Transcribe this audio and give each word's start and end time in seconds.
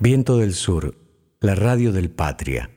Viento 0.00 0.36
del 0.36 0.54
Sur, 0.54 0.94
la 1.40 1.56
radio 1.56 1.90
del 1.90 2.08
Patria. 2.08 2.70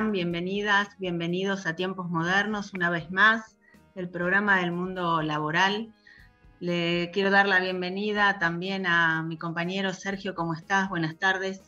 Bienvenidas, 0.00 0.88
bienvenidos 0.98 1.66
a 1.66 1.76
Tiempos 1.76 2.08
Modernos 2.08 2.72
una 2.72 2.88
vez 2.88 3.10
más, 3.10 3.58
el 3.94 4.08
programa 4.08 4.58
del 4.58 4.72
mundo 4.72 5.20
laboral. 5.20 5.92
Le 6.60 7.10
quiero 7.12 7.30
dar 7.30 7.46
la 7.46 7.60
bienvenida 7.60 8.38
también 8.38 8.86
a 8.86 9.22
mi 9.22 9.36
compañero 9.36 9.92
Sergio, 9.92 10.34
¿cómo 10.34 10.54
estás? 10.54 10.88
Buenas 10.88 11.18
tardes. 11.18 11.60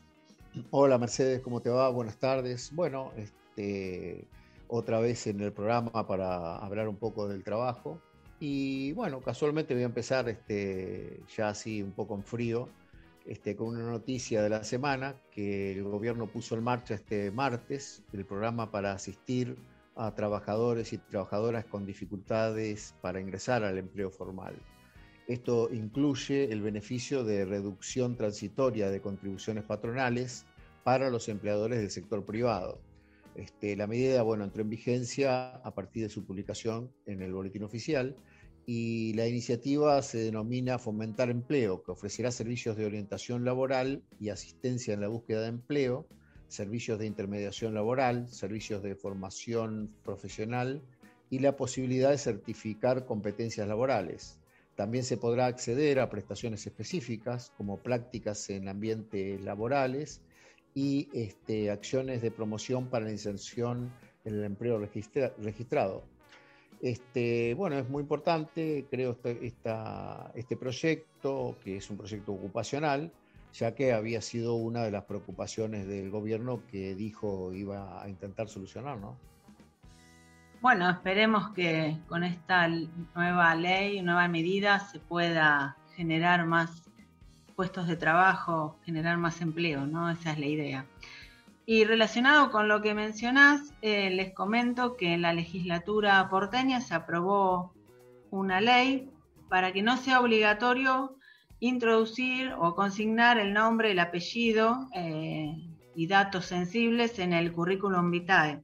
Hola 0.71 0.97
Mercedes, 0.97 1.43
¿cómo 1.43 1.61
te 1.61 1.69
va? 1.69 1.91
Buenas 1.91 2.17
tardes. 2.17 2.75
Bueno, 2.75 3.13
este, 3.19 4.27
otra 4.69 5.01
vez 5.01 5.27
en 5.27 5.43
el 5.43 5.53
programa 5.53 6.07
para 6.07 6.57
hablar 6.57 6.89
un 6.89 6.97
poco 6.97 7.29
del 7.29 7.45
trabajo. 7.45 8.01
Y 8.41 8.93
bueno, 8.95 9.21
casualmente 9.21 9.75
voy 9.75 9.83
a 9.83 9.87
empezar 9.87 10.31
este, 10.31 11.21
ya 11.37 11.51
así 11.51 11.83
un 11.83 11.93
poco 11.93 12.15
en 12.15 12.25
frío 12.25 12.71
este, 13.27 13.57
con 13.57 13.69
una 13.69 13.91
noticia 13.91 14.43
de 14.43 14.51
la 14.51 14.65
semana 14.65 15.17
que 15.31 15.73
el 15.73 15.83
gobierno 15.85 16.27
puso 16.27 16.57
en 16.57 16.65
marcha 16.65 16.95
este 16.95 17.31
martes 17.31 18.03
el 18.13 18.25
programa 18.25 18.71
para 18.71 18.93
asistir 18.93 19.57
a 19.97 20.15
trabajadores 20.15 20.93
y 20.93 20.99
trabajadoras 20.99 21.65
con 21.65 21.87
dificultades 21.87 22.95
para 23.01 23.21
ingresar 23.21 23.65
al 23.65 23.79
empleo 23.79 24.11
formal. 24.11 24.55
Esto 25.27 25.71
incluye 25.73 26.53
el 26.53 26.61
beneficio 26.61 27.25
de 27.25 27.47
reducción 27.47 28.17
transitoria 28.17 28.91
de 28.91 29.01
contribuciones 29.01 29.65
patronales 29.65 30.45
para 30.83 31.09
los 31.09 31.29
empleadores 31.31 31.79
del 31.79 31.91
sector 31.91 32.27
privado. 32.27 32.81
Este, 33.35 33.75
la 33.75 33.87
medida 33.87 34.23
bueno, 34.23 34.45
entró 34.45 34.63
en 34.63 34.71
vigencia 34.71 35.57
a 35.57 35.75
partir 35.75 36.03
de 36.03 36.09
su 36.11 36.25
publicación 36.25 36.93
en 37.07 37.23
el 37.23 37.33
boletín 37.33 37.65
oficial 37.65 38.17
y 38.67 39.13
la 39.15 39.27
iniciativa 39.27 40.01
se 40.03 40.19
denomina 40.19 40.79
Fomentar 40.79 41.31
Empleo, 41.31 41.83
que 41.83 41.93
ofrecerá 41.93 42.31
servicios 42.31 42.77
de 42.77 42.87
orientación 42.87 43.45
laboral 43.45 44.03
y 44.19 44.31
asistencia 44.31 44.95
en 44.95 45.01
la 45.01 45.09
búsqueda 45.09 45.43
de 45.43 45.49
empleo, 45.49 46.07
servicios 46.49 46.99
de 46.99 47.07
intermediación 47.07 47.75
laboral, 47.75 48.29
servicios 48.33 48.83
de 48.83 48.95
formación 48.95 49.95
profesional 50.03 50.83
y 51.29 51.41
la 51.41 51.57
posibilidad 51.57 52.11
de 52.11 52.19
certificar 52.19 53.05
competencias 53.05 53.69
laborales. 53.69 54.39
También 54.77 55.05
se 55.05 55.17
podrá 55.17 55.47
acceder 55.47 56.01
a 56.01 56.11
prestaciones 56.11 56.67
específicas 56.67 57.53
como 57.57 57.79
prácticas 57.79 58.49
en 58.51 58.69
ambientes 58.69 59.41
laborales 59.43 60.21
y 60.75 61.09
este, 61.13 61.71
acciones 61.71 62.23
de 62.23 62.31
promoción 62.31 62.89
para 62.89 63.05
la 63.05 63.13
inserción 63.13 63.93
en 64.25 64.35
el 64.35 64.45
empleo 64.45 64.79
registrado. 64.79 66.05
Este, 66.81 67.55
bueno, 67.55 67.77
es 67.79 67.89
muy 67.89 68.03
importante, 68.03 68.87
creo, 68.91 69.13
este, 69.13 69.47
este 70.35 70.57
proyecto, 70.57 71.57
que 71.63 71.77
es 71.77 71.89
un 71.91 71.97
proyecto 71.97 72.33
ocupacional, 72.33 73.11
ya 73.53 73.75
que 73.75 73.93
había 73.93 74.21
sido 74.21 74.55
una 74.55 74.83
de 74.83 74.91
las 74.91 75.05
preocupaciones 75.05 75.87
del 75.87 76.11
gobierno 76.11 76.61
que 76.71 76.95
dijo 76.95 77.53
iba 77.55 78.03
a 78.03 78.09
intentar 78.09 78.49
solucionar, 78.49 78.99
¿no? 78.99 79.17
Bueno, 80.61 80.89
esperemos 80.91 81.51
que 81.51 81.99
con 82.09 82.25
esta 82.25 82.69
nueva 83.15 83.55
ley, 83.55 84.01
nueva 84.03 84.29
medida, 84.29 84.81
se 84.81 84.99
pueda 84.99 85.77
generar 85.95 86.47
más 86.47 86.83
puestos 87.55 87.87
de 87.87 87.97
trabajo, 87.97 88.77
generar 88.85 89.19
más 89.19 89.41
empleo, 89.41 89.87
¿no? 89.87 90.11
Esa 90.11 90.33
es 90.33 90.39
la 90.39 90.47
idea. 90.47 90.87
Y 91.67 91.85
relacionado 91.85 92.51
con 92.51 92.69
lo 92.69 92.83
que 92.83 92.95
mencionás, 92.95 93.73
eh, 93.81 94.11
les 94.11 94.35
comento 94.35 94.97
que 94.97 95.15
en 95.15 95.23
la 95.23 95.33
legislatura 95.33 96.29
porteña 96.29 96.81
se 96.81 96.95
aprobó 96.95 97.73
una 98.31 98.61
ley 98.61 99.09
para 99.49 99.73
que 99.73 99.83
no 99.83 99.97
sea 99.97 100.21
obligatorio 100.21 101.17
introducir 101.61 102.53
o 102.59 102.75
consignar 102.75 103.39
el 103.39 103.55
nombre, 103.55 103.93
el 103.93 103.99
apellido 103.99 104.89
eh, 104.95 105.57
y 105.95 106.07
datos 106.07 106.47
sensibles 106.47 107.19
en 107.19 107.33
el 107.33 107.53
currículum 107.53 108.11
vitae. 108.11 108.63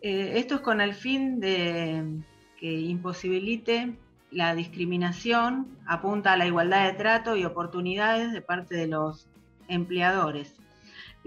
Eh, 0.00 0.32
esto 0.36 0.56
es 0.56 0.60
con 0.62 0.80
el 0.80 0.94
fin 0.94 1.38
de 1.38 2.22
que 2.58 2.72
imposibilite 2.80 3.96
la 4.30 4.54
discriminación, 4.54 5.78
apunta 5.86 6.32
a 6.32 6.36
la 6.36 6.46
igualdad 6.46 6.86
de 6.86 6.94
trato 6.94 7.36
y 7.36 7.44
oportunidades 7.44 8.32
de 8.32 8.40
parte 8.40 8.74
de 8.74 8.88
los 8.88 9.28
empleadores. 9.68 10.56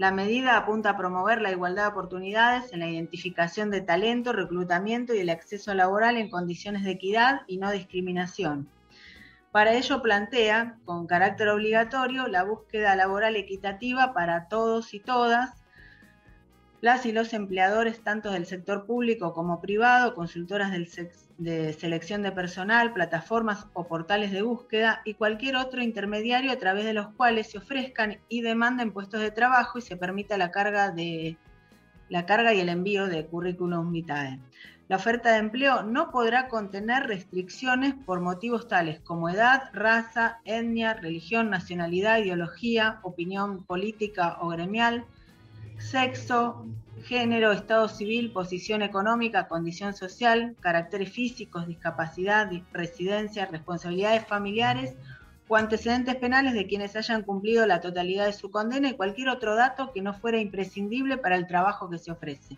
La 0.00 0.12
medida 0.12 0.56
apunta 0.56 0.88
a 0.88 0.96
promover 0.96 1.42
la 1.42 1.50
igualdad 1.50 1.82
de 1.82 1.88
oportunidades 1.90 2.72
en 2.72 2.80
la 2.80 2.88
identificación 2.88 3.70
de 3.70 3.82
talento, 3.82 4.32
reclutamiento 4.32 5.12
y 5.12 5.18
el 5.18 5.28
acceso 5.28 5.74
laboral 5.74 6.16
en 6.16 6.30
condiciones 6.30 6.84
de 6.84 6.92
equidad 6.92 7.42
y 7.46 7.58
no 7.58 7.70
discriminación. 7.70 8.66
Para 9.52 9.74
ello 9.74 10.00
plantea, 10.00 10.78
con 10.86 11.06
carácter 11.06 11.50
obligatorio, 11.50 12.28
la 12.28 12.44
búsqueda 12.44 12.96
laboral 12.96 13.36
equitativa 13.36 14.14
para 14.14 14.48
todos 14.48 14.94
y 14.94 15.00
todas, 15.00 15.59
las 16.80 17.04
y 17.04 17.12
los 17.12 17.34
empleadores 17.34 18.00
tanto 18.00 18.30
del 18.30 18.46
sector 18.46 18.86
público 18.86 19.34
como 19.34 19.60
privado, 19.60 20.14
consultoras 20.14 20.72
de 21.38 21.72
selección 21.74 22.22
de 22.22 22.32
personal, 22.32 22.92
plataformas 22.92 23.66
o 23.74 23.86
portales 23.86 24.32
de 24.32 24.42
búsqueda 24.42 25.02
y 25.04 25.14
cualquier 25.14 25.56
otro 25.56 25.82
intermediario 25.82 26.52
a 26.52 26.56
través 26.56 26.84
de 26.84 26.94
los 26.94 27.08
cuales 27.08 27.50
se 27.50 27.58
ofrezcan 27.58 28.18
y 28.28 28.40
demanden 28.40 28.92
puestos 28.92 29.20
de 29.20 29.30
trabajo 29.30 29.78
y 29.78 29.82
se 29.82 29.96
permita 29.96 30.38
la 30.38 30.50
carga, 30.50 30.90
de, 30.90 31.36
la 32.08 32.24
carga 32.24 32.54
y 32.54 32.60
el 32.60 32.70
envío 32.70 33.06
de 33.06 33.26
currículum 33.26 33.92
vitae. 33.92 34.40
La 34.88 34.96
oferta 34.96 35.30
de 35.30 35.38
empleo 35.38 35.84
no 35.84 36.10
podrá 36.10 36.48
contener 36.48 37.06
restricciones 37.06 37.94
por 37.94 38.20
motivos 38.20 38.66
tales 38.66 38.98
como 39.00 39.28
edad, 39.28 39.70
raza, 39.72 40.40
etnia, 40.44 40.94
religión, 40.94 41.48
nacionalidad, 41.48 42.18
ideología, 42.18 42.98
opinión 43.02 43.64
política 43.64 44.38
o 44.40 44.48
gremial, 44.48 45.04
sexo, 45.80 46.66
género, 47.04 47.52
estado 47.52 47.88
civil, 47.88 48.32
posición 48.32 48.82
económica, 48.82 49.48
condición 49.48 49.94
social, 49.94 50.54
caracteres 50.60 51.10
físicos, 51.10 51.66
discapacidad, 51.66 52.50
residencia, 52.72 53.46
responsabilidades 53.46 54.26
familiares 54.26 54.94
o 55.48 55.56
antecedentes 55.56 56.14
penales 56.16 56.54
de 56.54 56.66
quienes 56.66 56.94
hayan 56.94 57.22
cumplido 57.22 57.66
la 57.66 57.80
totalidad 57.80 58.26
de 58.26 58.32
su 58.32 58.50
condena 58.50 58.90
y 58.90 58.94
cualquier 58.94 59.30
otro 59.30 59.56
dato 59.56 59.92
que 59.92 60.02
no 60.02 60.14
fuera 60.14 60.38
imprescindible 60.38 61.16
para 61.16 61.36
el 61.36 61.46
trabajo 61.46 61.90
que 61.90 61.98
se 61.98 62.12
ofrece. 62.12 62.56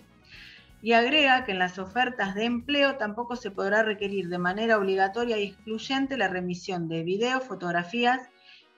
Y 0.83 0.93
agrega 0.95 1.45
que 1.45 1.53
en 1.53 1.61
las 1.61 1.79
ofertas 1.79 2.35
de 2.35 2.45
empleo 2.45 2.97
tampoco 2.97 3.37
se 3.37 3.53
podrá 3.53 3.85
requerir 3.85 4.29
de 4.29 4.39
manera 4.39 4.77
obligatoria 4.77 5.39
y 5.39 5.45
excluyente 5.45 6.17
la 6.17 6.29
remisión 6.29 6.89
de 6.89 7.05
videos, 7.05 7.45
fotografías, 7.45 8.21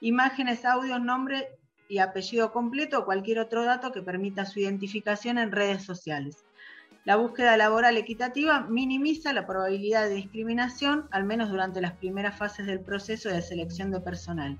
imágenes, 0.01 0.63
audios, 0.65 1.01
nombre 1.01 1.54
y 1.87 1.99
apellido 1.99 2.51
completo 2.51 2.99
o 2.99 3.05
cualquier 3.05 3.39
otro 3.39 3.63
dato 3.63 3.91
que 3.91 4.01
permita 4.01 4.45
su 4.45 4.59
identificación 4.59 5.37
en 5.37 5.51
redes 5.51 5.83
sociales. 5.83 6.43
La 7.05 7.17
búsqueda 7.17 7.55
laboral 7.55 7.97
equitativa 7.97 8.61
minimiza 8.61 9.31
la 9.31 9.45
probabilidad 9.45 10.09
de 10.09 10.15
discriminación, 10.15 11.07
al 11.11 11.23
menos 11.23 11.49
durante 11.49 11.79
las 11.79 11.93
primeras 11.93 12.35
fases 12.35 12.65
del 12.65 12.79
proceso 12.79 13.29
de 13.29 13.43
selección 13.43 13.91
de 13.91 13.99
personal. 13.99 14.57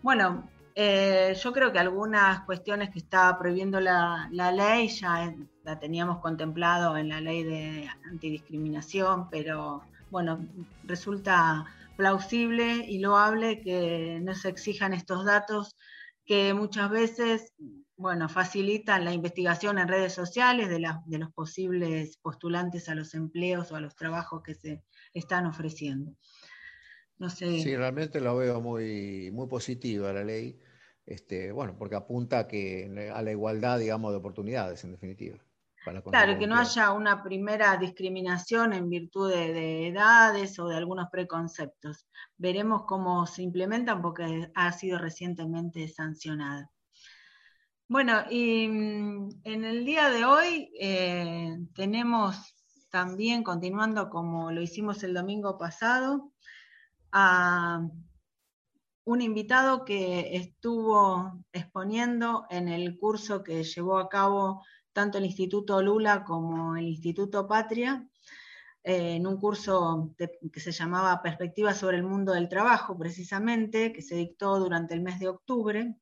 Bueno, 0.00 0.48
eh, 0.76 1.36
yo 1.42 1.52
creo 1.52 1.72
que 1.72 1.80
algunas 1.80 2.42
cuestiones 2.42 2.90
que 2.90 3.00
estaba 3.00 3.36
prohibiendo 3.36 3.80
la, 3.80 4.28
la 4.30 4.52
ley 4.52 4.86
ya 4.88 5.34
la 5.64 5.80
teníamos 5.80 6.18
contemplado 6.18 6.96
en 6.96 7.08
la 7.08 7.20
ley 7.20 7.42
de 7.42 7.88
antidiscriminación, 8.08 9.28
pero 9.28 9.82
bueno, 10.10 10.46
resulta 10.84 11.66
plausible 11.96 12.86
y 12.88 13.00
loable 13.00 13.60
que 13.60 14.20
no 14.22 14.32
se 14.36 14.48
exijan 14.48 14.94
estos 14.94 15.24
datos 15.24 15.76
que 16.28 16.52
muchas 16.52 16.90
veces, 16.90 17.54
bueno, 17.96 18.28
facilitan 18.28 19.02
la 19.02 19.14
investigación 19.14 19.78
en 19.78 19.88
redes 19.88 20.12
sociales 20.12 20.68
de, 20.68 20.86
de 21.06 21.18
los 21.18 21.32
posibles 21.32 22.18
postulantes 22.18 22.90
a 22.90 22.94
los 22.94 23.14
empleos 23.14 23.72
o 23.72 23.76
a 23.76 23.80
los 23.80 23.96
trabajos 23.96 24.42
que 24.42 24.54
se 24.54 24.84
están 25.14 25.46
ofreciendo. 25.46 26.14
No 27.16 27.30
sé. 27.30 27.60
Sí, 27.60 27.74
realmente 27.74 28.20
lo 28.20 28.36
veo 28.36 28.60
muy, 28.60 29.30
muy 29.32 29.48
positiva 29.48 30.12
la 30.12 30.22
ley, 30.22 30.60
este, 31.06 31.50
bueno, 31.50 31.76
porque 31.78 31.96
apunta 31.96 32.46
que, 32.46 33.10
a 33.12 33.22
la 33.22 33.30
igualdad, 33.30 33.78
digamos, 33.78 34.12
de 34.12 34.18
oportunidades, 34.18 34.84
en 34.84 34.92
definitiva. 34.92 35.38
Claro, 35.84 36.38
que 36.38 36.46
no 36.46 36.56
haya 36.56 36.92
una 36.92 37.22
primera 37.22 37.76
discriminación 37.76 38.72
en 38.72 38.88
virtud 38.88 39.30
de, 39.30 39.88
edades 39.88 40.58
o 40.58 40.68
de 40.68 40.76
algunos 40.76 41.08
preconceptos. 41.10 42.06
Veremos 42.36 42.84
cómo 42.86 43.26
se 43.26 43.42
implementan 43.42 44.02
porque 44.02 44.50
ha 44.54 44.72
sido 44.72 44.98
recientemente 44.98 45.88
sancionada. 45.88 46.70
Bueno, 47.88 48.24
y 48.28 48.68
mm, 48.68 49.28
en 49.44 49.64
el 49.64 49.84
día 49.84 50.10
de 50.10 50.24
hoy 50.24 50.70
eh, 50.78 51.56
tenemos 51.74 52.54
también, 52.90 53.42
continuando 53.42 54.10
como 54.10 54.50
lo 54.50 54.60
hicimos 54.60 55.02
el 55.04 55.14
domingo 55.14 55.56
pasado, 55.56 56.32
a 57.12 57.80
un 59.04 59.22
invitado 59.22 59.86
que 59.86 60.36
estuvo 60.36 61.42
exponiendo 61.52 62.46
en 62.50 62.68
el 62.68 62.98
curso 62.98 63.42
que 63.42 63.64
llevó 63.64 63.98
a 63.98 64.08
cabo 64.10 64.62
tanto 64.98 65.18
el 65.18 65.26
Instituto 65.26 65.80
Lula 65.80 66.24
como 66.24 66.74
el 66.74 66.88
Instituto 66.88 67.46
Patria, 67.46 68.04
eh, 68.82 69.14
en 69.14 69.28
un 69.28 69.36
curso 69.38 70.12
que 70.52 70.58
se 70.58 70.72
llamaba 70.72 71.22
Perspectivas 71.22 71.78
sobre 71.78 71.98
el 71.98 72.02
mundo 72.02 72.32
del 72.32 72.48
trabajo, 72.48 72.98
precisamente, 72.98 73.92
que 73.92 74.02
se 74.02 74.16
dictó 74.16 74.58
durante 74.58 74.94
el 74.94 75.02
mes 75.02 75.20
de 75.20 75.28
octubre. 75.28 75.94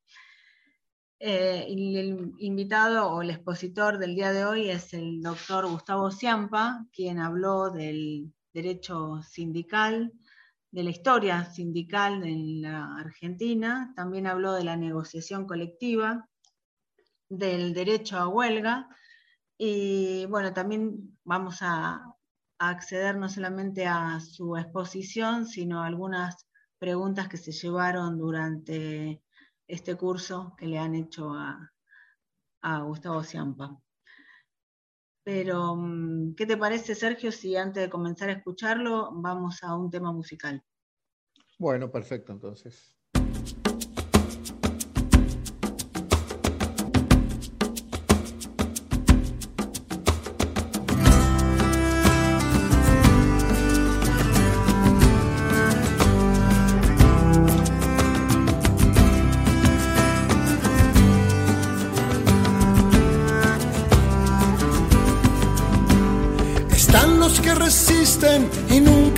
Eh, 1.18 1.66
el 1.68 2.32
invitado 2.38 3.10
o 3.10 3.20
el 3.20 3.28
expositor 3.28 3.98
del 3.98 4.14
día 4.14 4.32
de 4.32 4.46
hoy 4.46 4.70
es 4.70 4.94
el 4.94 5.20
doctor 5.20 5.66
Gustavo 5.68 6.10
Ciampa, 6.10 6.86
quien 6.90 7.18
habló 7.18 7.68
del 7.68 8.32
derecho 8.54 9.20
sindical, 9.22 10.10
de 10.70 10.84
la 10.84 10.88
historia 10.88 11.44
sindical 11.44 12.26
en 12.26 12.62
la 12.62 12.96
Argentina, 12.96 13.92
también 13.94 14.26
habló 14.26 14.54
de 14.54 14.64
la 14.64 14.78
negociación 14.78 15.46
colectiva, 15.46 16.30
del 17.28 17.74
derecho 17.74 18.16
a 18.18 18.28
huelga 18.28 18.88
y 19.58 20.26
bueno, 20.26 20.52
también 20.52 21.18
vamos 21.24 21.58
a, 21.60 22.12
acceder 22.58 23.16
no 23.18 23.28
solamente 23.28 23.86
a 23.86 24.18
su 24.20 24.56
exposición, 24.56 25.46
sino 25.46 25.82
a 25.82 25.86
algunas 25.86 26.46
preguntas 26.78 27.28
que 27.28 27.36
se 27.36 27.52
llevaron 27.52 28.16
durante 28.16 29.22
este 29.68 29.94
curso 29.94 30.54
que 30.56 30.66
le 30.66 30.78
han 30.78 30.94
hecho 30.94 31.34
a, 31.34 31.70
a 32.62 32.80
Gustavo 32.80 33.22
Ciampa. 33.22 33.78
Pero, 35.22 35.76
mm, 35.76 36.34
¿qué 36.34 36.46
te 36.46 36.56
parece, 36.56 36.94
Sergio, 36.94 37.30
si 37.30 37.56
antes 37.56 37.82
de 37.82 37.90
comenzar 37.90 38.30
a 38.30 38.32
escucharlo 38.32 39.10
vamos 39.12 39.62
a 39.62 39.74
un 39.76 39.90
tema 39.90 40.12
musical? 40.12 40.64
Bueno, 41.58 41.90
perfecto, 41.90 42.32
entonces. 42.32 42.95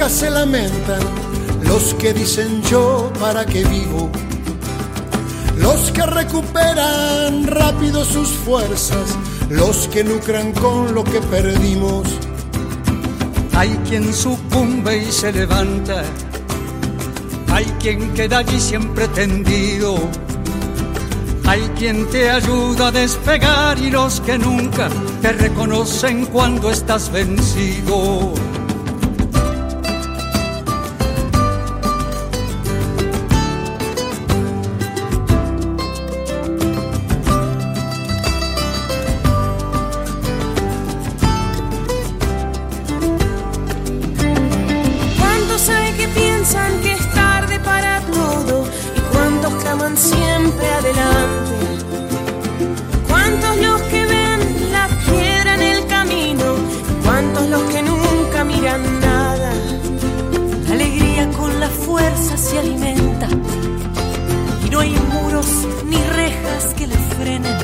Se 0.08 0.30
lamentan. 0.30 1.00
Los 1.62 1.94
que 1.94 2.14
dicen 2.14 2.62
yo 2.62 3.12
para 3.20 3.44
qué 3.44 3.64
vivo. 3.64 4.10
Los 5.56 5.90
que 5.90 6.02
recuperan 6.02 7.46
rápido 7.46 8.04
sus 8.04 8.28
fuerzas. 8.28 9.16
Los 9.50 9.88
que 9.88 10.04
lucran 10.04 10.52
con 10.52 10.94
lo 10.94 11.04
que 11.04 11.20
perdimos. 11.20 12.08
Hay 13.54 13.70
quien 13.88 14.14
sucumbe 14.14 14.98
y 14.98 15.12
se 15.12 15.32
levanta. 15.32 16.02
Hay 17.50 17.64
quien 17.80 18.12
queda 18.14 18.38
allí 18.38 18.60
siempre 18.60 19.08
tendido. 19.08 19.96
Hay 21.46 21.62
quien 21.78 22.06
te 22.10 22.30
ayuda 22.30 22.88
a 22.88 22.92
despegar 22.92 23.78
y 23.78 23.90
los 23.90 24.20
que 24.20 24.38
nunca 24.38 24.88
te 25.22 25.32
reconocen 25.32 26.26
cuando 26.26 26.70
estás 26.70 27.10
vencido. 27.10 28.34
casa 62.18 62.36
se 62.36 62.58
alimenta 62.58 63.28
y 64.66 64.70
no 64.70 64.80
hay 64.80 64.90
muros 65.12 65.46
ni 65.84 65.96
rejas 65.96 66.74
que 66.76 66.86
le 66.88 66.96
frenen. 67.16 67.56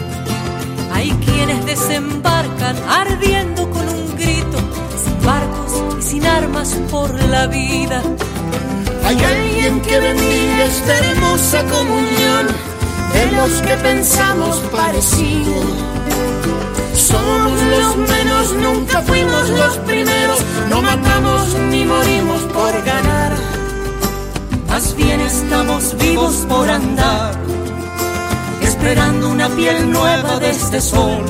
Hay 0.93 1.11
quienes 1.11 1.67
desembarcan 1.67 2.77
ardiendo 2.89 3.69
con 3.71 3.89
un 3.89 4.17
grito, 4.17 4.59
sin 5.03 5.27
barcos 5.27 5.73
y 5.99 6.03
sin 6.03 6.27
armas 6.27 6.69
por 6.91 7.12
la 7.25 7.47
vida. 7.49 8.01
Hay 9.05 9.19
alguien 9.23 9.81
que 9.81 9.99
bendiga 9.99 10.65
esta 10.65 10.99
hermosa 10.99 11.65
comunión 11.65 12.47
de 13.12 13.37
los 13.37 13.51
que 13.62 13.77
pensamos 13.89 14.56
parecido. 14.71 15.55
Somos 16.95 17.61
los 17.75 17.97
menos, 17.97 18.55
nunca 18.55 19.03
fuimos 19.03 19.49
los 19.51 19.77
primeros, 19.79 20.39
no 20.71 20.81
matamos 20.81 21.55
ni 21.71 21.85
morimos 21.85 22.43
por 22.43 22.73
ganar. 22.85 23.34
Más 24.75 24.97
bien 24.97 25.21
estamos 25.21 25.97
vivos 25.99 26.35
por 26.49 26.69
andar, 26.69 27.32
esperando 28.61 29.31
una 29.31 29.49
piel 29.50 29.88
nueva 29.88 30.41
de 30.41 30.50
este 30.50 30.81
sol. 30.81 31.23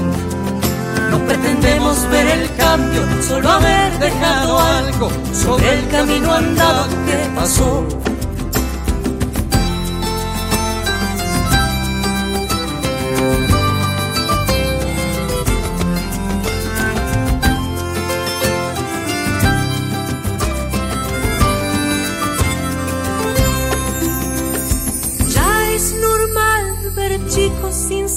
No 1.10 1.18
pretendemos 1.26 2.08
ver 2.08 2.26
el 2.26 2.56
cambio, 2.56 3.02
solo 3.20 3.50
haber 3.50 3.98
dejado 3.98 4.58
algo 4.58 5.10
sobre 5.34 5.78
el 5.78 5.88
camino 5.88 6.32
andado 6.32 6.88
que 7.04 7.38
pasó. 7.38 7.86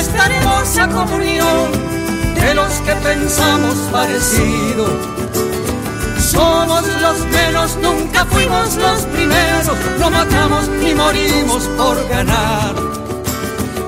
esta 0.00 0.26
hermosa 0.26 0.88
comunión 0.88 1.72
de 2.34 2.54
los 2.54 2.72
que 2.86 2.94
pensamos 2.96 3.74
parecido. 3.92 4.86
Somos 6.18 6.84
los 7.02 7.26
menos, 7.26 7.76
nunca 7.82 8.24
fuimos 8.24 8.76
los 8.76 9.02
primeros, 9.02 9.66
no 9.98 10.10
matamos 10.10 10.68
ni 10.68 10.94
morimos 10.94 11.64
por 11.76 12.08
ganar. 12.08 12.74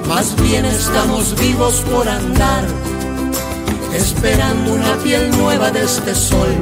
Más 0.06 0.36
bien 0.36 0.66
estamos 0.66 1.34
vivos 1.40 1.82
por 1.90 2.06
andar, 2.06 2.64
esperando 3.94 4.74
una 4.74 4.94
piel 5.02 5.30
nueva 5.30 5.70
de 5.70 5.82
este 5.84 6.14
sol. 6.14 6.54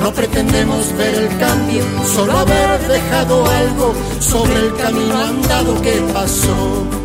No 0.00 0.10
pretendemos 0.12 0.96
ver 0.96 1.14
el 1.14 1.38
cambio, 1.38 1.84
solo 2.14 2.38
haber 2.38 2.88
dejado 2.88 3.46
algo 3.46 3.94
sobre 4.20 4.58
el 4.58 4.74
camino 4.76 5.18
andado 5.18 5.82
que 5.82 6.00
pasó. 6.14 7.01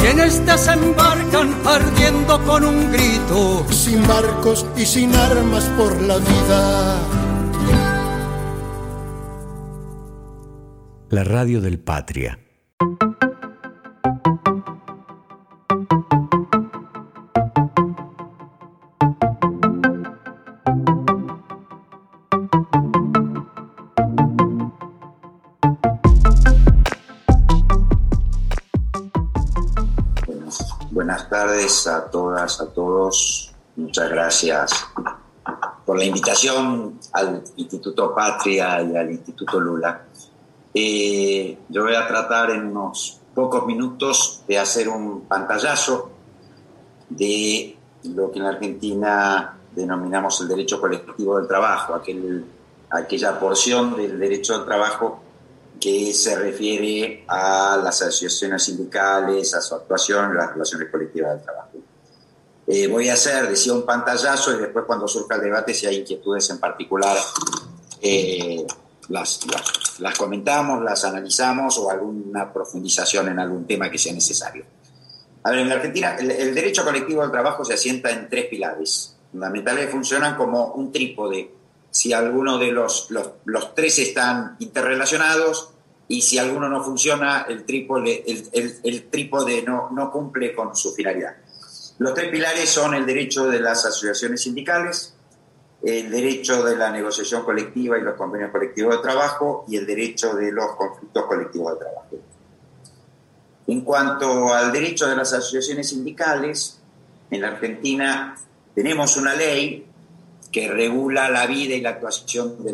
Quienes 0.00 0.44
desembarcan 0.44 1.54
ardiendo 1.64 2.44
con 2.44 2.64
un 2.64 2.92
grito. 2.92 3.66
Sin 3.70 4.06
barcos 4.06 4.66
y 4.76 4.84
sin 4.84 5.14
armas 5.14 5.64
por 5.76 6.00
la 6.02 6.18
vida. 6.18 6.98
La 11.10 11.24
radio 11.24 11.60
del 11.60 11.78
Patria. 11.80 12.38
Todas, 32.40 32.60
a 32.60 32.66
todos. 32.72 33.52
Muchas 33.76 34.10
gracias 34.10 34.86
por 35.84 35.98
la 35.98 36.04
invitación 36.04 36.98
al 37.12 37.42
Instituto 37.56 38.14
Patria 38.14 38.82
y 38.82 38.96
al 38.96 39.10
Instituto 39.10 39.60
Lula. 39.60 40.06
Eh, 40.72 41.58
yo 41.68 41.82
voy 41.82 41.94
a 41.94 42.06
tratar 42.06 42.50
en 42.50 42.66
unos 42.66 43.20
pocos 43.34 43.66
minutos 43.66 44.42
de 44.46 44.58
hacer 44.58 44.88
un 44.88 45.22
pantallazo 45.22 46.10
de 47.08 47.76
lo 48.04 48.30
que 48.30 48.38
en 48.38 48.46
Argentina 48.46 49.56
denominamos 49.74 50.40
el 50.40 50.48
derecho 50.48 50.80
colectivo 50.80 51.38
del 51.38 51.48
trabajo, 51.48 51.94
aquel, 51.94 52.44
aquella 52.90 53.38
porción 53.38 53.96
del 53.96 54.18
derecho 54.18 54.54
al 54.54 54.64
trabajo 54.64 55.20
que 55.80 56.12
se 56.12 56.38
refiere 56.38 57.24
a 57.26 57.80
las 57.82 58.02
asociaciones 58.02 58.62
sindicales, 58.64 59.54
a 59.54 59.60
su 59.60 59.74
actuación 59.74 60.30
en 60.30 60.36
las 60.36 60.52
relaciones 60.52 60.90
colectivas 60.90 61.32
del 61.34 61.42
trabajo. 61.42 61.89
Eh, 62.72 62.86
voy 62.86 63.08
a 63.08 63.14
hacer, 63.14 63.48
decía, 63.48 63.72
un 63.72 63.84
pantallazo 63.84 64.56
y 64.56 64.60
después 64.60 64.84
cuando 64.86 65.08
surja 65.08 65.34
el 65.34 65.40
debate, 65.40 65.74
si 65.74 65.86
hay 65.86 65.96
inquietudes 65.96 66.48
en 66.50 66.60
particular, 66.60 67.16
eh, 68.00 68.64
las, 69.08 69.40
las, 69.50 69.98
las, 69.98 70.16
comentamos, 70.16 70.80
las 70.80 71.04
analizamos 71.04 71.76
o 71.78 71.90
alguna 71.90 72.52
profundización 72.52 73.26
en 73.26 73.40
algún 73.40 73.66
tema 73.66 73.90
que 73.90 73.98
sea 73.98 74.12
necesario. 74.12 74.64
A 75.42 75.50
ver, 75.50 75.58
en 75.58 75.68
la 75.68 75.74
Argentina 75.74 76.16
el, 76.16 76.30
el 76.30 76.54
derecho 76.54 76.84
colectivo 76.84 77.22
del 77.22 77.32
trabajo 77.32 77.64
se 77.64 77.74
asienta 77.74 78.10
en 78.10 78.28
tres 78.28 78.46
pilares 78.46 79.16
fundamentales, 79.32 79.90
funcionan 79.90 80.36
como 80.36 80.66
un 80.74 80.92
trípode 80.92 81.50
si 81.90 82.12
alguno 82.12 82.56
de 82.56 82.70
los, 82.70 83.10
los, 83.10 83.30
los, 83.46 83.74
tres 83.74 83.98
están 83.98 84.54
interrelacionados 84.60 85.70
y 86.06 86.22
si 86.22 86.38
alguno 86.38 86.68
no 86.68 86.84
funciona, 86.84 87.46
el 87.48 87.64
trípode, 87.64 88.22
el, 88.28 88.48
el, 88.52 88.76
el 88.84 89.10
trípode 89.10 89.62
no, 89.62 89.90
no, 89.90 90.10
cumple 90.12 90.54
con 90.54 90.76
su 90.76 90.92
finalidad. 90.92 91.34
Los 92.00 92.14
tres 92.14 92.30
pilares 92.30 92.70
son 92.70 92.94
el 92.94 93.04
derecho 93.04 93.46
de 93.46 93.60
las 93.60 93.84
asociaciones 93.84 94.40
sindicales, 94.40 95.12
el 95.82 96.10
derecho 96.10 96.64
de 96.64 96.74
la 96.74 96.90
negociación 96.90 97.44
colectiva 97.44 97.98
y 97.98 98.00
los 98.00 98.14
convenios 98.14 98.50
colectivos 98.50 98.96
de 98.96 99.02
trabajo 99.02 99.66
y 99.68 99.76
el 99.76 99.86
derecho 99.86 100.34
de 100.34 100.50
los 100.50 100.76
conflictos 100.76 101.26
colectivos 101.26 101.74
de 101.74 101.78
trabajo. 101.78 102.16
En 103.66 103.82
cuanto 103.82 104.48
al 104.54 104.72
derecho 104.72 105.06
de 105.08 105.14
las 105.14 105.34
asociaciones 105.34 105.90
sindicales, 105.90 106.80
en 107.30 107.42
la 107.42 107.48
Argentina 107.48 108.34
tenemos 108.74 109.18
una 109.18 109.34
ley 109.34 109.86
que 110.50 110.68
regula 110.68 111.28
la 111.28 111.46
vida 111.46 111.74
y 111.74 111.82
la 111.82 111.90
actuación 111.90 112.64
de, 112.64 112.72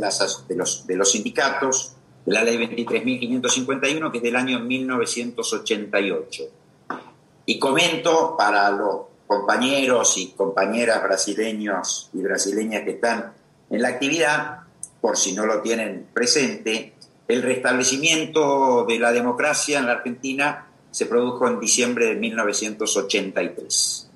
los, 0.55 0.85
los 0.87 1.11
sindicatos, 1.11 1.97
la 2.27 2.45
ley 2.45 2.59
23.551, 2.59 4.13
que 4.13 4.19
es 4.19 4.23
del 4.23 4.37
año 4.37 4.61
1988. 4.61 6.45
Y 7.47 7.59
comento 7.59 8.37
para 8.37 8.71
los 8.71 9.16
compañeros 9.27 10.17
y 10.19 10.33
compañeras 10.33 11.03
brasileños 11.03 12.11
y 12.13 12.23
brasileñas 12.23 12.83
que 12.85 12.93
están 12.93 13.33
en 13.71 13.83
la 13.83 13.89
actividad, 13.89 14.61
por 15.01 15.17
si 15.17 15.33
no 15.33 15.47
lo 15.47 15.61
tienen 15.61 16.09
presente, 16.13 16.95
el 17.29 17.43
restablecimiento 17.43 18.85
de 18.87 18.99
la 18.99 19.13
democracia 19.13 19.79
en 19.79 19.87
la 19.87 19.93
Argentina 19.93 20.67
se 20.91 21.07
produjo 21.07 21.49
en 21.49 21.61
diciembre 21.61 22.07
de 22.07 22.15
1983. 22.15 24.11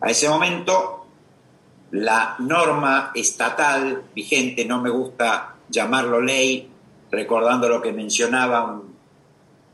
A 0.00 0.10
ese 0.10 0.28
momento 0.28 1.06
la 1.92 2.36
norma 2.38 3.12
estatal 3.14 4.04
vigente, 4.14 4.64
no 4.64 4.80
me 4.80 4.90
gusta 4.90 5.56
llamarlo 5.68 6.20
ley, 6.20 6.70
recordando 7.10 7.68
lo 7.68 7.82
que 7.82 7.92
mencionaba 7.92 8.64
un, 8.64 8.91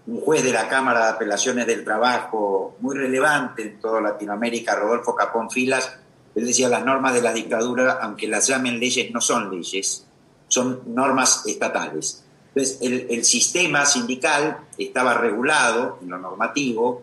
un, 0.08 0.20
juez 0.20 0.42
de 0.42 0.52
la 0.52 0.68
Cámara 0.68 1.04
de 1.04 1.10
Apelaciones 1.12 1.66
del 1.66 1.84
Trabajo, 1.84 2.76
muy 2.80 2.96
relevante 2.96 3.62
en 3.62 3.80
toda 3.80 4.00
Latinoamérica, 4.00 4.74
Rodolfo 4.74 5.14
Capón 5.14 5.50
Filas, 5.50 5.98
él 6.34 6.46
decía 6.46 6.68
las 6.68 6.84
normas 6.84 7.14
de 7.14 7.22
la 7.22 7.32
dictadura, 7.32 7.98
aunque 8.00 8.28
las 8.28 8.46
llamen 8.46 8.78
leyes, 8.78 9.10
no 9.12 9.20
son 9.20 9.50
leyes, 9.50 10.06
son 10.46 10.82
normas 10.86 11.44
estatales. 11.46 12.24
Entonces, 12.54 12.78
el, 12.80 13.24
sistema 13.24 13.84
sindical 13.84 14.58
estaba 14.78 15.14
regulado 15.14 15.98
en 16.02 16.10
lo 16.10 16.18
normativo 16.18 17.02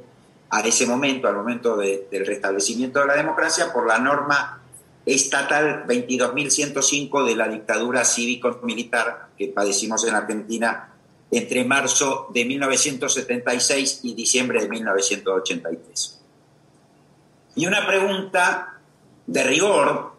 a 0.50 0.62
ese 0.62 0.86
momento, 0.86 1.28
al 1.28 1.36
momento 1.36 1.78
de, 1.78 2.08
del 2.12 2.26
restablecimiento 2.26 3.00
de 3.02 3.08
la 3.08 3.16
democracia, 3.16 3.72
por 3.72 3.88
la 3.88 4.00
norma 4.00 4.62
estatal 5.06 5.86
22.105 5.86 7.26
de 7.26 7.36
la 7.36 7.48
dictadura 7.48 8.04
cívico-militar 8.04 9.28
que 9.38 9.50
padecimos 9.50 10.06
en 10.08 10.16
Argentina 10.16 10.95
entre 11.32 11.66
marzo 11.66 12.28
de 12.34 12.46
1976 12.46 14.02
y 14.04 14.14
diciembre 14.14 14.62
de 14.62 14.70
1983. 14.70 16.20
Y 17.56 17.66
una 17.66 17.86
pregunta 17.88 18.80
de 19.28 19.44
rigor 19.44 20.14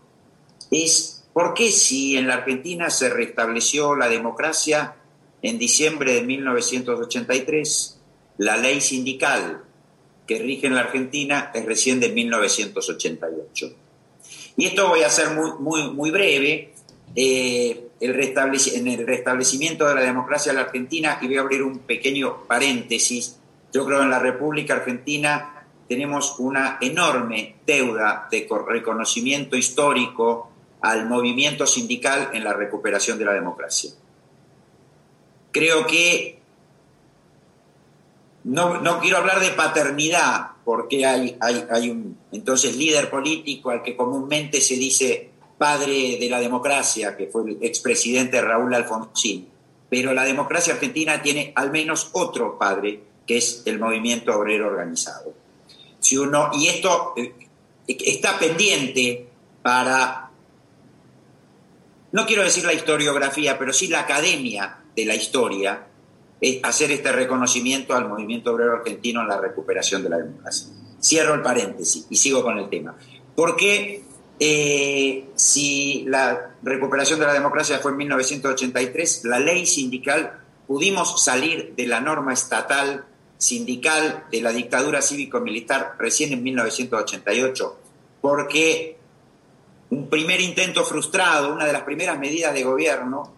es, 0.71 1.25
¿por 1.33 1.55
qué 1.55 1.71
si 1.71 2.17
en 2.17 2.27
la 2.27 2.35
Argentina 2.35 2.91
se 2.91 3.09
restableció 3.09 3.95
la 3.95 4.09
democracia 4.09 4.97
en 5.43 5.59
diciembre 5.59 6.15
de 6.15 6.23
1983, 6.23 8.01
la 8.39 8.57
ley 8.57 8.81
sindical 8.81 9.63
que 10.27 10.39
rige 10.39 10.67
en 10.67 10.75
la 10.75 10.81
Argentina 10.81 11.51
es 11.55 11.65
recién 11.65 12.01
de 12.01 12.09
1988? 12.09 13.75
Y 14.57 14.67
esto 14.67 14.89
voy 14.89 15.03
a 15.03 15.11
ser 15.11 15.31
muy, 15.31 15.53
muy, 15.61 15.91
muy 15.93 16.11
breve. 16.11 16.73
Eh, 17.15 17.86
el 18.01 18.11
en 18.11 18.89
el 18.89 19.07
restablecimiento 19.07 19.87
de 19.87 19.95
la 19.95 20.03
democracia 20.03 20.51
en 20.51 20.57
la 20.57 20.63
Argentina, 20.63 21.19
y 21.21 21.27
voy 21.27 21.39
a 21.39 21.41
abrir 21.41 21.63
un 21.63 21.81
pequeño 21.81 22.43
paréntesis, 22.47 23.39
yo 23.73 23.85
creo 23.85 23.99
que 23.99 24.05
en 24.05 24.11
la 24.11 24.19
República 24.19 24.75
Argentina 24.75 25.67
tenemos 25.89 26.39
una 26.39 26.79
enorme 26.81 27.57
deuda 27.67 28.29
de 28.31 28.47
reconocimiento 28.67 29.57
histórico 29.57 30.51
al 30.81 31.09
movimiento 31.09 31.67
sindical 31.67 32.31
en 32.33 32.45
la 32.45 32.53
recuperación 32.53 33.19
de 33.19 33.25
la 33.25 33.33
democracia. 33.33 33.93
Creo 35.53 35.87
que 35.87 36.39
no, 38.45 38.81
no 38.81 39.01
quiero 39.01 39.17
hablar 39.19 39.41
de 39.41 39.51
paternidad, 39.51 40.51
porque 40.65 41.07
hay, 41.07 41.37
hay, 41.41 41.67
hay 41.71 41.91
un 41.91 42.19
entonces 42.33 42.77
líder 42.77 43.09
político 43.09 43.71
al 43.71 43.83
que 43.83 43.97
comúnmente 43.97 44.61
se 44.61 44.75
dice 44.75 45.31
padre 45.59 46.19
de 46.19 46.29
la 46.29 46.41
democracia, 46.41 47.17
que 47.17 47.27
fue 47.27 47.51
el 47.51 47.59
expresidente 47.63 48.41
Raúl 48.41 48.75
Alfonsín. 48.75 49.49
Pero 49.89 50.13
la 50.13 50.25
democracia 50.25 50.75
argentina 50.75 51.23
tiene 51.23 51.53
al 51.55 51.71
menos 51.71 52.11
otro 52.13 52.59
padre, 52.59 53.01
que 53.27 53.39
es 53.39 53.63
el 53.67 53.79
movimiento 53.79 54.37
obrero 54.37 54.69
organizado. 54.69 55.35
Si 55.99 56.17
uno, 56.17 56.51
y 56.53 56.69
esto 56.69 57.15
eh, 57.17 57.33
está 57.87 58.39
pendiente 58.39 59.29
para, 59.63 60.31
no 62.13 62.27
quiero 62.27 62.43
decir 62.43 62.65
la 62.65 62.73
historiografía, 62.73 63.59
pero 63.59 63.73
sí 63.73 63.89
la 63.89 64.01
academia 64.01 64.79
de 64.95 65.05
la 65.05 65.15
historia, 65.15 65.87
hacer 66.63 66.93
este 66.93 67.13
reconocimiento 67.13 67.95
al 67.95 68.09
movimiento 68.09 68.53
obrero 68.53 68.75
argentino 68.75 69.23
en 69.23 69.29
la 69.29 69.41
recuperación 69.41 70.03
de 70.03 70.11
la 70.11 70.19
democracia. 70.19 70.69
Cierro 71.01 71.35
el 71.35 71.43
paréntesis 71.43 72.07
y 72.11 72.17
sigo 72.17 72.43
con 72.43 72.59
el 72.59 72.69
tema. 72.69 72.97
¿Por 73.35 73.57
qué 73.57 74.05
Eh, 74.39 75.31
si 75.35 76.05
la 76.07 76.55
recuperación 76.63 77.19
de 77.19 77.27
la 77.27 77.33
democracia 77.33 77.79
fue 77.79 77.93
en 77.93 77.99
1983, 77.99 79.25
la 79.25 79.39
ley 79.39 79.67
sindical, 79.67 80.41
pudimos 80.67 81.23
salir 81.23 81.75
de 81.77 81.87
la 81.87 82.01
norma 82.01 82.33
estatal 82.33 83.07
sindical 83.39 84.25
de 84.31 84.41
la 84.41 84.53
dictadura 84.53 85.03
cívico-militar 85.03 85.95
recién 85.99 86.33
en 86.33 86.43
1988, 86.43 87.79
porque 88.21 88.97
un 89.91 90.09
primer 90.09 90.41
intento 90.41 90.85
frustrado, 90.85 91.53
una 91.53 91.67
de 91.67 91.73
las 91.73 91.83
primeras 91.83 92.19
medidas 92.19 92.53
de 92.55 92.65
gobierno 92.65 93.33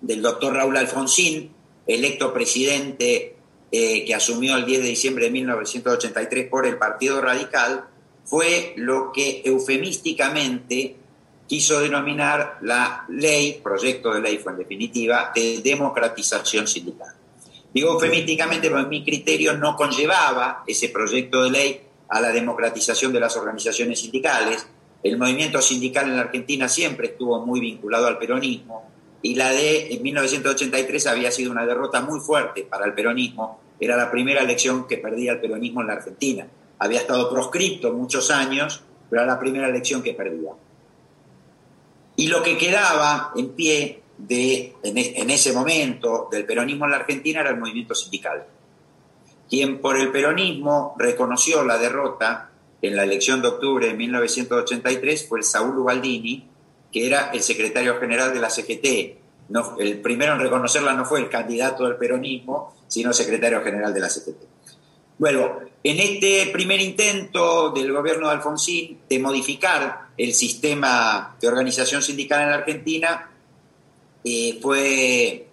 del 0.00 0.22
doctor 0.22 0.54
Raúl 0.54 0.76
Alfonsín, 0.76 1.52
electo 1.86 2.32
presidente 2.32 3.36
eh, 3.72 4.04
que 4.04 4.14
asumió 4.14 4.56
el 4.56 4.66
10 4.66 4.82
de 4.82 4.88
diciembre 4.88 5.24
de 5.26 5.30
1983 5.30 6.48
por 6.48 6.66
el 6.66 6.76
Partido 6.76 7.20
Radical, 7.20 7.86
fue 8.26 8.74
lo 8.76 9.12
que 9.12 9.42
eufemísticamente 9.44 10.96
quiso 11.46 11.80
denominar 11.80 12.58
la 12.62 13.04
ley, 13.08 13.60
proyecto 13.62 14.12
de 14.12 14.20
ley 14.20 14.38
fue 14.38 14.52
en 14.52 14.58
definitiva, 14.58 15.32
de 15.34 15.60
democratización 15.62 16.66
sindical. 16.66 17.14
Digo 17.72 17.92
eufemísticamente 17.92 18.68
porque 18.68 18.88
mi 18.88 19.04
criterio 19.04 19.56
no 19.56 19.76
conllevaba 19.76 20.64
ese 20.66 20.88
proyecto 20.88 21.44
de 21.44 21.50
ley 21.50 21.80
a 22.08 22.20
la 22.20 22.32
democratización 22.32 23.12
de 23.12 23.20
las 23.20 23.36
organizaciones 23.36 24.00
sindicales. 24.00 24.66
El 25.02 25.18
movimiento 25.18 25.60
sindical 25.60 26.06
en 26.06 26.16
la 26.16 26.22
Argentina 26.22 26.68
siempre 26.68 27.08
estuvo 27.08 27.44
muy 27.44 27.60
vinculado 27.60 28.06
al 28.06 28.18
peronismo 28.18 28.90
y 29.22 29.34
la 29.34 29.50
de 29.50 29.92
en 29.94 30.02
1983 30.02 31.06
había 31.06 31.30
sido 31.30 31.52
una 31.52 31.66
derrota 31.66 32.00
muy 32.00 32.20
fuerte 32.20 32.62
para 32.62 32.86
el 32.86 32.94
peronismo. 32.94 33.60
Era 33.78 33.96
la 33.96 34.10
primera 34.10 34.42
elección 34.42 34.86
que 34.86 34.98
perdía 34.98 35.32
el 35.32 35.40
peronismo 35.40 35.80
en 35.82 35.86
la 35.88 35.94
Argentina. 35.94 36.46
Había 36.78 37.00
estado 37.00 37.30
proscripto 37.30 37.92
muchos 37.92 38.30
años, 38.30 38.82
pero 39.08 39.22
era 39.22 39.32
la 39.32 39.38
primera 39.38 39.68
elección 39.68 40.02
que 40.02 40.12
perdía. 40.12 40.52
Y 42.16 42.28
lo 42.28 42.42
que 42.42 42.56
quedaba 42.56 43.32
en 43.36 43.50
pie 43.50 44.02
de, 44.18 44.74
en, 44.82 45.30
ese 45.30 45.52
momento 45.52 46.28
del 46.30 46.46
peronismo 46.46 46.86
en 46.86 46.90
la 46.90 46.96
Argentina 46.98 47.40
era 47.40 47.50
el 47.50 47.58
movimiento 47.58 47.94
sindical, 47.94 48.46
quien 49.48 49.80
por 49.80 49.96
el 49.96 50.10
peronismo 50.10 50.94
reconoció 50.98 51.62
la 51.62 51.78
derrota 51.78 52.50
en 52.82 52.96
la 52.96 53.04
elección 53.04 53.42
de 53.42 53.48
octubre 53.48 53.86
de 53.86 53.94
1983 53.94 55.28
fue 55.28 55.42
Saúl 55.42 55.78
Ubaldini, 55.78 56.48
que 56.92 57.06
era 57.06 57.30
el 57.32 57.42
secretario 57.42 57.98
general 57.98 58.32
de 58.32 58.40
la 58.40 58.50
CGT. 58.50 59.18
El 59.78 60.00
primero 60.00 60.34
en 60.34 60.40
reconocerla 60.40 60.92
no 60.92 61.04
fue 61.04 61.20
el 61.20 61.28
candidato 61.28 61.84
del 61.84 61.96
peronismo, 61.96 62.74
sino 62.86 63.12
secretario 63.12 63.62
general 63.62 63.92
de 63.92 64.00
la 64.00 64.08
CGT. 64.08 64.42
Bueno, 65.18 65.60
en 65.82 66.00
este 66.00 66.50
primer 66.52 66.80
intento 66.80 67.70
del 67.70 67.92
gobierno 67.92 68.28
de 68.28 68.34
Alfonsín 68.34 68.98
de 69.08 69.18
modificar 69.18 70.08
el 70.16 70.34
sistema 70.34 71.36
de 71.40 71.48
organización 71.48 72.02
sindical 72.02 72.42
en 72.42 72.50
la 72.50 72.56
Argentina, 72.56 73.30
eh, 74.24 74.58
fue, 74.60 75.48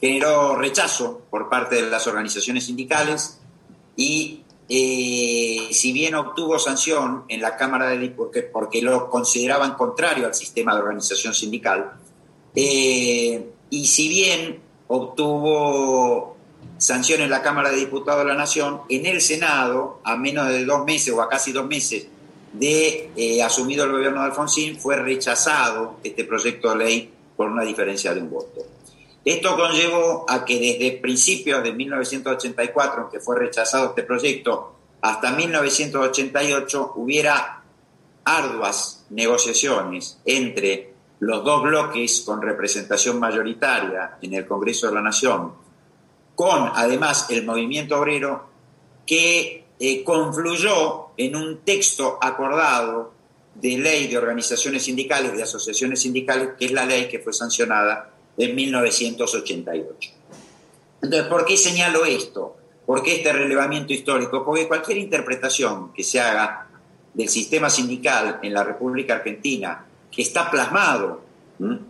generó 0.00 0.54
rechazo 0.54 1.22
por 1.28 1.48
parte 1.48 1.82
de 1.82 1.90
las 1.90 2.06
organizaciones 2.06 2.66
sindicales 2.66 3.40
y 3.96 4.42
eh, 4.68 5.68
si 5.72 5.92
bien 5.92 6.14
obtuvo 6.14 6.58
sanción 6.58 7.24
en 7.28 7.40
la 7.40 7.56
Cámara 7.56 7.88
de 7.88 7.98
Diputados 7.98 8.46
porque, 8.52 8.80
lo 8.80 9.10
consideraban 9.10 9.74
contrario 9.74 10.26
al 10.26 10.34
sistema 10.34 10.74
de 10.74 10.82
organización 10.82 11.34
sindical, 11.34 11.94
eh, 12.54 13.50
y 13.70 13.86
si 13.86 14.08
bien 14.08 14.60
obtuvo 14.86 16.36
sanción 16.80 17.20
en 17.20 17.30
la 17.30 17.42
Cámara 17.42 17.70
de 17.70 17.76
Diputados 17.76 18.24
de 18.24 18.30
la 18.30 18.36
Nación, 18.36 18.80
en 18.88 19.04
el 19.04 19.20
Senado, 19.20 20.00
a 20.02 20.16
menos 20.16 20.48
de 20.48 20.64
dos 20.64 20.84
meses 20.84 21.12
o 21.12 21.20
a 21.20 21.28
casi 21.28 21.52
dos 21.52 21.66
meses 21.66 22.06
de 22.54 23.40
asumido 23.44 23.84
el 23.84 23.92
gobierno 23.92 24.20
de 24.20 24.26
Alfonsín, 24.26 24.80
fue 24.80 24.96
rechazado 24.96 25.98
este 26.02 26.24
proyecto 26.24 26.70
de 26.70 26.76
ley 26.76 27.14
por 27.36 27.48
una 27.48 27.64
diferencia 27.64 28.14
de 28.14 28.22
un 28.22 28.30
voto. 28.30 28.62
Esto 29.24 29.54
conllevó 29.56 30.24
a 30.26 30.44
que 30.46 30.58
desde 30.58 30.98
principios 30.98 31.62
de 31.62 31.72
1984, 31.72 33.04
en 33.04 33.10
que 33.10 33.20
fue 33.20 33.38
rechazado 33.38 33.88
este 33.88 34.02
proyecto, 34.02 34.74
hasta 35.02 35.32
1988 35.32 36.94
hubiera 36.96 37.62
arduas 38.24 39.04
negociaciones 39.10 40.18
entre 40.24 40.94
los 41.20 41.44
dos 41.44 41.62
bloques 41.62 42.22
con 42.24 42.40
representación 42.40 43.20
mayoritaria 43.20 44.16
en 44.22 44.34
el 44.34 44.46
Congreso 44.46 44.88
de 44.88 44.94
la 44.94 45.02
Nación, 45.02 45.52
con 46.40 46.72
además 46.74 47.26
el 47.28 47.44
movimiento 47.44 47.98
obrero, 47.98 48.46
que 49.04 49.66
eh, 49.78 50.02
confluyó 50.02 51.08
en 51.18 51.36
un 51.36 51.58
texto 51.58 52.18
acordado 52.18 53.12
de 53.54 53.76
ley 53.76 54.06
de 54.06 54.16
organizaciones 54.16 54.84
sindicales, 54.84 55.36
de 55.36 55.42
asociaciones 55.42 56.00
sindicales, 56.00 56.52
que 56.58 56.64
es 56.64 56.72
la 56.72 56.86
ley 56.86 57.08
que 57.08 57.18
fue 57.18 57.34
sancionada 57.34 58.14
en 58.38 58.54
1988. 58.54 60.10
Entonces, 61.02 61.28
¿por 61.28 61.44
qué 61.44 61.58
señalo 61.58 62.06
esto? 62.06 62.56
¿Por 62.86 63.02
qué 63.02 63.16
este 63.16 63.34
relevamiento 63.34 63.92
histórico? 63.92 64.42
Porque 64.42 64.66
cualquier 64.66 64.96
interpretación 64.96 65.92
que 65.92 66.02
se 66.02 66.20
haga 66.20 66.68
del 67.12 67.28
sistema 67.28 67.68
sindical 67.68 68.40
en 68.42 68.54
la 68.54 68.64
República 68.64 69.16
Argentina, 69.16 69.84
que 70.10 70.22
está 70.22 70.50
plasmado 70.50 71.20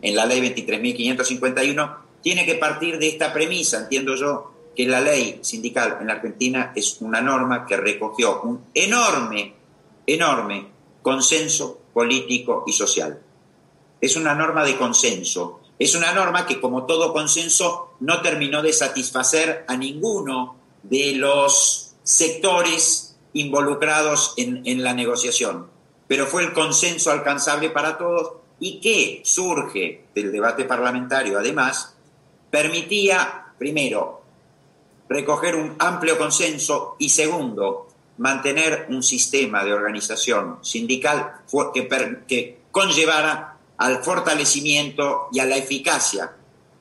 en 0.03 0.17
la 0.17 0.27
ley 0.27 0.41
23.551, 0.41 2.10
tiene 2.23 2.45
que 2.45 2.55
partir 2.57 2.99
de 2.99 3.09
esta 3.09 3.33
premisa, 3.33 3.79
entiendo 3.79 4.15
yo, 4.17 4.53
que 4.77 4.87
la 4.87 5.01
ley 5.01 5.41
sindical 5.43 5.99
en 6.01 6.07
la 6.07 6.15
Argentina 6.15 6.73
es 6.75 6.99
una 7.01 7.21
norma 7.21 7.67
que 7.67 7.77
recogió 7.77 8.43
un 8.43 8.67
enorme, 8.75 9.55
enorme 10.07 10.69
consenso 11.03 11.81
político 11.93 12.65
y 12.67 12.73
social. 12.73 13.21
Es 14.01 14.17
una 14.17 14.35
norma 14.35 14.65
de 14.65 14.77
consenso. 14.77 15.61
Es 15.79 15.95
una 15.95 16.13
norma 16.13 16.47
que, 16.47 16.61
como 16.61 16.85
todo 16.85 17.13
consenso, 17.13 17.95
no 18.01 18.21
terminó 18.21 18.63
de 18.63 18.73
satisfacer 18.73 19.65
a 19.67 19.77
ninguno 19.77 20.57
de 20.83 21.13
los 21.13 21.95
sectores 22.03 23.17
involucrados 23.33 24.35
en, 24.37 24.83
la 24.83 24.93
negociación, 24.95 25.69
pero 26.09 26.27
fue 26.27 26.43
el 26.43 26.53
consenso 26.53 27.11
alcanzable 27.11 27.71
para 27.71 27.97
todos 27.97 28.33
y 28.59 28.81
que 28.81 29.23
surge 29.25 30.05
del 30.15 30.33
debate 30.33 30.65
parlamentario, 30.65 31.39
además, 31.39 31.95
permitía, 32.51 33.53
primero, 33.59 34.23
recoger 35.09 35.57
un 35.57 35.75
amplio 35.79 36.17
consenso 36.17 36.97
y 36.99 37.09
segundo, 37.09 37.89
mantener 38.19 38.87
un 38.91 39.03
sistema 39.03 39.65
de 39.65 39.73
organización 39.73 40.59
sindical 40.63 41.43
que, 42.29 42.61
conllevara 42.71 43.57
al 43.79 44.05
fortalecimiento 44.05 45.29
y 45.33 45.41
a 45.41 45.47
la 45.47 45.57
eficacia 45.57 46.31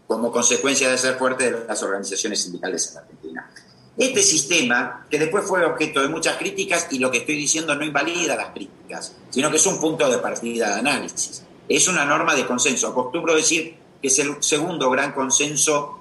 como 0.06 0.32
consecuencia 0.32 0.90
de 0.90 0.98
ser 1.00 1.18
fuerte 1.18 1.52
de 1.52 1.66
las 1.66 1.82
organizaciones 1.82 2.44
sindicales 2.44 2.92
en 2.92 2.98
Argentina. 3.00 3.52
Este 3.98 4.22
sistema, 4.22 5.08
que 5.10 5.18
después 5.18 5.46
fue 5.46 5.66
objeto 5.66 6.02
de 6.02 6.10
muchas 6.10 6.38
críticas, 6.38 6.88
y 6.92 7.00
lo 7.00 7.10
que 7.10 7.20
estoy 7.20 7.36
diciendo 7.36 7.74
no 7.76 7.84
invalida 7.84 8.36
las 8.36 8.52
críticas, 8.52 9.16
sino 9.30 9.50
que 9.50 9.58
es 9.58 9.66
un 9.66 9.80
punto 9.80 10.10
de 10.10 10.20
partida 10.20 10.76
de 10.76 10.80
análisis. 10.80 11.44
Es 11.68 11.88
una 11.88 12.06
norma 12.06 12.36
de 12.36 12.46
consenso. 12.46 12.88
Acostumbro 12.88 13.36
decir 13.36 13.79
que 14.02 14.08
es 14.08 14.20
el 14.20 14.42
segundo 14.42 14.90
gran 14.90 15.14
consenso 15.14 16.00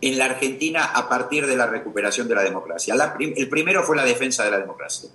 en 0.00 0.18
la 0.18 0.26
Argentina 0.26 0.84
a 0.84 1.08
partir 1.08 1.46
de 1.46 1.56
la 1.56 1.66
recuperación 1.66 2.28
de 2.28 2.34
la 2.34 2.42
democracia. 2.42 2.94
el 3.18 3.48
primero 3.48 3.82
fue 3.84 3.96
la 3.96 4.04
defensa 4.04 4.44
de 4.44 4.50
la 4.50 4.58
democracia. 4.58 5.10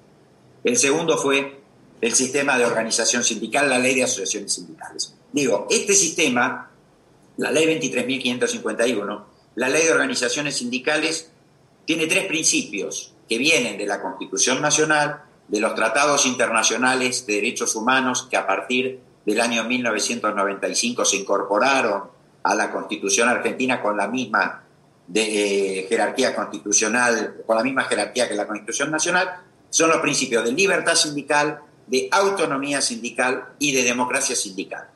El 0.63 0.77
segundo 0.77 1.17
fue 1.17 1.59
el 2.01 2.13
sistema 2.13 2.57
de 2.57 2.65
organización 2.65 3.23
sindical, 3.23 3.69
la 3.69 3.79
ley 3.79 3.95
de 3.95 4.03
asociaciones 4.03 4.53
sindicales. 4.53 5.15
Digo, 5.31 5.67
este 5.69 5.93
sistema, 5.93 6.71
la 7.37 7.51
ley 7.51 7.65
23.551, 7.79 9.23
la 9.55 9.69
ley 9.69 9.83
de 9.83 9.91
organizaciones 9.91 10.57
sindicales, 10.57 11.29
tiene 11.85 12.07
tres 12.07 12.25
principios 12.25 13.13
que 13.27 13.37
vienen 13.37 13.77
de 13.77 13.85
la 13.85 14.01
Constitución 14.01 14.61
Nacional, 14.61 15.23
de 15.47 15.59
los 15.59 15.75
tratados 15.75 16.25
internacionales 16.25 17.25
de 17.25 17.35
derechos 17.35 17.75
humanos 17.75 18.27
que 18.29 18.37
a 18.37 18.47
partir 18.47 18.99
del 19.25 19.41
año 19.41 19.63
1995 19.63 21.05
se 21.05 21.17
incorporaron 21.17 22.03
a 22.49 22.55
la 22.55 22.71
Constitución 22.71 23.29
argentina 23.29 23.79
con 23.79 23.95
la 23.95 24.07
misma 24.07 24.63
eh, 25.13 25.85
jerarquía 25.87 26.35
constitucional, 26.35 27.43
con 27.45 27.55
la 27.55 27.63
misma 27.63 27.83
jerarquía 27.83 28.27
que 28.27 28.33
la 28.33 28.47
Constitución 28.47 28.89
Nacional, 28.89 29.41
son 29.69 29.91
los 29.91 29.99
principios 29.99 30.43
de 30.43 30.51
libertad 30.51 30.95
sindical, 30.95 31.59
de 31.85 32.09
autonomía 32.11 32.81
sindical 32.81 33.49
y 33.59 33.71
de 33.71 33.83
democracia 33.83 34.35
sindical. 34.35 34.87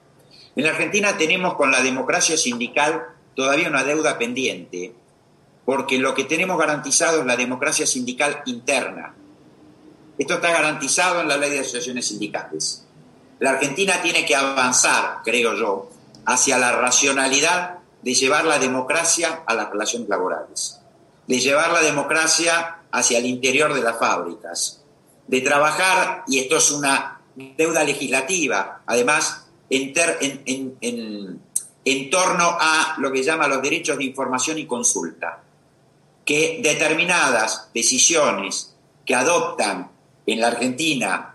En 0.55 0.63
la 0.63 0.71
Argentina 0.71 1.15
tenemos 1.15 1.53
con 1.53 1.71
la 1.71 1.83
democracia 1.83 2.37
sindical 2.37 3.05
todavía 3.35 3.69
una 3.69 3.83
deuda 3.83 4.17
pendiente, 4.17 4.95
porque 5.63 5.99
lo 5.99 6.15
que 6.15 6.23
tenemos 6.23 6.57
garantizado 6.57 7.19
es 7.19 7.27
la 7.27 7.37
democracia 7.37 7.85
sindical 7.85 8.41
interna. 8.47 9.13
Esto 10.17 10.33
está 10.35 10.51
garantizado 10.51 11.21
en 11.21 11.27
la 11.27 11.37
ley 11.37 11.51
de 11.51 11.59
asociaciones 11.59 12.07
sindicales. 12.07 12.87
La 13.37 13.51
Argentina 13.51 14.01
tiene 14.01 14.25
que 14.25 14.35
avanzar, 14.35 15.19
creo 15.23 15.55
yo, 15.55 15.92
hacia 16.25 16.57
la 16.57 16.71
racionalidad 16.71 17.79
de 18.01 18.13
llevar 18.13 18.45
la 18.45 18.59
democracia 18.59 19.43
a 19.45 19.53
las 19.53 19.69
relaciones 19.69 20.09
laborales, 20.09 20.79
de 21.27 21.39
llevar 21.39 21.71
la 21.71 21.81
democracia 21.81 22.79
hacia 22.91 23.17
el 23.17 23.25
interior 23.25 23.73
de 23.73 23.81
las 23.81 23.97
fábricas, 23.97 24.83
de 25.27 25.41
trabajar, 25.41 26.23
y 26.27 26.39
esto 26.39 26.57
es 26.57 26.71
una 26.71 27.21
deuda 27.35 27.83
legislativa, 27.83 28.81
además 28.85 29.47
en, 29.69 30.77
en, 30.81 32.09
torno 32.09 32.57
a 32.59 32.95
lo 32.99 33.11
que 33.11 33.23
llama 33.23 33.47
los 33.47 33.61
derechos 33.61 33.97
de 33.97 34.03
información 34.03 34.59
y 34.59 34.67
consulta, 34.67 35.41
que 36.25 36.59
determinadas 36.61 37.69
decisiones 37.73 38.75
que 39.05 39.15
adoptan 39.15 39.91
en 40.25 40.39
la 40.39 40.47
Argentina 40.47 41.32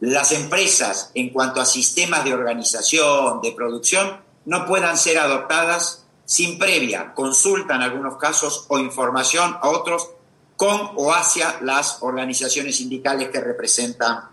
las 0.00 0.32
empresas 0.32 1.10
en 1.14 1.30
cuanto 1.30 1.60
a 1.60 1.66
sistemas 1.66 2.24
de 2.24 2.34
organización, 2.34 3.40
de 3.42 3.52
producción, 3.52 4.20
no 4.46 4.66
puedan 4.66 4.96
ser 4.96 5.18
adoptadas 5.18 6.06
sin 6.24 6.58
previa 6.58 7.12
consulta 7.14 7.74
en 7.74 7.82
algunos 7.82 8.16
casos 8.16 8.66
o 8.68 8.78
información 8.78 9.56
a 9.60 9.68
otros 9.68 10.10
con 10.56 10.92
o 10.96 11.12
hacia 11.12 11.60
las 11.62 11.98
organizaciones 12.02 12.76
sindicales 12.76 13.30
que 13.30 13.40
representan 13.40 14.28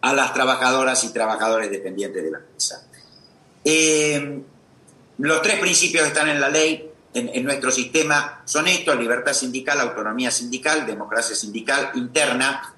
a 0.00 0.12
las 0.14 0.32
trabajadoras 0.32 1.04
y 1.04 1.12
trabajadores 1.12 1.70
dependientes 1.70 2.22
de 2.22 2.30
la 2.30 2.38
empresa. 2.38 2.86
Eh, 3.64 4.42
los 5.18 5.42
tres 5.42 5.60
principios 5.60 6.04
que 6.04 6.08
están 6.08 6.28
en 6.28 6.40
la 6.40 6.48
ley, 6.48 6.90
en, 7.12 7.44
nuestro 7.44 7.70
sistema, 7.70 8.42
son 8.46 8.66
estos, 8.68 8.98
libertad 8.98 9.34
sindical, 9.34 9.80
autonomía 9.80 10.30
sindical, 10.30 10.86
democracia 10.86 11.36
sindical 11.36 11.90
interna, 11.94 12.74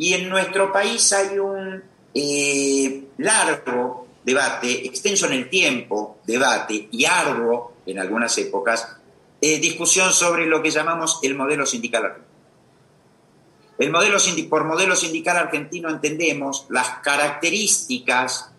y 0.00 0.14
en 0.14 0.30
nuestro 0.30 0.72
país 0.72 1.12
hay 1.12 1.38
un 1.38 1.82
eh, 2.14 3.04
largo 3.18 4.08
debate, 4.24 4.86
extenso 4.86 5.26
en 5.26 5.34
el 5.34 5.50
tiempo, 5.50 6.20
debate 6.24 6.88
y 6.90 7.04
arduo 7.04 7.74
en 7.84 7.98
algunas 7.98 8.36
épocas, 8.38 8.96
eh, 9.42 9.58
discusión 9.58 10.10
sobre 10.14 10.46
lo 10.46 10.62
que 10.62 10.70
llamamos 10.70 11.18
el 11.22 11.34
modelo 11.34 11.66
sindical 11.66 12.06
argentino. 12.06 12.30
El 13.78 14.48
por 14.48 14.64
modelo 14.64 14.96
sindical 14.96 15.36
argentino 15.36 15.90
entendemos 15.90 16.64
las 16.70 17.00
características 17.02 18.52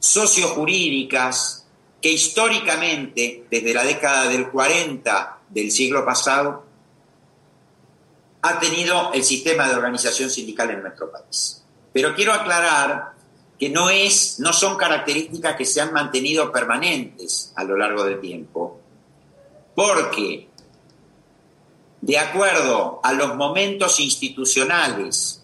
sociojurídicas 0.00 1.68
que 2.00 2.10
históricamente, 2.10 3.44
desde 3.48 3.72
la 3.72 3.84
década 3.84 4.28
del 4.28 4.48
40 4.50 5.38
del 5.50 5.70
siglo 5.70 6.04
pasado, 6.04 6.71
ha 8.42 8.58
tenido 8.58 9.12
el 9.12 9.22
sistema 9.22 9.68
de 9.68 9.76
organización 9.76 10.28
sindical 10.28 10.70
en 10.70 10.82
nuestro 10.82 11.10
país. 11.10 11.62
Pero 11.92 12.14
quiero 12.14 12.32
aclarar 12.32 13.12
que 13.58 13.70
no, 13.70 13.88
es, 13.88 14.40
no 14.40 14.52
son 14.52 14.76
características 14.76 15.56
que 15.56 15.64
se 15.64 15.80
han 15.80 15.92
mantenido 15.92 16.50
permanentes 16.50 17.52
a 17.54 17.62
lo 17.62 17.76
largo 17.76 18.04
del 18.04 18.20
tiempo, 18.20 18.80
porque 19.76 20.48
de 22.00 22.18
acuerdo 22.18 23.00
a 23.04 23.12
los 23.12 23.36
momentos 23.36 24.00
institucionales 24.00 25.42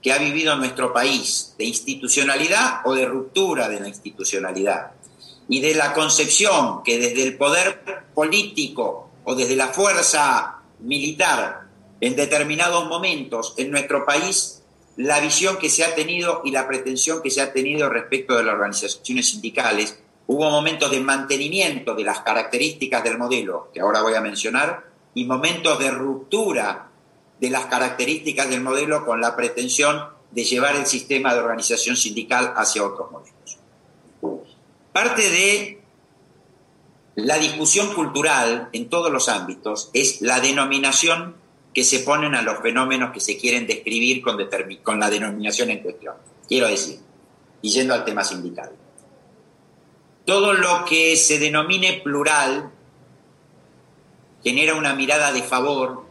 que 0.00 0.12
ha 0.12 0.18
vivido 0.18 0.56
nuestro 0.56 0.92
país, 0.92 1.54
de 1.58 1.66
institucionalidad 1.66 2.80
o 2.86 2.94
de 2.94 3.04
ruptura 3.04 3.68
de 3.68 3.80
la 3.80 3.88
institucionalidad, 3.88 4.92
y 5.48 5.60
de 5.60 5.74
la 5.74 5.92
concepción 5.92 6.82
que 6.82 6.98
desde 6.98 7.24
el 7.24 7.36
poder 7.36 8.04
político 8.14 9.10
o 9.24 9.34
desde 9.34 9.56
la 9.56 9.68
fuerza 9.68 10.62
militar 10.80 11.67
en 12.00 12.16
determinados 12.16 12.86
momentos 12.86 13.54
en 13.56 13.70
nuestro 13.70 14.04
país, 14.04 14.62
la 14.96 15.20
visión 15.20 15.58
que 15.58 15.70
se 15.70 15.84
ha 15.84 15.94
tenido 15.94 16.42
y 16.44 16.50
la 16.50 16.66
pretensión 16.66 17.22
que 17.22 17.30
se 17.30 17.40
ha 17.40 17.52
tenido 17.52 17.88
respecto 17.88 18.36
de 18.36 18.44
las 18.44 18.54
organizaciones 18.54 19.30
sindicales 19.30 19.98
Hubo 20.30 20.50
momentos 20.50 20.90
de 20.90 21.00
mantenimiento 21.00 21.94
de 21.94 22.04
las 22.04 22.20
características 22.20 23.02
del 23.02 23.16
modelo, 23.16 23.70
que 23.72 23.80
ahora 23.80 24.02
voy 24.02 24.12
a 24.12 24.20
mencionar, 24.20 24.84
y 25.14 25.24
momentos 25.24 25.78
de 25.78 25.90
ruptura 25.90 26.90
de 27.40 27.48
las 27.48 27.64
características 27.64 28.50
del 28.50 28.60
modelo 28.60 29.06
con 29.06 29.22
la 29.22 29.34
pretensión 29.34 30.04
de 30.30 30.44
llevar 30.44 30.76
el 30.76 30.84
sistema 30.84 31.32
de 31.32 31.40
organización 31.40 31.96
sindical 31.96 32.52
hacia 32.56 32.84
otros 32.84 33.10
modelos. 33.10 33.58
Parte 34.92 35.30
de 35.30 35.80
la 37.14 37.38
discusión 37.38 37.94
cultural 37.94 38.68
en 38.74 38.90
todos 38.90 39.10
los 39.10 39.30
ámbitos 39.30 39.88
es 39.94 40.20
la 40.20 40.40
denominación 40.40 41.36
que 41.74 41.84
se 41.84 42.00
ponen 42.00 42.34
a 42.34 42.42
los 42.42 42.60
fenómenos 42.60 43.12
que 43.12 43.20
se 43.20 43.36
quieren 43.36 43.66
describir 43.66 44.22
con, 44.22 45.00
la 45.00 45.10
denominación 45.10 45.70
en 45.70 45.80
cuestión. 45.80 46.14
Quiero 46.48 46.68
decir, 46.68 46.98
y 47.62 47.70
yendo 47.70 47.94
al 47.94 48.04
tema 48.04 48.24
sindical 48.24 48.72
todo 50.28 50.52
lo 50.52 50.84
que 50.84 51.16
se 51.16 51.38
denomine 51.38 52.02
plural 52.04 52.70
genera 54.44 54.74
una 54.74 54.92
mirada 54.92 55.32
de 55.32 55.42
favor 55.42 56.04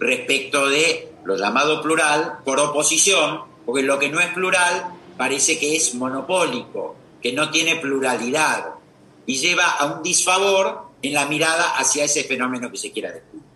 respecto 0.00 0.68
de 0.68 1.12
lo 1.22 1.36
llamado 1.36 1.80
plural 1.80 2.38
por 2.44 2.58
oposición, 2.58 3.42
porque 3.64 3.84
lo 3.84 4.00
que 4.00 4.08
no 4.08 4.18
es 4.18 4.26
plural 4.30 4.96
parece 5.16 5.60
que 5.60 5.76
es 5.76 5.94
monopólico, 5.94 6.96
que 7.22 7.32
no 7.32 7.52
tiene 7.52 7.76
pluralidad 7.76 8.70
y 9.26 9.38
lleva 9.38 9.70
a 9.70 9.84
un 9.86 10.02
disfavor 10.02 10.88
en 11.02 11.14
la 11.14 11.26
mirada 11.26 11.76
hacia 11.76 12.02
ese 12.02 12.24
fenómeno 12.24 12.68
que 12.68 12.78
se 12.78 12.90
quiera 12.90 13.12
descubrir. 13.12 13.51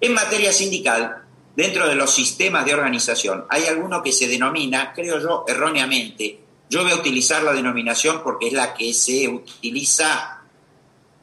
En 0.00 0.14
materia 0.14 0.52
sindical, 0.52 1.24
dentro 1.54 1.86
de 1.86 1.94
los 1.94 2.10
sistemas 2.10 2.64
de 2.64 2.72
organización, 2.72 3.44
hay 3.50 3.64
alguno 3.66 4.02
que 4.02 4.12
se 4.12 4.28
denomina, 4.28 4.94
creo 4.94 5.20
yo, 5.20 5.44
erróneamente, 5.46 6.40
yo 6.70 6.82
voy 6.82 6.92
a 6.92 6.96
utilizar 6.96 7.42
la 7.42 7.52
denominación 7.52 8.22
porque 8.22 8.46
es 8.46 8.52
la 8.54 8.72
que 8.72 8.94
se 8.94 9.28
utiliza, 9.28 10.42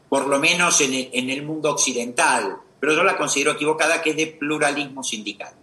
por 0.09 0.27
lo 0.27 0.39
menos 0.39 0.79
en 0.81 1.29
el, 1.29 1.41
mundo 1.43 1.71
occidental, 1.71 2.57
pero 2.79 2.93
yo 2.93 3.03
la 3.03 3.17
considero 3.17 3.53
equivocada, 3.53 4.01
que 4.01 4.11
es 4.11 4.17
de 4.17 4.27
pluralismo 4.27 5.03
sindical. 5.03 5.53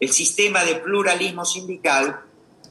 El 0.00 0.10
sistema 0.10 0.64
de 0.64 0.76
pluralismo 0.76 1.44
sindical 1.44 2.20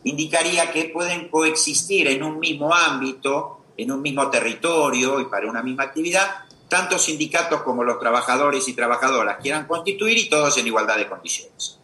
indicaría 0.04 0.71
que 0.71 0.86
pueden 0.86 1.28
coexistir 1.28 2.08
en 2.08 2.23
un 2.23 2.39
mismo 2.39 2.73
ámbito, 2.73 3.60
en 3.76 3.91
un 3.91 4.02
mismo 4.02 4.30
territorio 4.30 5.19
y 5.19 5.26
para 5.26 5.47
una 5.47 5.62
misma 5.62 5.84
actividad, 5.84 6.47
tanto 6.67 6.97
sindicatos 6.97 7.62
como 7.62 7.84
los 7.84 7.99
trabajadores 7.99 8.67
y 8.67 8.73
trabajadoras 8.73 9.38
quieran 9.41 9.67
constituir 9.67 10.17
y 10.17 10.30
todos 10.30 10.58
en 10.58 10.67
igualdad 10.67 10.97
de 10.97 11.08
condiciones. 11.08 11.80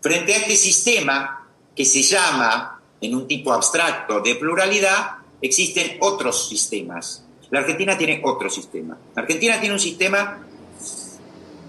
Frente 0.00 0.34
a 0.34 0.38
este 0.38 0.56
sistema, 0.56 1.48
que 1.74 1.84
se 1.84 2.02
llama, 2.02 2.80
en 3.00 3.14
un 3.14 3.26
tipo 3.26 3.52
abstracto 3.52 4.20
de 4.20 4.34
pluralidad, 4.34 5.16
existen 5.40 5.96
otros 6.00 6.48
sistemas. 6.48 7.24
La 7.50 7.60
Argentina 7.60 7.96
tiene 7.96 8.20
otro 8.24 8.50
sistema. 8.50 8.96
La 9.14 9.22
Argentina 9.22 9.60
tiene 9.60 9.74
un 9.74 9.80
sistema 9.80 10.46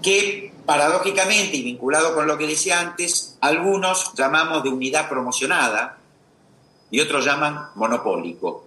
que 0.02 0.52
paradójicamente 0.66 1.56
y 1.56 1.62
vinculado 1.62 2.14
con 2.14 2.26
lo 2.26 2.38
que 2.38 2.46
decía 2.46 2.80
antes, 2.80 3.36
algunos 3.40 4.12
llamamos 4.14 4.62
de 4.62 4.70
unidad 4.70 5.08
promocionada 5.08 5.98
y 6.90 7.00
otros 7.00 7.24
llaman 7.24 7.68
monopólico. 7.74 8.66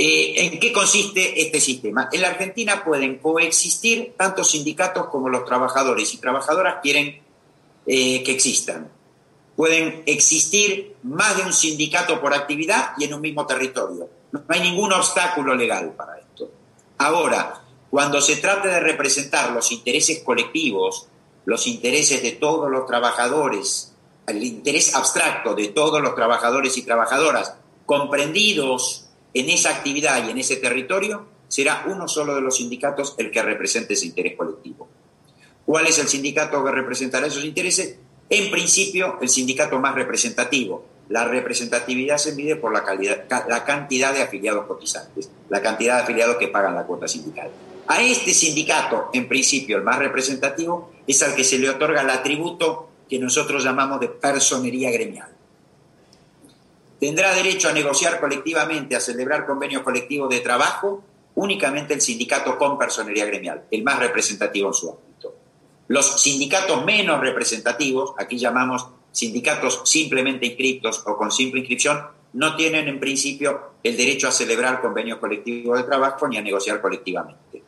Eh, 0.00 0.46
¿En 0.46 0.60
qué 0.60 0.72
consiste 0.72 1.42
este 1.42 1.60
sistema? 1.60 2.08
En 2.12 2.22
la 2.22 2.28
Argentina 2.28 2.84
pueden 2.84 3.18
coexistir 3.18 4.14
tanto 4.16 4.44
sindicatos 4.44 5.08
como 5.08 5.28
los 5.28 5.44
trabajadores 5.44 6.14
y 6.14 6.18
trabajadoras 6.18 6.76
quieren 6.80 7.20
eh, 7.86 8.22
que 8.22 8.32
existan 8.32 8.90
pueden 9.58 10.04
existir 10.06 10.94
más 11.02 11.36
de 11.36 11.42
un 11.42 11.52
sindicato 11.52 12.20
por 12.20 12.32
actividad 12.32 12.92
y 12.96 13.06
en 13.06 13.14
un 13.14 13.20
mismo 13.20 13.44
territorio. 13.44 14.08
No 14.30 14.44
hay 14.46 14.60
ningún 14.60 14.92
obstáculo 14.92 15.52
legal 15.56 15.94
para 15.96 16.16
esto. 16.16 16.48
Ahora, 16.98 17.60
cuando 17.90 18.20
se 18.20 18.36
trata 18.36 18.68
de 18.68 18.78
representar 18.78 19.50
los 19.50 19.72
intereses 19.72 20.22
colectivos, 20.22 21.08
los 21.44 21.66
intereses 21.66 22.22
de 22.22 22.30
todos 22.30 22.70
los 22.70 22.86
trabajadores, 22.86 23.92
el 24.28 24.44
interés 24.44 24.94
abstracto 24.94 25.56
de 25.56 25.66
todos 25.66 26.00
los 26.00 26.14
trabajadores 26.14 26.76
y 26.76 26.82
trabajadoras 26.82 27.56
comprendidos 27.84 29.07
en 29.40 29.50
esa 29.50 29.70
actividad 29.70 30.26
y 30.26 30.30
en 30.30 30.38
ese 30.38 30.56
territorio, 30.56 31.26
será 31.48 31.84
uno 31.88 32.08
solo 32.08 32.34
de 32.34 32.40
los 32.40 32.56
sindicatos 32.56 33.14
el 33.18 33.30
que 33.30 33.42
represente 33.42 33.94
ese 33.94 34.06
interés 34.06 34.36
colectivo. 34.36 34.88
¿Cuál 35.64 35.86
es 35.86 35.98
el 35.98 36.08
sindicato 36.08 36.64
que 36.64 36.70
representará 36.70 37.26
esos 37.26 37.44
intereses? 37.44 37.96
En 38.30 38.50
principio, 38.50 39.18
el 39.20 39.28
sindicato 39.28 39.78
más 39.78 39.94
representativo. 39.94 40.84
La 41.08 41.24
representatividad 41.24 42.18
se 42.18 42.34
mide 42.34 42.56
por 42.56 42.72
la, 42.72 42.84
cantidad 43.64 44.12
de 44.12 44.22
afiliados 44.22 44.66
cotizantes, 44.66 45.30
la 45.48 45.62
cantidad 45.62 45.96
de 45.96 46.02
afiliados 46.02 46.36
que 46.36 46.48
pagan 46.48 46.74
la 46.74 46.84
cuota 46.84 47.08
sindical. 47.08 47.50
A 47.86 48.02
este 48.02 48.34
sindicato, 48.34 49.08
en 49.14 49.26
principio 49.26 49.78
el 49.78 49.82
más 49.82 49.98
representativo, 49.98 50.90
es 51.06 51.22
al 51.22 51.34
que 51.34 51.44
se 51.44 51.58
le 51.58 51.70
otorga 51.70 52.02
el 52.02 52.10
atributo 52.10 52.90
que 53.08 53.18
nosotros 53.18 53.64
llamamos 53.64 54.00
de 54.00 54.08
personería 54.08 54.90
gremial. 54.90 55.37
Tendrá 57.00 57.32
derecho 57.32 57.68
a 57.68 57.72
negociar 57.72 58.18
colectivamente, 58.18 58.96
a 58.96 59.00
celebrar 59.00 59.46
convenios 59.46 59.82
colectivos 59.82 60.28
de 60.30 60.40
trabajo, 60.40 61.04
únicamente 61.36 61.94
el 61.94 62.00
sindicato 62.00 62.58
con 62.58 62.76
personería 62.76 63.24
gremial, 63.24 63.64
el 63.70 63.84
más 63.84 64.00
representativo 64.00 64.68
en 64.68 64.74
su 64.74 64.90
ámbito. 64.90 65.34
Los 65.86 66.20
sindicatos 66.20 66.84
menos 66.84 67.20
representativos, 67.20 68.14
aquí 68.18 68.36
llamamos 68.36 68.88
sindicatos 69.12 69.82
simplemente 69.84 70.46
inscritos 70.46 71.02
o 71.06 71.16
con 71.16 71.30
simple 71.30 71.60
inscripción, 71.60 72.02
no 72.32 72.56
tienen 72.56 72.88
en 72.88 73.00
principio 73.00 73.72
el 73.82 73.96
derecho 73.96 74.28
a 74.28 74.32
celebrar 74.32 74.80
convenios 74.80 75.18
colectivos 75.18 75.78
de 75.78 75.84
trabajo 75.84 76.28
ni 76.28 76.36
a 76.36 76.42
negociar 76.42 76.80
colectivamente. 76.80 77.62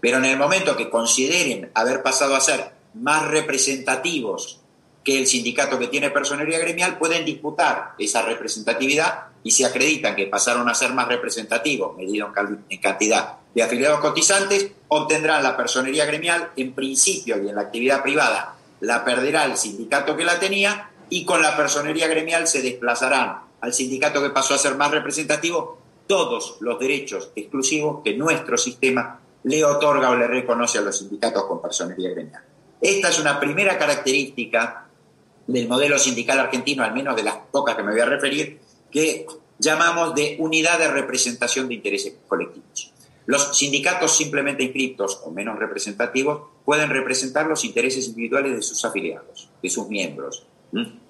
Pero 0.00 0.18
en 0.18 0.24
el 0.24 0.38
momento 0.38 0.76
que 0.76 0.90
consideren 0.90 1.70
haber 1.74 2.02
pasado 2.02 2.34
a 2.34 2.40
ser 2.40 2.72
más 2.94 3.28
representativos 3.28 4.63
que 5.04 5.18
el 5.18 5.26
sindicato 5.26 5.78
que 5.78 5.88
tiene 5.88 6.10
personería 6.10 6.58
gremial 6.58 6.98
pueden 6.98 7.24
disputar 7.24 7.92
esa 7.98 8.22
representatividad 8.22 9.24
y 9.42 9.50
si 9.50 9.62
acreditan 9.62 10.16
que 10.16 10.26
pasaron 10.26 10.68
a 10.68 10.74
ser 10.74 10.94
más 10.94 11.06
representativos, 11.06 11.94
medido 11.96 12.32
en 12.70 12.80
cantidad 12.80 13.34
de 13.54 13.62
afiliados 13.62 14.00
cotizantes, 14.00 14.72
obtendrán 14.88 15.42
la 15.42 15.56
personería 15.56 16.06
gremial 16.06 16.50
en 16.56 16.72
principio 16.72 17.40
y 17.42 17.48
en 17.50 17.54
la 17.54 17.62
actividad 17.62 18.02
privada 18.02 18.56
la 18.80 19.04
perderá 19.04 19.44
el 19.44 19.56
sindicato 19.56 20.16
que 20.16 20.24
la 20.24 20.40
tenía 20.40 20.90
y 21.10 21.24
con 21.24 21.42
la 21.42 21.56
personería 21.56 22.08
gremial 22.08 22.48
se 22.48 22.62
desplazarán 22.62 23.40
al 23.60 23.74
sindicato 23.74 24.22
que 24.22 24.30
pasó 24.30 24.54
a 24.54 24.58
ser 24.58 24.74
más 24.76 24.90
representativo 24.90 25.78
todos 26.06 26.56
los 26.60 26.78
derechos 26.78 27.30
exclusivos 27.36 28.00
que 28.02 28.16
nuestro 28.16 28.56
sistema 28.56 29.20
le 29.44 29.64
otorga 29.64 30.10
o 30.10 30.16
le 30.16 30.26
reconoce 30.26 30.78
a 30.78 30.82
los 30.82 30.98
sindicatos 30.98 31.44
con 31.44 31.60
personería 31.60 32.10
gremial. 32.10 32.42
Esta 32.80 33.08
es 33.08 33.18
una 33.18 33.38
primera 33.40 33.78
característica 33.78 34.86
del 35.46 35.68
modelo 35.68 35.98
sindical 35.98 36.40
argentino, 36.40 36.82
al 36.82 36.94
menos 36.94 37.16
de 37.16 37.22
las 37.22 37.36
pocas 37.50 37.74
que 37.76 37.82
me 37.82 37.92
voy 37.92 38.00
a 38.00 38.06
referir, 38.06 38.60
que 38.90 39.26
llamamos 39.58 40.14
de 40.14 40.36
unidad 40.38 40.78
de 40.78 40.88
representación 40.88 41.68
de 41.68 41.74
intereses 41.74 42.14
colectivos. 42.26 42.92
Los 43.26 43.56
sindicatos 43.56 44.16
simplemente 44.16 44.62
inscritos 44.62 45.20
o 45.24 45.30
menos 45.30 45.58
representativos 45.58 46.42
pueden 46.64 46.90
representar 46.90 47.46
los 47.46 47.64
intereses 47.64 48.06
individuales 48.06 48.54
de 48.54 48.62
sus 48.62 48.84
afiliados, 48.84 49.48
de 49.62 49.70
sus 49.70 49.88
miembros, 49.88 50.46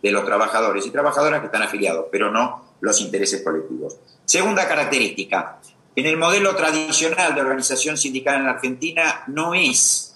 de 0.02 0.12
los 0.12 0.24
trabajadores 0.24 0.86
y 0.86 0.90
trabajadoras 0.90 1.40
que 1.40 1.46
están 1.46 1.62
afiliados, 1.62 2.06
pero 2.12 2.30
no 2.30 2.76
los 2.80 3.00
intereses 3.00 3.42
colectivos. 3.42 3.96
Segunda 4.24 4.68
característica, 4.68 5.60
en 5.96 6.06
el 6.06 6.16
modelo 6.16 6.54
tradicional 6.54 7.34
de 7.34 7.40
organización 7.40 7.96
sindical 7.96 8.40
en 8.40 8.48
Argentina 8.48 9.24
no 9.26 9.54
es 9.54 10.13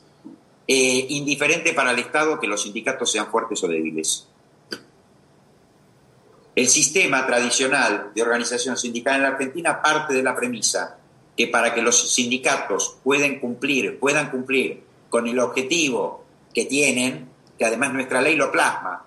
eh, 0.69 1.07
indiferente 1.09 1.73
para 1.73 1.93
el 1.93 1.99
Estado 1.99 2.39
que 2.39 2.47
los 2.47 2.63
sindicatos 2.63 3.11
sean 3.11 3.29
fuertes 3.29 3.65
o 3.65 3.69
débiles. 3.69 4.29
El 6.55 6.69
sistema 6.69 7.27
tradicional 7.27 8.11
de 8.15 8.23
organización 8.23 8.77
sindical 8.77 9.17
en 9.17 9.23
la 9.23 9.29
Argentina 9.29 9.81
parte 9.81 10.13
de 10.13 10.23
la 10.23 10.37
premisa 10.37 10.99
que 11.37 11.47
para 11.47 11.73
que 11.73 11.83
los 11.83 12.13
sindicatos 12.13 12.97
puedan 13.05 13.39
cumplir, 13.39 13.99
puedan 13.99 14.31
cumplir 14.31 14.83
con 15.09 15.27
el 15.29 15.39
objetivo 15.39 16.25
que 16.53 16.65
tienen, 16.65 17.29
que 17.57 17.65
además 17.65 17.93
nuestra 17.93 18.21
ley 18.21 18.35
lo 18.35 18.51
plasma, 18.51 19.07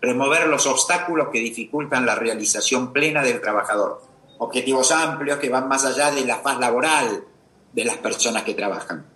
remover 0.00 0.48
los 0.48 0.66
obstáculos 0.66 1.28
que 1.30 1.38
dificultan 1.38 2.06
la 2.06 2.14
realización 2.14 2.92
plena 2.92 3.22
del 3.22 3.42
trabajador. 3.42 4.02
Objetivos 4.38 4.90
amplios 4.90 5.38
que 5.38 5.50
van 5.50 5.68
más 5.68 5.84
allá 5.84 6.10
de 6.10 6.24
la 6.24 6.42
paz 6.42 6.58
laboral 6.58 7.24
de 7.72 7.84
las 7.84 7.98
personas 7.98 8.42
que 8.42 8.54
trabajan. 8.54 9.06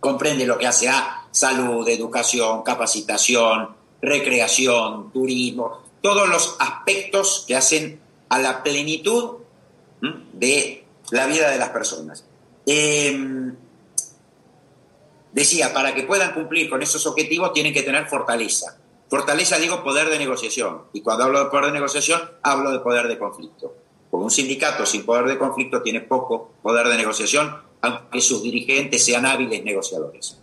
Comprende 0.00 0.46
lo 0.46 0.56
que 0.56 0.66
hace 0.66 0.88
a 0.88 1.27
salud, 1.30 1.88
educación, 1.88 2.62
capacitación, 2.62 3.76
recreación, 4.00 5.12
turismo, 5.12 5.82
todos 6.02 6.28
los 6.28 6.56
aspectos 6.60 7.44
que 7.46 7.56
hacen 7.56 8.00
a 8.28 8.38
la 8.38 8.62
plenitud 8.62 9.36
de 10.32 10.84
la 11.10 11.26
vida 11.26 11.50
de 11.50 11.58
las 11.58 11.70
personas. 11.70 12.24
Em, 12.66 13.54
decía, 15.32 15.72
para 15.72 15.94
que 15.94 16.02
puedan 16.02 16.34
cumplir 16.34 16.68
con 16.68 16.82
esos 16.82 17.06
objetivos 17.06 17.52
tienen 17.52 17.72
que 17.72 17.82
tener 17.82 18.06
fortaleza. 18.06 18.78
Fortaleza 19.08 19.58
digo 19.58 19.82
poder 19.82 20.10
de 20.10 20.18
negociación. 20.18 20.82
Y 20.92 21.00
cuando 21.00 21.24
hablo 21.24 21.44
de 21.44 21.50
poder 21.50 21.66
de 21.66 21.72
negociación, 21.72 22.20
hablo 22.42 22.70
de 22.70 22.80
poder 22.80 23.08
de 23.08 23.18
conflicto. 23.18 23.74
Porque 24.10 24.24
un 24.24 24.30
sindicato 24.30 24.84
sin 24.84 25.04
poder 25.04 25.26
de 25.26 25.38
conflicto 25.38 25.82
tiene 25.82 26.00
poco 26.02 26.52
poder 26.62 26.88
de 26.88 26.96
negociación, 26.96 27.56
aunque 27.80 28.20
sus 28.20 28.42
dirigentes 28.42 29.04
sean 29.04 29.24
hábiles 29.24 29.64
negociadores. 29.64 30.38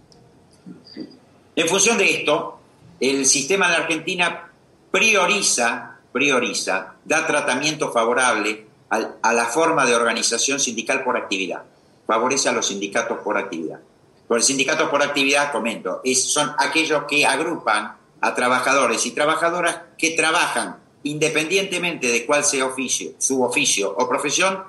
En 1.56 1.68
función 1.68 1.98
de 1.98 2.20
esto, 2.20 2.60
el 3.00 3.26
sistema 3.26 3.70
de 3.70 3.78
Argentina 3.78 4.52
prioriza, 4.92 6.00
prioriza, 6.12 6.96
da 7.04 7.28
tratamiento 7.28 7.92
favorable 7.92 8.66
a 8.90 9.34
la 9.34 9.46
forma 9.46 9.86
de 9.86 9.96
organización 9.96 10.60
sindical 10.60 11.04
por 11.04 11.18
actividad. 11.18 11.64
Favorece 12.08 12.50
a 12.50 12.52
los 12.52 12.68
sindicatos 12.68 13.20
por 13.20 13.38
actividad. 13.38 13.80
Por 14.28 14.38
el 14.38 14.44
sindicato 14.44 14.90
por 14.90 15.04
actividad, 15.04 15.52
comento, 15.52 16.02
son 16.16 16.52
aquellos 16.58 17.04
que 17.04 17.26
agrupan 17.26 17.96
a 18.22 18.34
trabajadores 18.34 19.06
y 19.06 19.12
trabajadoras 19.12 19.82
que 19.98 20.12
trabajan 20.12 20.78
independientemente 21.04 22.08
de 22.08 22.26
cuál 22.26 22.44
sea 22.44 22.66
oficio, 22.66 23.12
su 23.20 23.44
oficio 23.44 23.94
o 23.96 24.10
profesión, 24.10 24.64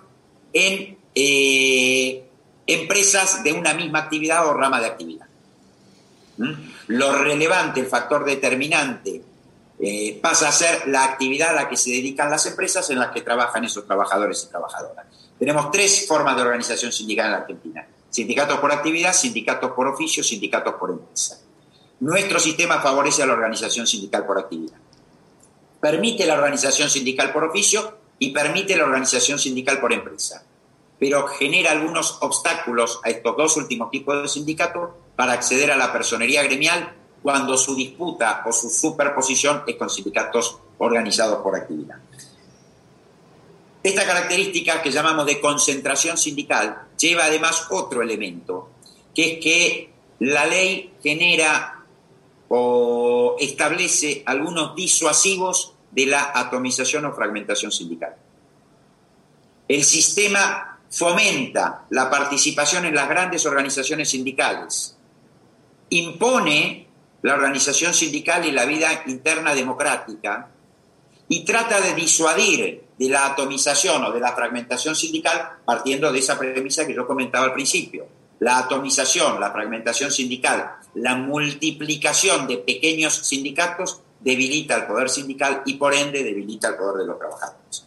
en 0.52 0.98
eh, 1.14 2.28
empresas 2.66 3.42
de 3.42 3.52
una 3.52 3.72
misma 3.72 4.00
actividad 4.00 4.46
o 4.46 4.52
rama 4.52 4.80
de 4.80 4.86
actividad. 4.86 5.26
¿Mm? 6.36 6.52
Lo 6.88 7.12
relevante, 7.12 7.80
el 7.80 7.86
factor 7.86 8.24
determinante 8.24 9.22
eh, 9.78 10.18
pasa 10.22 10.48
a 10.48 10.52
ser 10.52 10.88
la 10.88 11.04
actividad 11.04 11.50
a 11.50 11.62
la 11.62 11.68
que 11.68 11.76
se 11.76 11.90
dedican 11.90 12.30
las 12.30 12.46
empresas 12.46 12.88
en 12.90 12.98
las 12.98 13.10
que 13.10 13.22
trabajan 13.22 13.64
esos 13.64 13.86
trabajadores 13.86 14.44
y 14.44 14.50
trabajadoras. 14.50 15.06
Tenemos 15.38 15.70
tres 15.70 16.06
formas 16.06 16.36
de 16.36 16.42
organización 16.42 16.92
sindical 16.92 17.26
en 17.26 17.32
la 17.32 17.38
Argentina. 17.38 17.86
Sindicatos 18.08 18.58
por 18.58 18.72
actividad, 18.72 19.12
sindicatos 19.12 19.72
por 19.72 19.88
oficio, 19.88 20.24
sindicatos 20.24 20.74
por 20.74 20.90
empresa. 20.90 21.38
Nuestro 22.00 22.40
sistema 22.40 22.80
favorece 22.80 23.22
a 23.22 23.26
la 23.26 23.34
organización 23.34 23.86
sindical 23.86 24.24
por 24.24 24.38
actividad. 24.38 24.78
Permite 25.80 26.24
la 26.24 26.34
organización 26.34 26.88
sindical 26.88 27.32
por 27.32 27.44
oficio 27.44 27.98
y 28.18 28.30
permite 28.30 28.76
la 28.76 28.84
organización 28.84 29.38
sindical 29.38 29.80
por 29.80 29.92
empresa. 29.92 30.44
Pero 30.98 31.26
genera 31.28 31.72
algunos 31.72 32.18
obstáculos 32.22 33.00
a 33.04 33.10
estos 33.10 33.36
dos 33.36 33.56
últimos 33.56 33.90
tipos 33.90 34.22
de 34.22 34.28
sindicatos 34.28 34.90
para 35.14 35.32
acceder 35.32 35.70
a 35.70 35.76
la 35.76 35.92
personería 35.92 36.42
gremial 36.42 36.94
cuando 37.22 37.56
su 37.58 37.74
disputa 37.74 38.44
o 38.46 38.52
su 38.52 38.70
superposición 38.70 39.62
es 39.66 39.76
con 39.76 39.90
sindicatos 39.90 40.58
organizados 40.78 41.42
por 41.42 41.56
actividad. 41.56 41.96
Esta 43.82 44.04
característica 44.04 44.82
que 44.82 44.90
llamamos 44.90 45.26
de 45.26 45.40
concentración 45.40 46.18
sindical 46.18 46.88
lleva 46.98 47.24
además 47.24 47.68
otro 47.70 48.02
elemento, 48.02 48.70
que 49.14 49.34
es 49.34 49.40
que 49.40 49.90
la 50.18 50.46
ley 50.46 50.92
genera 51.02 51.84
o 52.48 53.36
establece 53.38 54.22
algunos 54.26 54.74
disuasivos 54.74 55.74
de 55.90 56.06
la 56.06 56.32
atomización 56.34 57.04
o 57.06 57.12
fragmentación 57.12 57.72
sindical. 57.72 58.16
El 59.68 59.84
sistema 59.84 60.75
fomenta 60.90 61.84
la 61.90 62.10
participación 62.10 62.84
en 62.84 62.94
las 62.94 63.08
grandes 63.08 63.44
organizaciones 63.46 64.10
sindicales, 64.10 64.96
impone 65.90 66.86
la 67.22 67.34
organización 67.34 67.94
sindical 67.94 68.44
y 68.44 68.52
la 68.52 68.64
vida 68.64 69.02
interna 69.06 69.54
democrática 69.54 70.48
y 71.28 71.44
trata 71.44 71.80
de 71.80 71.94
disuadir 71.94 72.84
de 72.98 73.08
la 73.08 73.26
atomización 73.26 74.04
o 74.04 74.12
de 74.12 74.20
la 74.20 74.32
fragmentación 74.32 74.94
sindical 74.94 75.58
partiendo 75.64 76.12
de 76.12 76.20
esa 76.20 76.38
premisa 76.38 76.86
que 76.86 76.94
yo 76.94 77.06
comentaba 77.06 77.46
al 77.46 77.52
principio. 77.52 78.06
La 78.38 78.58
atomización, 78.58 79.40
la 79.40 79.50
fragmentación 79.50 80.10
sindical, 80.10 80.76
la 80.94 81.16
multiplicación 81.16 82.46
de 82.46 82.58
pequeños 82.58 83.14
sindicatos 83.14 84.02
debilita 84.20 84.76
el 84.76 84.86
poder 84.86 85.08
sindical 85.08 85.62
y 85.66 85.74
por 85.74 85.94
ende 85.94 86.22
debilita 86.22 86.68
el 86.68 86.76
poder 86.76 86.98
de 86.98 87.06
los 87.06 87.18
trabajadores. 87.18 87.86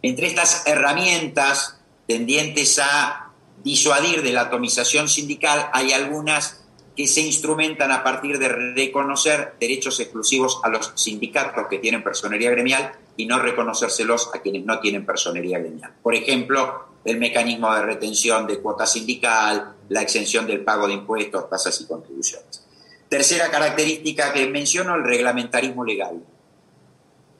Entre 0.00 0.26
estas 0.26 0.66
herramientas 0.66 1.81
tendientes 2.12 2.78
a 2.78 3.30
disuadir 3.64 4.22
de 4.22 4.32
la 4.32 4.42
atomización 4.42 5.08
sindical 5.08 5.70
hay 5.72 5.92
algunas 5.92 6.62
que 6.94 7.06
se 7.06 7.22
instrumentan 7.22 7.90
a 7.90 8.04
partir 8.04 8.38
de 8.38 8.50
reconocer 8.50 9.54
derechos 9.58 9.98
exclusivos 9.98 10.60
a 10.62 10.68
los 10.68 10.92
sindicatos 10.94 11.68
que 11.68 11.78
tienen 11.78 12.04
personería 12.04 12.50
gremial 12.50 12.92
y 13.16 13.24
no 13.24 13.38
reconocérselos 13.38 14.28
a 14.34 14.40
quienes 14.42 14.66
no 14.66 14.78
tienen 14.78 15.06
personería 15.06 15.58
gremial. 15.58 15.94
Por 16.02 16.14
ejemplo, 16.14 16.84
el 17.02 17.16
mecanismo 17.16 17.74
de 17.74 17.80
retención 17.80 18.46
de 18.46 18.58
cuota 18.58 18.84
sindical, 18.84 19.74
la 19.88 20.02
exención 20.02 20.46
del 20.46 20.60
pago 20.60 20.88
de 20.88 20.92
impuestos, 20.92 21.48
tasas 21.48 21.80
y 21.80 21.86
contribuciones. 21.86 22.62
Tercera 23.08 23.50
característica 23.50 24.34
que 24.34 24.46
menciono, 24.50 24.96
el 24.96 25.04
reglamentarismo 25.04 25.82
legal. 25.82 26.22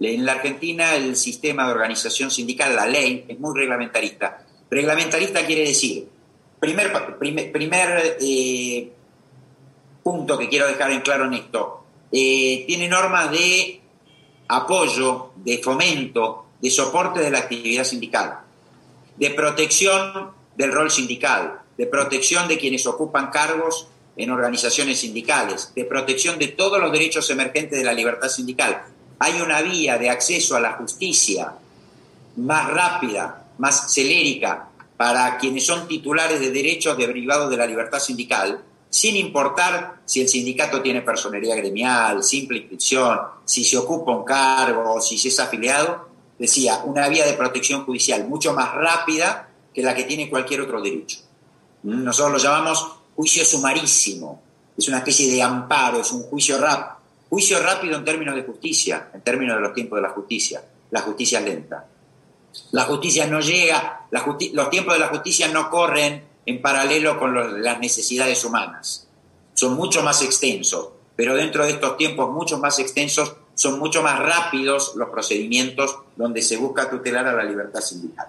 En 0.01 0.25
la 0.25 0.33
Argentina 0.33 0.95
el 0.95 1.15
sistema 1.15 1.67
de 1.67 1.73
organización 1.73 2.31
sindical, 2.31 2.75
la 2.75 2.87
ley, 2.87 3.27
es 3.29 3.39
muy 3.39 3.55
reglamentarista. 3.55 4.47
Reglamentarista 4.73 5.45
quiere 5.45 5.67
decir, 5.67 6.09
primer, 6.59 6.91
primer, 7.19 8.17
eh, 8.23 8.91
punto 10.03 10.39
que 10.39 10.49
quiero 10.49 10.67
dejar 10.67 10.91
en 10.93 11.03
claro 11.03 11.27
en 11.27 11.35
esto. 11.35 11.85
Eh, 12.11 12.65
tiene 12.67 12.89
normas 12.89 13.31
de 13.31 13.83
apoyo, 14.49 15.33
de 15.37 15.59
fomento, 15.59 16.47
de 16.63 16.71
soporte 16.71 17.21
de 17.21 17.31
la 17.31 17.41
actividad 17.41 17.85
sindical, 17.85 18.41
de 19.19 19.29
protección 19.33 20.31
del 20.57 20.73
rol 20.73 20.91
sindical, 20.91 21.61
de 21.77 21.87
protección 21.87 22.49
de 22.49 22.57
quienes 22.57 22.87
ocupan 22.87 23.31
cargos 23.31 23.89
en 24.17 24.31
organizaciones 24.31 25.01
sindicales, 25.01 25.75
de 25.75 25.85
protección 25.85 26.39
de 26.39 26.49
todos 26.49 26.81
los 26.81 26.93
derechos 26.93 27.29
emergentes 27.29 27.79
de 27.79 27.85
la 27.85 27.93
libertad 27.93 28.31
sindical. 28.31 28.85
Hay 29.19 29.39
una 29.39 29.61
vía 29.61 29.99
de 29.99 30.09
acceso 30.09 30.57
a 30.57 30.61
la 30.61 30.73
justicia 30.73 31.53
más 32.37 32.71
rápida, 32.71 33.42
más 33.63 33.95
celérica 33.95 34.71
para 34.97 35.39
quienes 35.39 35.65
son 35.65 35.87
titulares 35.87 36.41
de 36.41 36.51
derechos 36.51 36.99
derivados 36.99 37.49
de 37.49 37.57
la 37.57 37.65
libertad 37.65 38.01
sindical, 38.01 38.61
sin 38.91 39.15
importar 39.15 40.01
si 40.05 40.21
el 40.21 40.29
sindicato 40.29 40.83
tiene 40.83 41.01
personería 41.03 41.55
gremial, 41.55 42.25
simple 42.25 42.59
inscripción, 42.59 43.21
si 43.45 43.65
se 43.65 43.79
ocupa 43.79 44.17
un 44.17 44.25
cargo, 44.25 45.01
si 45.01 45.17
se 45.17 45.29
es 45.29 45.39
afiliado, 45.39 46.09
decía, 46.37 46.83
una 46.85 47.07
vía 47.09 47.25
de 47.25 47.35
protección 47.35 47.85
judicial 47.85 48.27
mucho 48.27 48.53
más 48.53 48.75
rápida 48.75 49.49
que 49.73 49.81
la 49.81 49.95
que 49.95 50.05
tiene 50.05 50.29
cualquier 50.29 50.63
otro 50.63 50.83
derecho. 50.83 51.21
¿Mm? 51.85 52.03
Nosotros 52.03 52.33
lo 52.33 52.39
llamamos 52.39 52.85
juicio 53.15 53.45
sumarísimo, 53.45 54.43
es 54.77 54.89
una 54.89 54.99
especie 54.99 55.31
de 55.31 55.41
amparo, 55.41 56.01
es 56.01 56.11
un 56.11 56.25
juicio 56.25 56.59
rápido. 56.59 56.97
Juicio 57.31 57.63
rápido 57.63 57.97
en 57.97 58.05
términos 58.05 58.35
de 58.35 58.43
justicia, 58.43 59.11
en 59.15 59.21
términos 59.21 59.55
de 59.55 59.63
los 59.63 59.73
tiempos 59.73 59.99
de 59.99 60.03
la 60.03 60.11
justicia. 60.11 60.65
La 60.91 61.01
justicia 61.01 61.41
lenta. 61.41 61.87
La 62.73 62.85
justicia 62.85 63.27
no 63.27 63.41
llega, 63.41 64.07
los 64.11 64.71
tiempos 64.71 64.95
de 64.95 65.01
la 65.01 65.09
justicia 65.09 65.49
no 65.49 65.71
corren 65.71 66.25
en 66.45 66.61
paralelo 66.61 67.19
con 67.19 67.63
las 67.63 67.79
necesidades 67.81 68.45
humanas. 68.45 69.09
Son 69.55 69.75
mucho 69.75 70.03
más 70.03 70.23
extensos, 70.23 70.89
pero 71.17 71.35
dentro 71.35 71.65
de 71.65 71.73
estos 71.73 71.97
tiempos 71.97 72.31
mucho 72.31 72.59
más 72.59 72.79
extensos 72.79 73.35
son 73.55 73.79
mucho 73.79 74.03
más 74.03 74.19
rápidos 74.19 74.93
los 74.97 75.11
procedimientos 75.11 75.99
donde 76.17 76.43
se 76.43 76.57
busca 76.57 76.91
tutelar 76.91 77.27
a 77.29 77.35
la 77.35 77.45
libertad 77.45 77.81
sindical. 77.81 78.29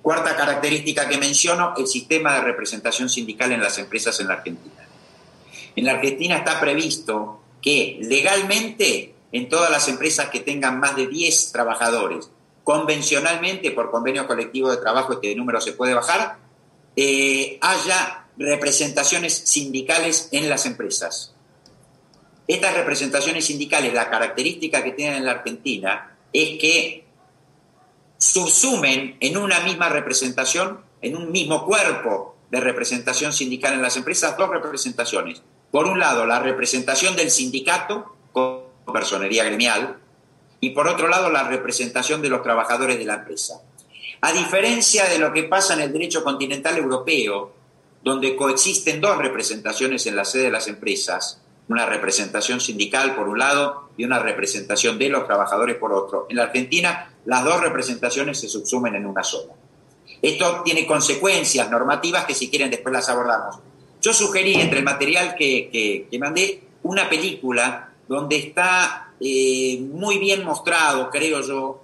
Cuarta 0.00 0.34
característica 0.36 1.08
que 1.08 1.18
menciono, 1.18 1.74
el 1.76 1.86
sistema 1.86 2.34
de 2.34 2.40
representación 2.40 3.08
sindical 3.08 3.52
en 3.52 3.62
las 3.62 3.78
empresas 3.78 4.18
en 4.20 4.28
la 4.28 4.34
Argentina. 4.34 4.88
En 5.76 5.84
la 5.84 5.92
Argentina 5.92 6.38
está 6.38 6.58
previsto 6.60 7.40
que 7.60 7.98
legalmente 8.02 9.14
en 9.30 9.48
todas 9.48 9.70
las 9.70 9.88
empresas 9.88 10.28
que 10.28 10.40
tengan 10.40 10.80
más 10.80 10.96
de 10.96 11.06
10 11.06 11.52
trabajadores, 11.52 12.30
convencionalmente 12.64 13.70
por 13.72 13.90
convenio 13.90 14.26
colectivo 14.26 14.70
de 14.70 14.76
trabajo 14.76 15.14
este 15.14 15.34
número 15.34 15.60
se 15.60 15.72
puede 15.72 15.94
bajar, 15.94 16.38
eh, 16.96 17.58
haya 17.60 18.26
representaciones 18.36 19.34
sindicales 19.34 20.28
en 20.32 20.48
las 20.48 20.66
empresas. 20.66 21.34
Estas 22.46 22.74
representaciones 22.74 23.46
sindicales, 23.46 23.94
la 23.94 24.10
característica 24.10 24.82
que 24.82 24.92
tienen 24.92 25.18
en 25.18 25.24
la 25.24 25.32
Argentina 25.32 26.16
es 26.32 26.58
que 26.58 27.04
subsumen 28.18 29.16
en 29.20 29.36
una 29.36 29.60
misma 29.60 29.88
representación, 29.88 30.80
en 31.00 31.16
un 31.16 31.32
mismo 31.32 31.64
cuerpo 31.64 32.36
de 32.50 32.60
representación 32.60 33.32
sindical 33.32 33.74
en 33.74 33.82
las 33.82 33.96
empresas, 33.96 34.36
dos 34.36 34.50
representaciones. 34.50 35.42
Por 35.70 35.86
un 35.86 35.98
lado, 35.98 36.26
la 36.26 36.38
representación 36.38 37.16
del 37.16 37.30
sindicato 37.30 38.14
con 38.32 38.64
personería 38.92 39.44
gremial 39.44 40.01
y 40.62 40.70
por 40.70 40.88
otro 40.88 41.08
lado, 41.08 41.28
la 41.28 41.42
representación 41.42 42.22
de 42.22 42.30
los 42.30 42.42
trabajadores 42.42 42.96
de 42.96 43.04
la 43.04 43.16
empresa. 43.16 43.60
A 44.20 44.32
diferencia 44.32 45.08
de 45.08 45.18
lo 45.18 45.32
que 45.32 45.42
pasa 45.42 45.74
en 45.74 45.80
el 45.80 45.92
derecho 45.92 46.22
continental 46.22 46.78
europeo, 46.78 47.52
donde 48.02 48.36
coexisten 48.36 49.00
dos 49.00 49.18
representaciones 49.18 50.06
en 50.06 50.16
la 50.16 50.24
sede 50.24 50.44
de 50.44 50.50
las 50.52 50.68
empresas, 50.68 51.42
una 51.68 51.84
representación 51.86 52.60
sindical 52.60 53.14
por 53.16 53.28
un 53.28 53.40
lado 53.40 53.90
y 53.96 54.04
una 54.04 54.20
representación 54.20 54.98
de 54.98 55.08
los 55.08 55.26
trabajadores 55.26 55.76
por 55.76 55.92
otro. 55.92 56.26
En 56.30 56.36
la 56.36 56.44
Argentina 56.44 57.12
las 57.24 57.44
dos 57.44 57.60
representaciones 57.60 58.38
se 58.38 58.48
subsumen 58.48 58.94
en 58.94 59.06
una 59.06 59.24
sola. 59.24 59.54
Esto 60.20 60.62
tiene 60.64 60.86
consecuencias 60.86 61.68
normativas 61.70 62.24
que 62.24 62.34
si 62.34 62.48
quieren 62.48 62.70
después 62.70 62.92
las 62.92 63.08
abordamos. 63.08 63.58
Yo 64.00 64.12
sugerí 64.12 64.54
entre 64.54 64.78
el 64.78 64.84
material 64.84 65.34
que, 65.36 66.08
mandé 66.20 66.62
una 66.82 67.08
película 67.08 67.90
donde 68.08 68.36
está 68.36 69.11
eh, 69.24 69.78
muy 69.80 70.18
bien 70.18 70.44
mostrado, 70.44 71.08
creo 71.08 71.40
yo, 71.42 71.80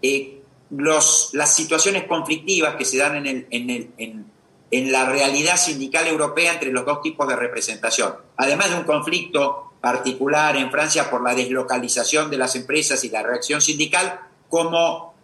eh, 0.00 0.40
las 0.70 1.54
situaciones 1.54 2.04
conflictivas 2.04 2.76
que 2.76 2.86
se 2.86 2.96
dan 2.96 3.26
en, 3.26 3.46
en, 3.50 4.92
la 4.92 5.06
realidad 5.10 5.56
sindical 5.56 6.06
europea 6.06 6.54
entre 6.54 6.72
los 6.72 6.86
dos 6.86 7.02
tipos 7.02 7.28
de 7.28 7.36
representación. 7.36 8.14
Además 8.36 8.70
de 8.70 8.76
un 8.76 8.84
conflicto 8.84 9.72
particular 9.80 10.56
en 10.56 10.70
Francia 10.70 11.10
por 11.10 11.22
la 11.22 11.34
deslocalización 11.34 12.30
de 12.30 12.38
las 12.38 12.54
empresas 12.56 13.04
y 13.04 13.10
la 13.10 13.22
reacción 13.22 13.60
sindical, 13.60 14.20
cómo 14.48 15.14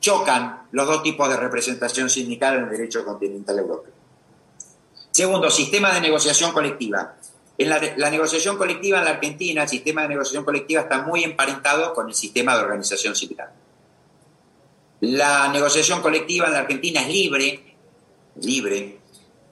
chocan 0.00 0.66
los 0.72 0.86
dos 0.86 1.02
tipos 1.02 1.28
de 1.28 1.36
representación 1.36 2.10
sindical 2.10 2.56
en 2.56 2.64
el 2.64 2.70
derecho 2.70 3.04
continental 3.04 3.58
europeo. 3.58 3.92
Segundo, 5.10 5.50
sistema 5.50 5.92
de 5.94 6.00
negociación 6.00 6.52
colectiva. 6.52 7.16
En 7.62 7.68
la, 7.68 8.10
negociación 8.10 8.56
colectiva 8.56 8.98
en 8.98 9.04
la 9.04 9.12
Argentina, 9.12 9.62
el 9.62 9.68
sistema 9.68 10.02
de 10.02 10.08
negociación 10.08 10.44
colectiva 10.44 10.80
está 10.80 11.02
muy 11.02 11.22
emparentado 11.22 11.94
con 11.94 12.08
el 12.08 12.14
sistema 12.14 12.56
de 12.56 12.64
organización 12.64 13.14
sindical. 13.14 13.50
La 15.02 15.46
negociación 15.46 16.02
colectiva 16.02 16.48
en 16.48 16.54
la 16.54 16.58
Argentina 16.58 17.02
es 17.02 17.06
libre, 17.06 17.76
libre. 18.40 18.98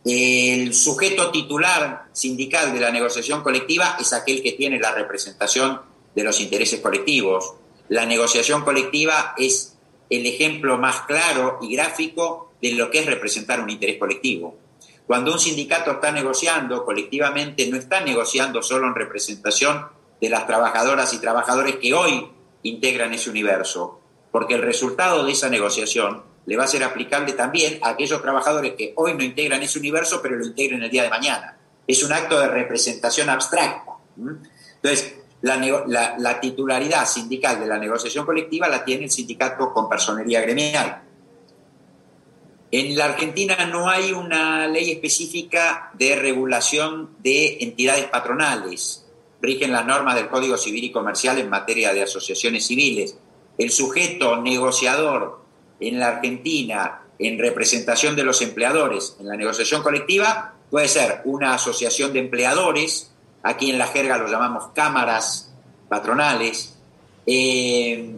El 0.04 0.74
sujeto 0.74 1.30
titular 1.30 2.06
sindical 2.10 2.74
de 2.74 2.80
la 2.80 2.90
negociación 2.90 3.44
colectiva 3.44 3.96
es 4.00 4.12
aquel 4.12 4.42
que 4.42 4.52
tiene 4.52 4.80
la 4.80 4.90
representación 4.90 5.80
de 6.12 6.24
los 6.24 6.40
intereses 6.40 6.80
colectivos. 6.80 7.52
La 7.90 8.06
negociación 8.06 8.64
colectiva 8.64 9.34
es 9.38 9.76
el 10.08 10.26
ejemplo 10.26 10.78
más 10.78 11.02
claro 11.02 11.60
y 11.62 11.76
gráfico 11.76 12.54
de 12.60 12.72
lo 12.72 12.90
que 12.90 12.98
es 12.98 13.06
representar 13.06 13.60
un 13.60 13.70
interés 13.70 13.98
colectivo. 13.98 14.56
Cuando 15.10 15.32
un 15.32 15.40
sindicato 15.40 15.90
está 15.90 16.12
negociando 16.12 16.84
colectivamente, 16.84 17.66
no 17.68 17.76
está 17.76 18.00
negociando 18.00 18.62
solo 18.62 18.86
en 18.86 18.94
representación 18.94 19.88
de 20.20 20.28
las 20.28 20.46
trabajadoras 20.46 21.12
y 21.12 21.18
trabajadores 21.18 21.78
que 21.82 21.92
hoy 21.92 22.30
integran 22.62 23.12
ese 23.12 23.28
universo, 23.28 23.98
porque 24.30 24.54
el 24.54 24.62
resultado 24.62 25.24
de 25.24 25.32
esa 25.32 25.48
negociación 25.48 26.22
le 26.46 26.56
va 26.56 26.62
a 26.62 26.68
ser 26.68 26.84
aplicable 26.84 27.32
también 27.32 27.80
a 27.82 27.88
aquellos 27.88 28.22
trabajadores 28.22 28.74
que 28.74 28.92
hoy 28.94 29.14
no 29.14 29.24
integran 29.24 29.60
ese 29.64 29.80
universo, 29.80 30.22
pero 30.22 30.36
lo 30.36 30.46
integren 30.46 30.80
el 30.80 30.90
día 30.92 31.02
de 31.02 31.10
mañana. 31.10 31.58
Es 31.88 32.04
un 32.04 32.12
acto 32.12 32.38
de 32.38 32.46
representación 32.46 33.30
abstracta. 33.30 33.94
Entonces, 34.16 35.16
la, 35.40 36.38
titularidad 36.40 37.04
sindical 37.04 37.58
de 37.58 37.66
la 37.66 37.78
negociación 37.78 38.24
colectiva 38.24 38.68
la 38.68 38.84
tiene 38.84 39.06
el 39.06 39.10
sindicato 39.10 39.74
con 39.74 39.88
personería 39.88 40.40
gremial. 40.40 41.02
En 42.72 42.96
la 42.96 43.06
Argentina 43.06 43.66
no 43.66 43.88
hay 43.88 44.12
una 44.12 44.68
ley 44.68 44.92
específica 44.92 45.90
de 45.94 46.14
regulación 46.14 47.16
de 47.18 47.58
entidades 47.60 48.04
patronales. 48.06 49.04
Rigen 49.42 49.72
las 49.72 49.86
normas 49.86 50.14
del 50.14 50.28
Código 50.28 50.56
Civil 50.56 50.84
y 50.84 50.92
Comercial 50.92 51.38
en 51.38 51.48
materia 51.48 51.92
de 51.92 52.02
asociaciones 52.02 52.66
civiles 52.66 53.16
el 53.60 53.70
sujeto 53.70 54.40
negociador 54.40 55.42
en 55.80 55.98
la 55.98 56.08
Argentina 56.08 57.02
en 57.18 57.38
representación 57.38 58.16
de 58.16 58.24
los 58.24 58.40
empleadores 58.40 59.16
en 59.20 59.28
la 59.28 59.36
negociación 59.36 59.82
colectiva 59.82 60.54
puede 60.70 60.88
ser 60.88 61.20
una 61.24 61.52
asociación 61.52 62.14
de 62.14 62.20
empleadores, 62.20 63.10
aquí 63.42 63.70
en 63.70 63.78
la 63.78 63.88
jerga 63.88 64.16
lo 64.16 64.28
llamamos 64.28 64.70
cámaras 64.74 65.52
patronales, 65.90 66.78
eh, 67.26 68.14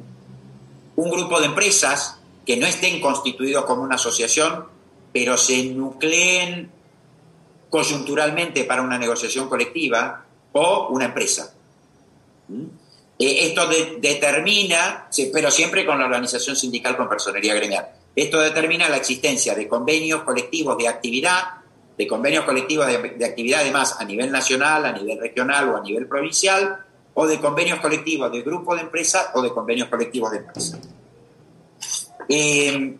un 0.94 1.10
grupo 1.10 1.40
de 1.40 1.46
empresas 1.46 2.20
que 2.44 2.56
no 2.56 2.66
estén 2.66 3.00
constituidos 3.00 3.64
como 3.64 3.82
una 3.82 3.96
asociación, 3.96 4.66
pero 5.12 5.36
se 5.36 5.64
nucleen 5.64 6.70
coyunturalmente 7.70 8.64
para 8.64 8.82
una 8.82 8.98
negociación 8.98 9.48
colectiva, 9.48 10.26
o 10.52 10.88
una 10.90 11.06
empresa. 11.06 11.54
¿Mm? 12.48 12.64
Eh, 13.18 13.46
esto 13.46 13.66
determina, 14.00 15.08
pero 15.32 15.50
siempre 15.50 15.84
con 15.84 15.98
la 15.98 16.06
organización 16.06 16.56
sindical 16.56 16.96
con 16.96 17.08
personería 17.08 17.54
gremial, 17.54 17.88
esto 18.14 18.40
determina 18.40 18.88
la 18.88 18.96
existencia 18.96 19.54
de 19.54 19.68
convenios 19.68 20.22
colectivos 20.22 20.76
de 20.76 20.88
actividad, 20.88 21.42
de 21.96 22.06
convenios 22.06 22.44
colectivos 22.44 22.86
de, 22.86 23.24
actividad 23.24 23.60
además 23.60 23.96
a 23.98 24.04
nivel 24.04 24.30
nacional, 24.30 24.84
a 24.84 24.92
nivel 24.92 25.18
regional 25.18 25.68
o 25.68 25.76
a 25.76 25.82
nivel 25.82 26.06
provincial, 26.06 26.84
o 27.14 27.26
de 27.26 27.38
convenios 27.38 27.80
colectivos 27.80 28.32
de 28.32 28.42
grupo 28.42 28.74
de 28.74 28.82
empresas 28.82 29.28
o 29.34 29.42
de 29.42 29.50
convenios 29.50 29.88
colectivos 29.88 30.30
de 30.32 30.38
empresas. 30.38 30.80
Eh, 32.28 32.96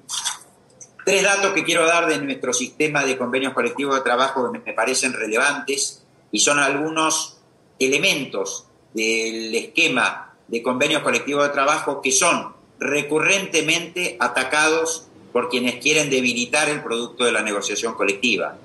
tres 1.04 1.22
datos 1.22 1.52
que 1.52 1.64
quiero 1.64 1.86
dar 1.86 2.06
de 2.06 2.18
nuestro 2.18 2.52
sistema 2.52 3.04
de 3.04 3.16
convenios 3.16 3.52
colectivos 3.52 3.96
de 3.96 4.02
trabajo 4.02 4.52
que 4.52 4.58
me 4.58 4.72
parecen 4.72 5.12
relevantes 5.12 6.02
y 6.30 6.40
son 6.40 6.58
algunos 6.58 7.38
elementos 7.78 8.66
del 8.94 9.54
esquema 9.54 10.34
de 10.48 10.62
convenios 10.62 11.02
colectivos 11.02 11.44
de 11.44 11.50
trabajo 11.50 12.00
que 12.02 12.12
son 12.12 12.54
recurrentemente 12.78 14.16
atacados 14.20 15.06
por 15.32 15.48
quienes 15.48 15.76
quieren 15.76 16.10
debilitar 16.10 16.68
el 16.68 16.82
producto 16.82 17.24
de 17.24 17.32
la 17.32 17.42
negociación 17.42 17.94
colectiva. 17.94 18.56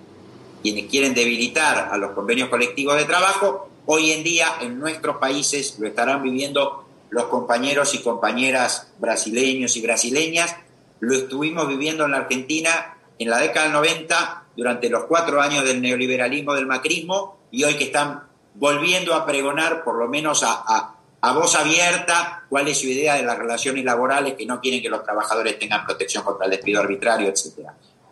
Quienes 0.62 0.88
quieren 0.88 1.14
debilitar 1.14 1.90
a 1.92 1.98
los 1.98 2.12
convenios 2.12 2.50
colectivos 2.50 2.98
de 2.98 3.06
trabajo, 3.06 3.70
hoy 3.86 4.12
en 4.12 4.24
día 4.24 4.58
en 4.60 4.80
nuestros 4.80 5.18
países 5.18 5.78
lo 5.80 5.88
estarán 5.88 6.24
viviendo 6.24 6.87
los 7.10 7.26
compañeros 7.26 7.94
y 7.94 8.00
compañeras 8.00 8.92
brasileños 9.00 9.78
y 9.78 9.82
brasileñas, 9.82 10.56
lo 11.00 11.16
estuvimos 11.16 11.68
viviendo 11.68 12.06
en 12.06 12.12
la 12.12 12.18
Argentina 12.18 12.98
en 13.20 13.30
la 13.30 13.40
década 13.40 13.66
del 13.66 13.74
90 13.74 14.44
durante 14.56 14.90
los 14.90 15.06
cuatro 15.06 15.42
años 15.42 15.64
del 15.64 15.82
neoliberalismo, 15.82 16.54
del 16.54 16.66
macrismo, 16.66 17.40
y 17.52 17.64
hoy 17.64 17.76
que 17.76 17.86
están 17.86 18.24
volviendo 18.56 19.14
a 19.14 19.26
pregonar, 19.26 19.84
por 19.84 19.98
lo 19.98 20.08
menos 20.08 20.44
a, 20.44 20.94
voz 21.34 21.56
abierta, 21.56 22.46
cuál 22.50 22.68
es 22.68 22.80
su 22.80 22.88
idea 22.88 23.16
de 23.16 23.24
las 23.24 23.38
relaciones 23.38 23.84
laborales, 23.84 24.34
que 24.36 24.46
no 24.46 24.60
quieren 24.60 24.82
que 24.82 24.90
los 24.90 25.04
trabajadores 25.04 25.60
tengan 25.60 25.86
protección 25.86 26.24
contra 26.24 26.46
el 26.46 26.52
despido 26.52 26.82
arbitrario, 26.82 27.28
etc. 27.28 27.70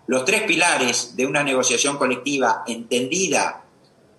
Los 0.07 0.25
tres 0.25 0.43
pilares 0.43 1.15
de 1.15 1.25
una 1.25 1.43
negociación 1.43 1.97
colectiva 1.97 2.63
entendida 2.67 3.63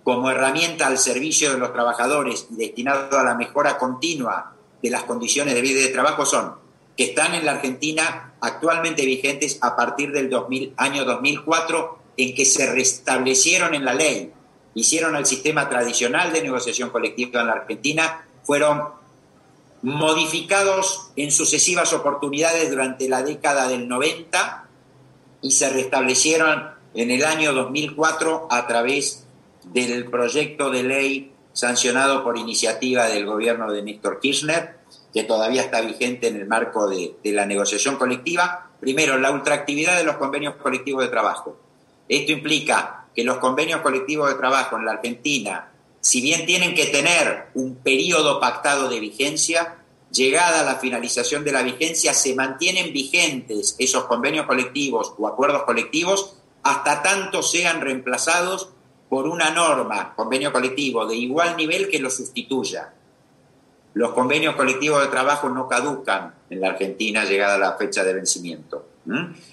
como 0.03 0.29
herramienta 0.29 0.87
al 0.87 0.97
servicio 0.97 1.51
de 1.51 1.59
los 1.59 1.73
trabajadores 1.73 2.47
y 2.51 2.55
destinado 2.55 3.17
a 3.17 3.23
la 3.23 3.35
mejora 3.35 3.77
continua 3.77 4.56
de 4.81 4.89
las 4.89 5.03
condiciones 5.03 5.55
de 5.55 5.61
vida 5.61 5.79
y 5.79 5.83
de 5.83 5.89
trabajo 5.89 6.25
son 6.25 6.55
que 6.95 7.05
están 7.05 7.35
en 7.35 7.45
la 7.45 7.53
Argentina 7.53 8.33
actualmente 8.41 9.05
vigentes 9.05 9.59
a 9.61 9.75
partir 9.75 10.11
del 10.11 10.29
2000, 10.29 10.73
año 10.77 11.05
2004 11.05 11.99
en 12.17 12.33
que 12.33 12.45
se 12.45 12.71
restablecieron 12.71 13.75
en 13.75 13.85
la 13.85 13.93
ley, 13.93 14.33
hicieron 14.73 15.15
el 15.15 15.25
sistema 15.25 15.69
tradicional 15.69 16.33
de 16.33 16.41
negociación 16.41 16.89
colectiva 16.89 17.41
en 17.41 17.47
la 17.47 17.53
Argentina, 17.53 18.27
fueron 18.43 18.83
modificados 19.83 21.11
en 21.15 21.31
sucesivas 21.31 21.93
oportunidades 21.93 22.69
durante 22.71 23.07
la 23.07 23.21
década 23.21 23.67
del 23.67 23.87
90 23.87 24.67
y 25.41 25.51
se 25.51 25.69
restablecieron 25.69 26.71
en 26.95 27.11
el 27.11 27.23
año 27.23 27.53
2004 27.53 28.47
a 28.49 28.65
través 28.65 29.27
del 29.65 30.09
proyecto 30.09 30.71
de 30.71 30.83
ley 30.83 31.31
sancionado 31.57 32.23
por 32.23 32.37
iniciativa 32.37 33.07
del 33.07 33.25
gobierno 33.25 33.71
de 33.71 33.81
Néstor 33.81 34.19
Kirchner, 34.19 34.77
que 35.11 35.23
todavía 35.23 35.63
está 35.63 35.81
vigente 35.81 36.27
en 36.27 36.35
el 36.35 36.45
marco 36.45 36.87
de, 36.87 37.15
la 37.23 37.47
negociación 37.47 37.95
colectiva. 37.95 38.69
Primero, 38.79 39.17
la 39.17 39.31
ultraactividad 39.31 39.97
de 39.97 40.03
los 40.03 40.17
convenios 40.17 40.53
colectivos 40.57 41.03
de 41.03 41.09
trabajo. 41.09 41.57
Esto 42.07 42.31
implica 42.31 43.07
que 43.15 43.23
los 43.23 43.37
convenios 43.39 43.81
colectivos 43.81 44.29
de 44.29 44.35
trabajo 44.35 44.77
en 44.77 44.85
la 44.85 44.91
Argentina, 44.91 45.71
si 45.99 46.21
bien 46.21 46.45
tienen 46.45 46.75
que 46.75 46.85
tener 46.85 47.47
un 47.55 47.77
periodo 47.77 48.39
pactado 48.39 48.87
de 48.87 48.99
vigencia, 48.99 49.77
llegada 50.11 50.61
la 50.61 50.75
finalización 50.75 51.43
de 51.43 51.53
la 51.53 51.63
vigencia, 51.63 52.13
se 52.13 52.35
mantienen 52.35 52.93
vigentes 52.93 53.75
esos 53.79 54.05
convenios 54.05 54.45
colectivos 54.45 55.15
o 55.17 55.27
acuerdos 55.27 55.63
colectivos 55.63 56.35
hasta 56.61 57.01
tanto 57.01 57.41
sean 57.41 57.81
reemplazados 57.81 58.69
por 59.09 59.27
una 59.27 59.51
norma, 59.51 60.13
convenio 60.15 60.51
colectivo, 60.51 61.05
de 61.05 61.15
igual 61.15 61.55
nivel 61.55 61.89
que 61.89 61.99
lo 61.99 62.09
sustituya. 62.09 62.93
Los 63.93 64.11
convenios 64.11 64.55
colectivos 64.55 65.01
de 65.01 65.07
trabajo 65.07 65.49
no 65.49 65.67
caducan 65.67 66.35
en 66.49 66.61
la 66.61 66.69
Argentina 66.69 67.23
llegada 67.23 67.57
la 67.57 67.73
fecha 67.73 68.03
de 68.03 68.13
vencimiento. 68.13 68.85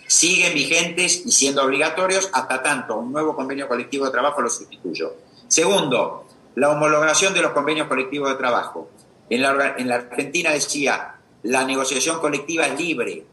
Siguen 0.06 0.52
vigentes 0.52 1.24
y 1.24 1.30
siendo 1.30 1.62
obligatorios 1.62 2.28
hasta 2.32 2.62
tanto 2.62 2.96
un 2.96 3.12
nuevo 3.12 3.36
convenio 3.36 3.68
colectivo 3.68 4.04
de 4.06 4.10
trabajo 4.10 4.42
lo 4.42 4.50
sustituyó. 4.50 5.14
Segundo, 5.46 6.26
la 6.56 6.70
homologación 6.70 7.32
de 7.32 7.42
los 7.42 7.52
convenios 7.52 7.86
colectivos 7.86 8.30
de 8.30 8.36
trabajo. 8.36 8.90
En 9.30 9.42
la, 9.42 9.76
en 9.78 9.88
la 9.88 9.94
Argentina 9.94 10.50
decía, 10.50 11.14
la 11.44 11.64
negociación 11.64 12.18
colectiva 12.18 12.66
es 12.66 12.78
libre, 12.78 13.24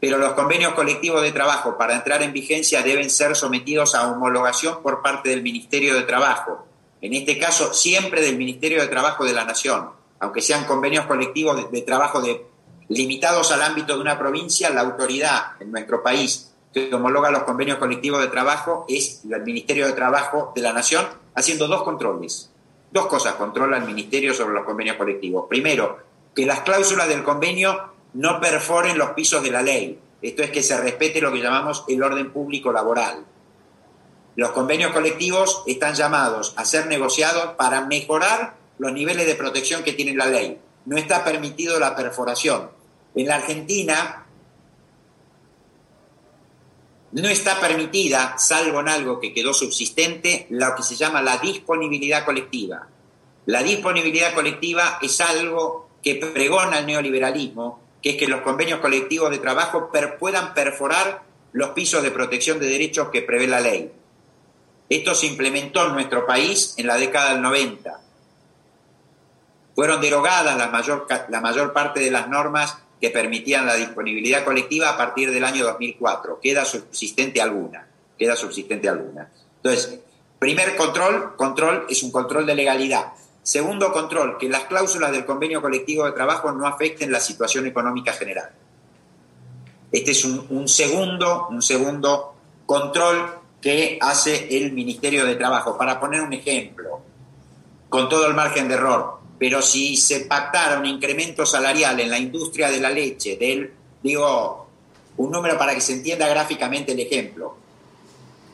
pero 0.00 0.18
los 0.18 0.32
convenios 0.32 0.74
colectivos 0.74 1.22
de 1.22 1.32
trabajo 1.32 1.76
para 1.76 1.94
entrar 1.94 2.22
en 2.22 2.32
vigencia 2.32 2.82
deben 2.82 3.10
ser 3.10 3.34
sometidos 3.34 3.94
a 3.94 4.10
homologación 4.10 4.82
por 4.82 5.02
parte 5.02 5.30
del 5.30 5.42
Ministerio 5.42 5.94
de 5.94 6.02
Trabajo, 6.02 6.66
en 7.00 7.14
este 7.14 7.38
caso 7.38 7.74
siempre 7.74 8.20
del 8.20 8.36
Ministerio 8.36 8.80
de 8.80 8.88
Trabajo 8.88 9.24
de 9.24 9.32
la 9.32 9.44
Nación, 9.44 9.90
aunque 10.20 10.40
sean 10.40 10.64
convenios 10.64 11.06
colectivos 11.06 11.70
de, 11.70 11.82
trabajo 11.82 12.20
de, 12.20 12.46
limitados 12.88 13.52
al 13.52 13.62
ámbito 13.62 13.94
de 13.94 14.00
una 14.00 14.18
provincia, 14.18 14.70
la 14.70 14.80
autoridad 14.82 15.60
en 15.60 15.70
nuestro 15.70 16.02
país 16.02 16.52
que 16.72 16.92
homologa 16.94 17.30
los 17.30 17.44
convenios 17.44 17.78
colectivos 17.78 18.20
de 18.20 18.28
trabajo 18.28 18.84
es 18.88 19.22
el 19.30 19.42
Ministerio 19.42 19.86
de 19.86 19.92
Trabajo 19.92 20.52
de 20.54 20.62
la 20.62 20.72
Nación, 20.72 21.06
haciendo 21.34 21.66
dos 21.66 21.82
controles. 21.82 22.50
Dos 22.90 23.06
cosas 23.06 23.34
controla 23.34 23.78
el 23.78 23.84
Ministerio 23.84 24.34
sobre 24.34 24.54
los 24.54 24.64
convenios 24.64 24.96
colectivos. 24.96 25.46
Primero, 25.48 25.98
que 26.34 26.46
las 26.46 26.60
cláusulas 26.60 27.08
del 27.08 27.22
convenio 27.22 27.92
no 28.14 28.40
perforen 28.40 28.98
los 28.98 29.10
pisos 29.10 29.42
de 29.42 29.50
la 29.50 29.62
ley. 29.62 29.98
Esto 30.20 30.42
es 30.42 30.50
que 30.50 30.62
se 30.62 30.76
respete 30.80 31.20
lo 31.20 31.32
que 31.32 31.40
llamamos 31.40 31.84
el 31.88 32.02
orden 32.02 32.32
público 32.32 32.72
laboral. 32.72 33.24
Los 34.34 34.50
convenios 34.50 34.92
colectivos 34.92 35.62
están 35.66 35.94
llamados 35.94 36.54
a 36.56 36.64
ser 36.64 36.86
negociados 36.86 37.54
para 37.56 37.82
mejorar 37.82 38.56
los 38.78 38.92
niveles 38.92 39.26
de 39.26 39.34
protección 39.34 39.82
que 39.82 39.92
tiene 39.92 40.14
la 40.14 40.26
ley. 40.26 40.58
No 40.86 40.96
está 40.96 41.24
permitido 41.24 41.78
la 41.78 41.94
perforación. 41.96 42.70
En 43.14 43.26
la 43.26 43.36
Argentina 43.36 44.26
no 47.10 47.28
está 47.28 47.58
permitida, 47.60 48.36
salvo 48.38 48.80
en 48.80 48.88
algo 48.88 49.18
que 49.18 49.32
quedó 49.32 49.54
subsistente, 49.54 50.46
lo 50.50 50.74
que 50.76 50.82
se 50.82 50.94
llama 50.94 51.22
la 51.22 51.38
disponibilidad 51.38 52.24
colectiva. 52.24 52.86
La 53.46 53.62
disponibilidad 53.62 54.34
colectiva 54.34 54.98
es 55.00 55.20
algo 55.20 55.88
que 56.02 56.16
pregona 56.16 56.80
el 56.80 56.86
neoliberalismo 56.86 57.87
que 58.02 58.10
es 58.10 58.16
que 58.16 58.28
los 58.28 58.42
convenios 58.42 58.80
colectivos 58.80 59.30
de 59.30 59.38
trabajo 59.38 59.90
puedan 60.18 60.54
perforar 60.54 61.22
los 61.52 61.70
pisos 61.70 62.02
de 62.02 62.10
protección 62.10 62.58
de 62.58 62.66
derechos 62.66 63.08
que 63.10 63.22
prevé 63.22 63.46
la 63.46 63.60
ley. 63.60 63.92
Esto 64.88 65.14
se 65.14 65.26
implementó 65.26 65.86
en 65.86 65.92
nuestro 65.92 66.26
país 66.26 66.74
en 66.76 66.86
la 66.86 66.96
década 66.96 67.32
del 67.32 67.42
90. 67.42 68.00
Fueron 69.74 70.00
derogadas 70.00 70.56
la 70.56 70.68
mayor, 70.68 71.06
la 71.28 71.40
mayor 71.40 71.72
parte 71.72 72.00
de 72.00 72.10
las 72.10 72.28
normas 72.28 72.78
que 73.00 73.10
permitían 73.10 73.66
la 73.66 73.74
disponibilidad 73.74 74.44
colectiva 74.44 74.90
a 74.90 74.96
partir 74.96 75.30
del 75.30 75.44
año 75.44 75.64
2004. 75.64 76.40
Queda 76.40 76.64
subsistente 76.64 77.40
alguna, 77.40 77.86
queda 78.18 78.34
subsistente 78.34 78.88
alguna. 78.88 79.30
Entonces, 79.56 80.00
primer 80.38 80.76
control, 80.76 81.36
control 81.36 81.86
es 81.88 82.02
un 82.02 82.10
control 82.10 82.46
de 82.46 82.54
legalidad. 82.54 83.12
Segundo 83.42 83.92
control, 83.92 84.36
que 84.38 84.48
las 84.48 84.64
cláusulas 84.64 85.12
del 85.12 85.24
convenio 85.24 85.62
colectivo 85.62 86.04
de 86.04 86.12
trabajo 86.12 86.52
no 86.52 86.66
afecten 86.66 87.10
la 87.10 87.20
situación 87.20 87.66
económica 87.66 88.12
general. 88.12 88.50
Este 89.90 90.10
es 90.10 90.24
un, 90.24 90.68
segundo, 90.68 91.48
un 91.48 91.62
segundo 91.62 92.34
control 92.66 93.40
que 93.60 93.98
hace 94.00 94.56
el 94.56 94.72
Ministerio 94.72 95.24
de 95.24 95.36
Trabajo. 95.36 95.78
Para 95.78 95.98
poner 95.98 96.20
un 96.20 96.32
ejemplo, 96.32 97.00
con 97.88 98.08
todo 98.08 98.26
el 98.26 98.34
margen 98.34 98.68
de 98.68 98.74
error, 98.74 99.18
pero 99.38 99.62
si 99.62 99.96
se 99.96 100.20
pactara 100.20 100.78
un 100.78 100.86
incremento 100.86 101.46
salarial 101.46 101.98
en 102.00 102.10
la 102.10 102.18
industria 102.18 102.70
de 102.70 102.80
la 102.80 102.90
leche, 102.90 103.36
del, 103.36 103.72
digo, 104.02 104.68
un 105.16 105.30
número 105.30 105.56
para 105.56 105.74
que 105.74 105.80
se 105.80 105.94
entienda 105.94 106.28
gráficamente 106.28 106.92
el 106.92 107.00
ejemplo, 107.00 107.56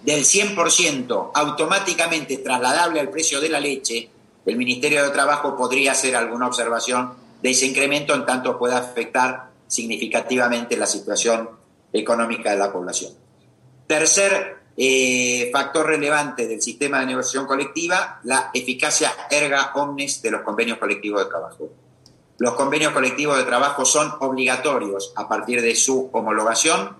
del 0.03 0.24
100% 0.24 1.30
automáticamente 1.35 2.39
trasladable 2.39 3.01
al 3.01 3.11
precio 3.11 3.41
de 3.41 3.49
la 3.49 3.59
leche, 3.59 4.11
el 4.47 4.57
Ministerio 4.57 5.05
de 5.05 5.11
Trabajo 5.11 5.57
podría 5.57 5.93
hacer 5.93 6.17
alguna 6.17 6.47
observación 6.47 7.15
de 7.43 7.51
ese 7.51 7.67
incremento 7.67 8.15
en 8.15 8.27
tanto 8.27 8.59
pueda 8.59 8.79
afectar 8.79 9.51
significativamente 9.67 10.77
la 10.77 10.87
situación 10.87 11.51
económica 11.93 12.51
de 12.51 12.59
la 12.59 12.73
población. 12.73 13.13
Tercer 13.87 14.59
eh, 14.77 15.51
factor 15.53 15.87
relevante 15.87 16.49
del 16.49 16.61
sistema 16.61 17.01
de 17.01 17.07
negociación 17.07 17.47
colectiva, 17.47 18.21
la 18.25 18.51
eficacia 18.53 19.13
erga 19.31 19.73
omnes 19.75 20.21
de 20.21 20.31
los 20.31 20.43
convenios 20.43 20.79
colectivos 20.79 21.25
de 21.25 21.31
trabajo. 21.31 21.71
Los 22.39 22.55
convenios 22.55 22.93
colectivos 22.93 23.37
de 23.37 23.45
trabajo 23.45 23.85
son 23.85 24.13
obligatorios 24.21 25.13
a 25.15 25.29
partir 25.29 25.63
de 25.63 25.77
su 25.77 26.11
homologación, 26.13 26.97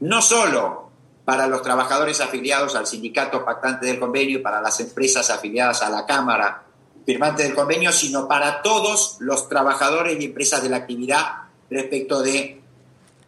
no 0.00 0.20
solo 0.20 0.87
para 1.28 1.46
los 1.46 1.60
trabajadores 1.60 2.22
afiliados 2.22 2.74
al 2.74 2.86
sindicato 2.86 3.44
pactante 3.44 3.84
del 3.84 4.00
convenio 4.00 4.38
y 4.38 4.40
para 4.40 4.62
las 4.62 4.80
empresas 4.80 5.28
afiliadas 5.28 5.82
a 5.82 5.90
la 5.90 6.06
Cámara 6.06 6.64
firmante 7.04 7.42
del 7.42 7.54
convenio, 7.54 7.92
sino 7.92 8.26
para 8.26 8.62
todos 8.62 9.18
los 9.20 9.46
trabajadores 9.46 10.18
y 10.18 10.24
empresas 10.24 10.62
de 10.62 10.70
la 10.70 10.78
actividad 10.78 11.26
respecto 11.68 12.22
de 12.22 12.62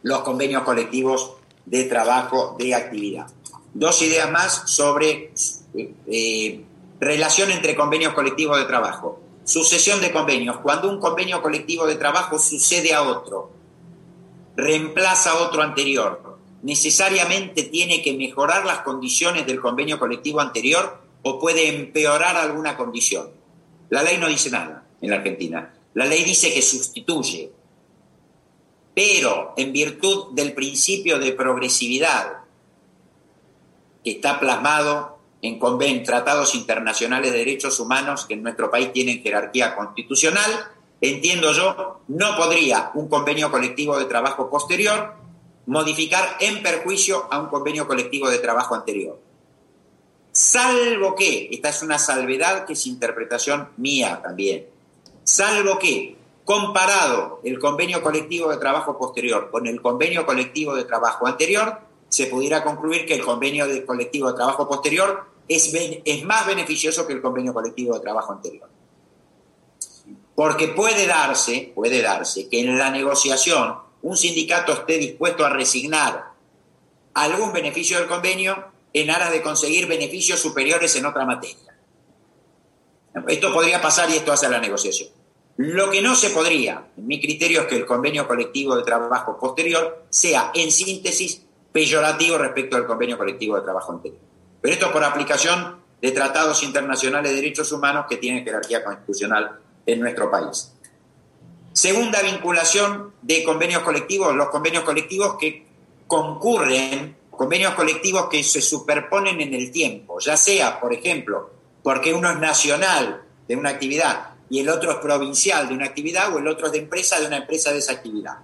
los 0.02 0.20
convenios 0.20 0.62
colectivos 0.62 1.32
de 1.66 1.84
trabajo 1.84 2.56
de 2.58 2.74
actividad. 2.74 3.26
Dos 3.74 4.00
ideas 4.00 4.30
más 4.30 4.62
sobre 4.64 5.34
eh, 5.74 6.64
relación 7.00 7.50
entre 7.50 7.76
convenios 7.76 8.14
colectivos 8.14 8.56
de 8.56 8.64
trabajo. 8.64 9.20
Sucesión 9.44 10.00
de 10.00 10.10
convenios. 10.10 10.56
Cuando 10.62 10.88
un 10.88 11.00
convenio 11.00 11.42
colectivo 11.42 11.86
de 11.86 11.96
trabajo 11.96 12.38
sucede 12.38 12.94
a 12.94 13.02
otro, 13.02 13.50
reemplaza 14.56 15.32
a 15.32 15.42
otro 15.42 15.60
anterior, 15.60 16.29
necesariamente 16.62 17.64
tiene 17.64 18.02
que 18.02 18.14
mejorar 18.14 18.64
las 18.66 18.80
condiciones 18.80 19.46
del 19.46 19.60
convenio 19.60 19.98
colectivo 19.98 20.40
anterior 20.40 21.00
o 21.22 21.38
puede 21.38 21.68
empeorar 21.68 22.36
alguna 22.36 22.76
condición. 22.76 23.30
La 23.88 24.02
ley 24.02 24.18
no 24.18 24.28
dice 24.28 24.50
nada 24.50 24.86
en 25.00 25.10
la 25.10 25.16
Argentina. 25.16 25.74
La 25.94 26.04
ley 26.04 26.22
dice 26.24 26.52
que 26.52 26.62
sustituye. 26.62 27.52
Pero 28.94 29.54
en 29.56 29.72
virtud 29.72 30.32
del 30.32 30.52
principio 30.52 31.18
de 31.18 31.32
progresividad 31.32 32.40
que 34.04 34.12
está 34.12 34.40
plasmado 34.40 35.18
en 35.42 35.58
conven 35.58 36.02
tratados 36.04 36.54
internacionales 36.54 37.32
de 37.32 37.38
derechos 37.38 37.80
humanos 37.80 38.26
que 38.26 38.34
en 38.34 38.42
nuestro 38.42 38.70
país 38.70 38.92
tienen 38.92 39.22
jerarquía 39.22 39.74
constitucional, 39.74 40.50
entiendo 41.00 41.52
yo, 41.52 42.00
no 42.08 42.36
podría 42.36 42.90
un 42.94 43.08
convenio 43.08 43.50
colectivo 43.50 43.98
de 43.98 44.04
trabajo 44.04 44.50
posterior 44.50 45.19
modificar 45.66 46.36
en 46.40 46.62
perjuicio 46.62 47.26
a 47.30 47.38
un 47.38 47.48
convenio 47.48 47.86
colectivo 47.86 48.28
de 48.28 48.38
trabajo 48.38 48.74
anterior. 48.74 49.18
Salvo 50.32 51.14
que, 51.14 51.48
esta 51.50 51.68
es 51.68 51.82
una 51.82 51.98
salvedad 51.98 52.64
que 52.64 52.74
es 52.74 52.86
interpretación 52.86 53.68
mía 53.76 54.20
también, 54.22 54.66
salvo 55.24 55.78
que, 55.78 56.16
comparado 56.44 57.40
el 57.44 57.58
convenio 57.58 58.02
colectivo 58.02 58.50
de 58.50 58.56
trabajo 58.56 58.98
posterior 58.98 59.50
con 59.50 59.66
el 59.66 59.80
convenio 59.80 60.26
colectivo 60.26 60.74
de 60.74 60.84
trabajo 60.84 61.26
anterior, 61.26 61.78
se 62.08 62.26
pudiera 62.26 62.64
concluir 62.64 63.06
que 63.06 63.14
el 63.14 63.24
convenio 63.24 63.66
colectivo 63.86 64.28
de 64.28 64.34
trabajo 64.34 64.68
posterior 64.68 65.24
es, 65.46 65.72
es 65.72 66.24
más 66.24 66.46
beneficioso 66.46 67.06
que 67.06 67.12
el 67.12 67.22
convenio 67.22 67.54
colectivo 67.54 67.94
de 67.94 68.00
trabajo 68.00 68.32
anterior. 68.32 68.68
Porque 70.34 70.68
puede 70.68 71.06
darse, 71.06 71.72
puede 71.74 72.02
darse 72.02 72.48
que 72.48 72.60
en 72.60 72.78
la 72.78 72.90
negociación 72.90 73.76
un 74.02 74.16
sindicato 74.16 74.72
esté 74.72 74.98
dispuesto 74.98 75.44
a 75.44 75.50
resignar 75.50 76.32
algún 77.14 77.52
beneficio 77.52 77.98
del 77.98 78.08
convenio 78.08 78.72
en 78.92 79.10
aras 79.10 79.32
de 79.32 79.42
conseguir 79.42 79.86
beneficios 79.86 80.40
superiores 80.40 80.94
en 80.96 81.06
otra 81.06 81.24
materia. 81.24 81.76
Esto 83.28 83.52
podría 83.52 83.80
pasar 83.80 84.08
y 84.10 84.14
esto 84.14 84.32
hace 84.32 84.48
la 84.48 84.60
negociación. 84.60 85.10
Lo 85.56 85.90
que 85.90 86.00
no 86.00 86.14
se 86.14 86.30
podría, 86.30 86.86
en 86.96 87.06
mi 87.06 87.20
criterio, 87.20 87.62
es 87.62 87.66
que 87.66 87.76
el 87.76 87.84
convenio 87.84 88.26
colectivo 88.26 88.76
de 88.76 88.82
trabajo 88.82 89.38
posterior 89.38 90.06
sea, 90.08 90.52
en 90.54 90.70
síntesis, 90.70 91.42
peyorativo 91.72 92.38
respecto 92.38 92.76
al 92.76 92.86
convenio 92.86 93.18
colectivo 93.18 93.56
de 93.56 93.62
trabajo 93.62 93.92
anterior. 93.92 94.20
Pero 94.60 94.74
esto 94.74 94.92
por 94.92 95.04
aplicación 95.04 95.80
de 96.00 96.12
tratados 96.12 96.62
internacionales 96.62 97.30
de 97.30 97.36
derechos 97.36 97.70
humanos 97.72 98.06
que 98.08 98.16
tienen 98.16 98.44
jerarquía 98.44 98.82
constitucional 98.82 99.60
en 99.84 100.00
nuestro 100.00 100.30
país. 100.30 100.72
Segunda 101.72 102.20
vinculación 102.22 103.14
de 103.22 103.44
convenios 103.44 103.82
colectivos, 103.82 104.34
los 104.34 104.48
convenios 104.48 104.82
colectivos 104.82 105.36
que 105.38 105.66
concurren, 106.06 107.16
convenios 107.30 107.74
colectivos 107.74 108.28
que 108.28 108.42
se 108.42 108.60
superponen 108.60 109.40
en 109.40 109.54
el 109.54 109.70
tiempo, 109.70 110.18
ya 110.18 110.36
sea, 110.36 110.80
por 110.80 110.92
ejemplo, 110.92 111.50
porque 111.82 112.12
uno 112.12 112.30
es 112.30 112.38
nacional 112.38 113.22
de 113.46 113.56
una 113.56 113.70
actividad 113.70 114.30
y 114.50 114.58
el 114.58 114.68
otro 114.68 114.90
es 114.90 114.96
provincial 114.98 115.68
de 115.68 115.74
una 115.74 115.86
actividad 115.86 116.34
o 116.34 116.38
el 116.38 116.48
otro 116.48 116.66
es 116.66 116.72
de 116.72 116.78
empresa 116.78 117.20
de 117.20 117.26
una 117.26 117.38
empresa 117.38 117.72
de 117.72 117.78
esa 117.78 117.92
actividad. 117.92 118.38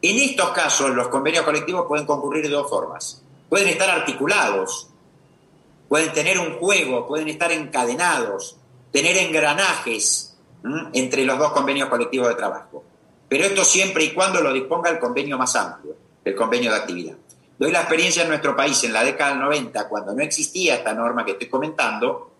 En 0.00 0.16
estos 0.16 0.50
casos, 0.50 0.90
los 0.90 1.08
convenios 1.08 1.44
colectivos 1.44 1.86
pueden 1.86 2.06
concurrir 2.06 2.44
de 2.44 2.50
dos 2.50 2.68
formas. 2.68 3.22
Pueden 3.48 3.68
estar 3.68 3.90
articulados, 3.90 4.88
pueden 5.88 6.12
tener 6.12 6.38
un 6.38 6.58
juego, 6.58 7.06
pueden 7.06 7.28
estar 7.28 7.52
encadenados, 7.52 8.56
tener 8.90 9.16
engranajes 9.18 10.27
entre 10.92 11.24
los 11.24 11.38
dos 11.38 11.52
convenios 11.52 11.88
colectivos 11.88 12.28
de 12.28 12.34
trabajo. 12.34 12.84
Pero 13.28 13.44
esto 13.44 13.64
siempre 13.64 14.04
y 14.04 14.12
cuando 14.12 14.40
lo 14.40 14.52
disponga 14.52 14.90
el 14.90 14.98
convenio 14.98 15.36
más 15.38 15.54
amplio, 15.56 15.96
el 16.24 16.34
convenio 16.34 16.70
de 16.70 16.76
actividad. 16.76 17.16
Doy 17.58 17.70
la 17.72 17.80
experiencia 17.80 18.22
en 18.22 18.28
nuestro 18.28 18.56
país 18.56 18.82
en 18.84 18.92
la 18.92 19.04
década 19.04 19.30
del 19.30 19.40
90, 19.40 19.88
cuando 19.88 20.14
no 20.14 20.22
existía 20.22 20.76
esta 20.76 20.94
norma 20.94 21.24
que 21.24 21.32
estoy 21.32 21.48
comentando, 21.48 22.32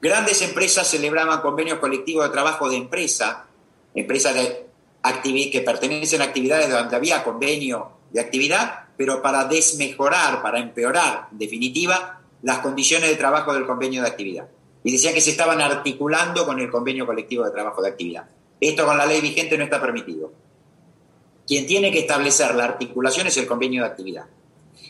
grandes 0.00 0.40
empresas 0.42 0.86
celebraban 0.88 1.40
convenios 1.40 1.78
colectivos 1.78 2.24
de 2.24 2.30
trabajo 2.30 2.68
de 2.68 2.76
empresa, 2.76 3.46
empresas 3.94 4.34
de 4.34 4.66
que 5.50 5.62
pertenecen 5.64 6.20
a 6.20 6.24
actividades 6.24 6.70
donde 6.70 6.96
había 6.96 7.24
convenio 7.24 7.92
de 8.10 8.20
actividad, 8.20 8.88
pero 8.96 9.22
para 9.22 9.44
desmejorar, 9.44 10.42
para 10.42 10.58
empeorar, 10.58 11.28
en 11.32 11.38
definitiva, 11.38 12.20
las 12.42 12.58
condiciones 12.58 13.08
de 13.08 13.16
trabajo 13.16 13.54
del 13.54 13.66
convenio 13.66 14.02
de 14.02 14.08
actividad 14.08 14.46
y 14.82 14.92
decían 14.92 15.14
que 15.14 15.20
se 15.20 15.30
estaban 15.30 15.60
articulando 15.60 16.46
con 16.46 16.58
el 16.58 16.70
convenio 16.70 17.06
colectivo 17.06 17.44
de 17.44 17.50
trabajo 17.50 17.82
de 17.82 17.90
actividad. 17.90 18.24
Esto 18.60 18.86
con 18.86 18.96
la 18.96 19.06
ley 19.06 19.20
vigente 19.20 19.56
no 19.56 19.64
está 19.64 19.80
permitido. 19.80 20.32
Quien 21.46 21.66
tiene 21.66 21.90
que 21.90 22.00
establecer 22.00 22.54
la 22.54 22.64
articulación 22.64 23.26
es 23.26 23.36
el 23.36 23.46
convenio 23.46 23.82
de 23.82 23.88
actividad. 23.88 24.26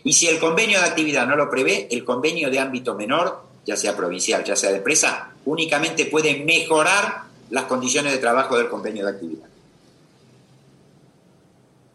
Y 0.05 0.13
si 0.13 0.27
el 0.27 0.39
convenio 0.39 0.79
de 0.81 0.87
actividad 0.87 1.27
no 1.27 1.37
lo 1.37 1.51
prevé, 1.51 1.89
el 1.91 2.05
convenio 2.05 2.51
de 2.51 2.59
ámbito 2.59 2.95
menor, 2.95 3.45
ya 3.67 3.77
sea 3.77 3.97
provincial, 3.97 4.45
ya 4.45 4.57
sea 4.57 4.71
de 4.71 4.79
empresa, 4.79 5.33
únicamente 5.45 6.07
puede 6.07 6.45
mejorar 6.45 7.23
las 7.51 7.65
condiciones 7.65 8.13
de 8.13 8.19
trabajo 8.19 8.57
del 8.57 8.69
convenio 8.69 9.05
de 9.05 9.13
actividad. 9.13 9.49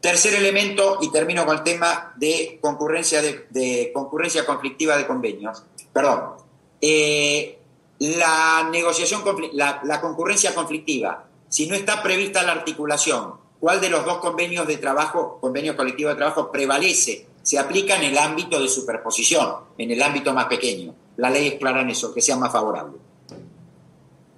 Tercer 0.02 0.36
elemento, 0.36 1.00
y 1.02 1.12
termino 1.12 1.46
con 1.46 1.58
el 1.58 1.64
tema 1.64 2.14
de 2.16 2.60
concurrencia, 2.62 3.22
de, 3.22 3.92
concurrencia 3.94 4.46
conflictiva 4.46 4.98
de 4.98 5.08
convenios. 5.08 5.64
Perdón. 5.92 6.36
Eh, 6.80 7.58
la 8.00 8.68
negociación, 8.72 9.24
la, 9.54 10.02
concurrencia 10.02 10.54
conflictiva, 10.54 11.26
si 11.50 11.68
no 11.68 11.76
está 11.76 12.04
prevista 12.04 12.44
la 12.44 12.52
articulación, 12.52 13.36
¿cuál 13.60 13.80
de 13.80 13.90
los 13.90 14.06
dos 14.06 14.18
convenios 14.18 14.68
de 14.68 14.78
trabajo, 14.78 15.38
convenios 15.40 15.76
colectivos 15.76 16.14
de 16.14 16.18
trabajo, 16.18 16.52
prevalece? 16.52 17.28
Se 17.42 17.60
aplica 17.60 17.96
en 17.96 18.04
el 18.04 18.18
ámbito 18.18 18.62
de 18.62 18.68
superposición, 18.68 19.56
en 19.78 19.92
el 19.92 20.02
ámbito 20.02 20.34
más 20.34 20.46
pequeño. 20.46 20.96
La 21.18 21.30
ley 21.30 21.48
es 21.48 21.56
clara 21.56 21.82
en 21.82 21.92
eso, 21.92 22.14
que 22.14 22.22
sea 22.22 22.36
más 22.36 22.52
favorable. 22.52 22.98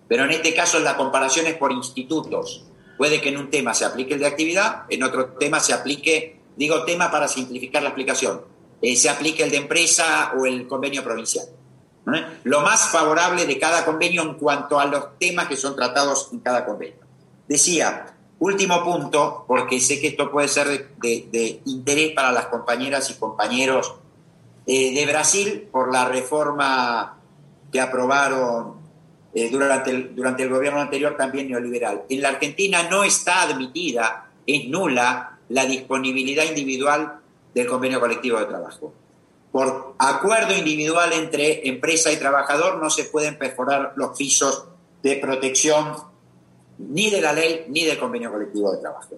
Pero 0.08 0.26
en 0.26 0.32
este 0.32 0.53
caso 0.53 0.80
la 0.80 0.95
comparación 0.95 1.47
es 1.47 1.55
por 1.55 1.72
institutos. 1.72 2.66
Puede 2.97 3.22
que 3.22 3.30
en 3.30 3.38
un 3.38 3.49
tema 3.49 3.74
se 3.74 3.86
aplique 3.86 4.14
el 4.14 4.20
de 4.20 4.28
actividad, 4.28 4.84
en 4.89 5.03
otro 5.03 5.28
tema 5.34 5.60
se 5.60 5.74
aplique, 5.74 6.39
digo 6.55 6.84
tema 6.84 7.12
para 7.12 7.28
simplificar 7.28 7.82
la 7.82 7.89
explicación, 7.89 8.41
eh, 8.82 8.95
se 8.95 9.10
aplique 9.10 9.43
el 9.43 9.51
de 9.51 9.58
empresa 9.58 10.34
o 10.38 10.45
el 10.45 10.68
convenio 10.68 11.03
provincial. 11.03 11.45
Lo 12.43 12.62
más 12.62 12.89
favorable 12.89 13.45
de 13.45 13.60
cada 13.60 13.84
convenio 13.84 14.22
en 14.22 14.36
cuanto 14.36 14.80
a 14.80 14.86
los 14.86 15.18
temas 15.20 15.47
que 15.47 15.58
son 15.58 15.76
tratados 15.76 16.30
en 16.32 16.39
cada 16.39 16.66
convenio. 16.66 17.05
Decía, 17.47 18.16
último 18.39 18.82
punto, 18.84 19.43
porque 19.45 19.80
sé 19.82 19.99
que 19.99 20.08
esto 20.08 20.32
puede 20.32 20.47
ser 20.47 20.95
de, 20.97 21.62
interés 21.66 22.14
para 22.14 22.32
las 22.32 22.45
compañeras 22.45 23.10
y 23.10 23.16
compañeros 23.16 23.95
eh, 24.66 24.93
de 24.93 25.05
Brasil 25.05 25.68
por 25.70 25.91
la 25.91 26.05
reforma 26.05 27.18
que 27.72 27.82
aprobaron 27.82 28.78
eh, 29.34 29.49
durante, 29.51 29.91
el, 29.91 30.16
durante 30.16 30.43
el 30.43 30.49
gobierno 30.49 30.80
anterior 30.80 31.18
también 31.18 31.49
neoliberal. 31.49 32.03
En 32.10 32.22
la 32.22 32.30
Argentina 32.30 32.84
no 32.89 33.03
está 33.03 33.41
admitida, 33.41 34.30
es 34.45 34.70
nula, 34.70 35.39
la 35.49 35.66
disponibilidad 35.66 36.45
individual 36.45 37.20
del 37.53 37.68
convenio 37.68 37.99
colectivo 37.99 38.39
de 38.39 38.45
trabajo 38.45 38.93
por 39.52 39.95
acuerdo 39.98 40.56
individual 40.56 41.14
entre 41.14 41.68
empresa 41.68 42.12
y 42.12 42.18
trabajador 42.18 42.82
no 42.82 42.89
se 42.89 43.06
pueden 43.06 43.38
perforar 43.38 43.93
los 43.95 44.18
pisos 44.18 44.66
de 45.02 45.16
protección 45.18 45.95
ni 46.78 47.10
de 47.10 47.22
la 47.22 47.34
ley 47.34 47.66
ni 47.70 47.86
del 47.86 47.98
convenio 47.98 48.32
colectivo 48.32 48.72
de 48.72 48.82
trabajo. 48.82 49.16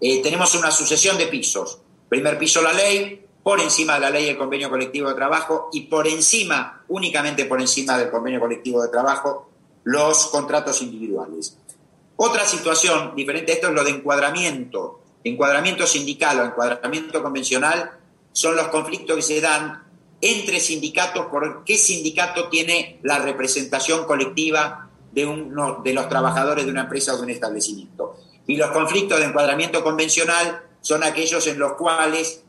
Eh, 0.00 0.22
tenemos 0.22 0.54
una 0.54 0.70
sucesión 0.70 1.16
de 1.16 1.26
pisos. 1.26 1.80
Primer 2.08 2.38
piso 2.38 2.62
la 2.62 2.72
ley, 2.72 3.26
por 3.42 3.60
encima 3.60 3.94
de 3.94 4.00
la 4.00 4.10
ley 4.10 4.28
el 4.28 4.36
convenio 4.36 4.68
colectivo 4.68 5.08
de 5.08 5.14
trabajo 5.14 5.68
y 5.72 5.82
por 5.82 6.08
encima, 6.08 6.82
únicamente 6.88 7.44
por 7.44 7.60
encima 7.60 7.96
del 7.96 8.10
convenio 8.10 8.40
colectivo 8.40 8.82
de 8.82 8.88
trabajo, 8.88 9.50
los 9.84 10.26
contratos 10.26 10.82
individuales. 10.82 11.56
Otra 12.16 12.44
situación 12.44 13.14
diferente 13.14 13.52
a 13.52 13.54
esto 13.54 13.68
es 13.68 13.74
lo 13.74 13.84
de 13.84 13.90
encuadramiento, 13.90 15.00
encuadramiento 15.22 15.86
sindical 15.86 16.40
o 16.40 16.44
encuadramiento 16.44 17.22
convencional 17.22 17.92
son 18.36 18.54
los 18.54 18.68
conflictos 18.68 19.16
que 19.16 19.22
se 19.22 19.40
dan 19.40 19.82
entre 20.20 20.60
sindicatos 20.60 21.26
por 21.26 21.64
qué 21.64 21.78
sindicato 21.78 22.50
tiene 22.50 23.00
la 23.02 23.18
representación 23.18 24.04
colectiva 24.04 24.90
de, 25.10 25.24
uno, 25.24 25.80
de 25.82 25.94
los 25.94 26.06
trabajadores 26.10 26.66
de 26.66 26.70
una 26.70 26.82
empresa 26.82 27.14
o 27.14 27.16
de 27.16 27.22
un 27.22 27.30
establecimiento. 27.30 28.14
Y 28.46 28.56
los 28.56 28.72
conflictos 28.72 29.20
de 29.20 29.24
encuadramiento 29.24 29.82
convencional 29.82 30.64
son 30.82 31.02
aquellos 31.02 31.46
en 31.46 31.58
los 31.58 31.72
cuales 31.76 32.44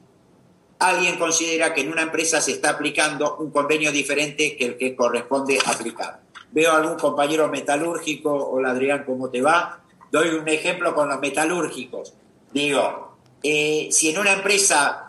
alguien 0.79 1.17
considera 1.17 1.73
que 1.73 1.81
en 1.81 1.91
una 1.93 2.01
empresa 2.01 2.41
se 2.41 2.51
está 2.51 2.71
aplicando 2.71 3.37
un 3.37 3.51
convenio 3.51 3.93
diferente 3.93 4.57
que 4.57 4.65
el 4.65 4.77
que 4.77 4.93
corresponde 4.93 5.57
aplicar. 5.65 6.19
Veo 6.51 6.73
a 6.73 6.77
algún 6.79 6.97
compañero 6.97 7.47
metalúrgico, 7.47 8.33
hola 8.33 8.71
Adrián, 8.71 9.05
¿cómo 9.05 9.29
te 9.29 9.41
va? 9.41 9.79
Doy 10.11 10.29
un 10.31 10.49
ejemplo 10.49 10.93
con 10.93 11.07
los 11.07 11.19
metalúrgicos. 11.21 12.13
Digo, 12.51 13.15
eh, 13.41 13.87
si 13.89 14.09
en 14.09 14.19
una 14.19 14.33
empresa 14.33 15.06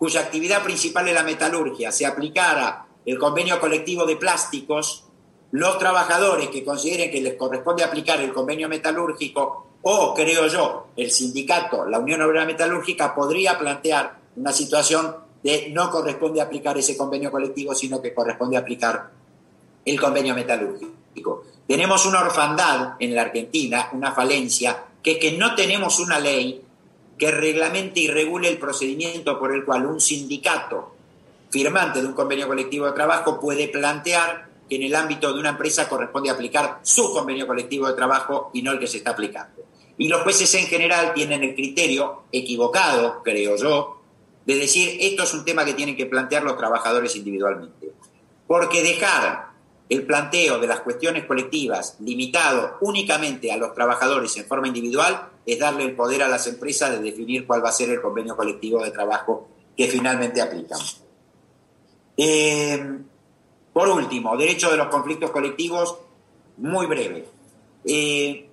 cuya 0.00 0.20
actividad 0.22 0.62
principal 0.62 1.06
es 1.08 1.14
la 1.14 1.22
metalurgia, 1.22 1.92
se 1.92 2.06
aplicara 2.06 2.86
el 3.04 3.18
convenio 3.18 3.60
colectivo 3.60 4.06
de 4.06 4.16
plásticos, 4.16 5.04
los 5.50 5.78
trabajadores 5.78 6.48
que 6.48 6.64
consideren 6.64 7.10
que 7.10 7.20
les 7.20 7.34
corresponde 7.34 7.84
aplicar 7.84 8.18
el 8.18 8.32
convenio 8.32 8.66
metalúrgico 8.66 9.66
o, 9.82 10.14
creo 10.14 10.46
yo, 10.46 10.86
el 10.96 11.10
sindicato, 11.10 11.84
la 11.84 11.98
Unión 11.98 12.22
Obrera 12.22 12.46
Metalúrgica, 12.46 13.14
podría 13.14 13.58
plantear 13.58 14.16
una 14.36 14.54
situación 14.54 15.14
de 15.42 15.68
no 15.70 15.90
corresponde 15.90 16.40
aplicar 16.40 16.78
ese 16.78 16.96
convenio 16.96 17.30
colectivo, 17.30 17.74
sino 17.74 18.00
que 18.00 18.14
corresponde 18.14 18.56
aplicar 18.56 19.10
el 19.84 20.00
convenio 20.00 20.34
metalúrgico. 20.34 21.44
Tenemos 21.68 22.06
una 22.06 22.22
orfandad 22.22 22.94
en 22.98 23.14
la 23.14 23.20
Argentina, 23.20 23.90
una 23.92 24.12
falencia, 24.12 24.82
que 25.02 25.12
es 25.12 25.18
que 25.18 25.32
no 25.32 25.54
tenemos 25.54 26.00
una 26.00 26.18
ley 26.18 26.64
que 27.20 27.30
reglamente 27.30 28.00
y 28.00 28.08
regule 28.08 28.48
el 28.48 28.56
procedimiento 28.56 29.38
por 29.38 29.54
el 29.54 29.66
cual 29.66 29.84
un 29.84 30.00
sindicato 30.00 30.94
firmante 31.50 32.00
de 32.00 32.06
un 32.06 32.14
convenio 32.14 32.48
colectivo 32.48 32.86
de 32.86 32.92
trabajo 32.92 33.38
puede 33.38 33.68
plantear 33.68 34.48
que 34.66 34.76
en 34.76 34.84
el 34.84 34.94
ámbito 34.94 35.30
de 35.30 35.38
una 35.38 35.50
empresa 35.50 35.86
corresponde 35.86 36.30
aplicar 36.30 36.80
su 36.82 37.12
convenio 37.12 37.46
colectivo 37.46 37.86
de 37.86 37.92
trabajo 37.92 38.50
y 38.54 38.62
no 38.62 38.72
el 38.72 38.78
que 38.78 38.86
se 38.86 38.96
está 38.96 39.10
aplicando. 39.10 39.62
Y 39.98 40.08
los 40.08 40.22
jueces 40.22 40.54
en 40.54 40.66
general 40.66 41.12
tienen 41.12 41.44
el 41.44 41.54
criterio 41.54 42.22
equivocado, 42.32 43.22
creo 43.22 43.56
yo, 43.56 44.00
de 44.46 44.54
decir 44.54 44.96
esto 44.98 45.24
es 45.24 45.34
un 45.34 45.44
tema 45.44 45.66
que 45.66 45.74
tienen 45.74 45.96
que 45.96 46.06
plantear 46.06 46.42
los 46.42 46.56
trabajadores 46.56 47.14
individualmente. 47.16 47.92
Porque 48.46 48.82
dejar 48.82 49.49
el 49.90 50.06
planteo 50.06 50.60
de 50.60 50.68
las 50.68 50.80
cuestiones 50.80 51.24
colectivas 51.24 51.96
limitado 52.00 52.78
únicamente 52.80 53.50
a 53.52 53.56
los 53.56 53.74
trabajadores 53.74 54.36
en 54.36 54.46
forma 54.46 54.68
individual 54.68 55.28
es 55.44 55.58
darle 55.58 55.82
el 55.82 55.96
poder 55.96 56.22
a 56.22 56.28
las 56.28 56.46
empresas 56.46 56.92
de 56.92 57.00
definir 57.00 57.44
cuál 57.44 57.64
va 57.64 57.70
a 57.70 57.72
ser 57.72 57.90
el 57.90 58.00
convenio 58.00 58.36
colectivo 58.36 58.82
de 58.84 58.92
trabajo 58.92 59.48
que 59.76 59.88
finalmente 59.88 60.40
aplican. 60.40 60.78
Eh, 62.16 62.98
por 63.72 63.88
último, 63.88 64.36
derecho 64.36 64.70
de 64.70 64.76
los 64.76 64.86
conflictos 64.86 65.32
colectivos, 65.32 65.98
muy 66.58 66.86
breve. 66.86 67.26
Eh, 67.84 68.48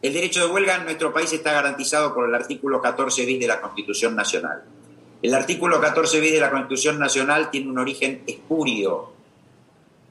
el 0.00 0.12
derecho 0.14 0.46
de 0.46 0.52
huelga 0.52 0.76
en 0.76 0.84
nuestro 0.84 1.12
país 1.12 1.30
está 1.34 1.52
garantizado 1.52 2.14
por 2.14 2.26
el 2.26 2.34
artículo 2.34 2.80
14 2.80 3.26
bis 3.26 3.40
de 3.40 3.46
la 3.46 3.60
Constitución 3.60 4.16
Nacional. 4.16 4.64
El 5.20 5.34
artículo 5.34 5.78
14 5.82 6.18
bis 6.18 6.32
de 6.32 6.40
la 6.40 6.50
Constitución 6.50 6.98
Nacional 6.98 7.50
tiene 7.50 7.68
un 7.68 7.78
origen 7.78 8.22
espurio, 8.26 9.19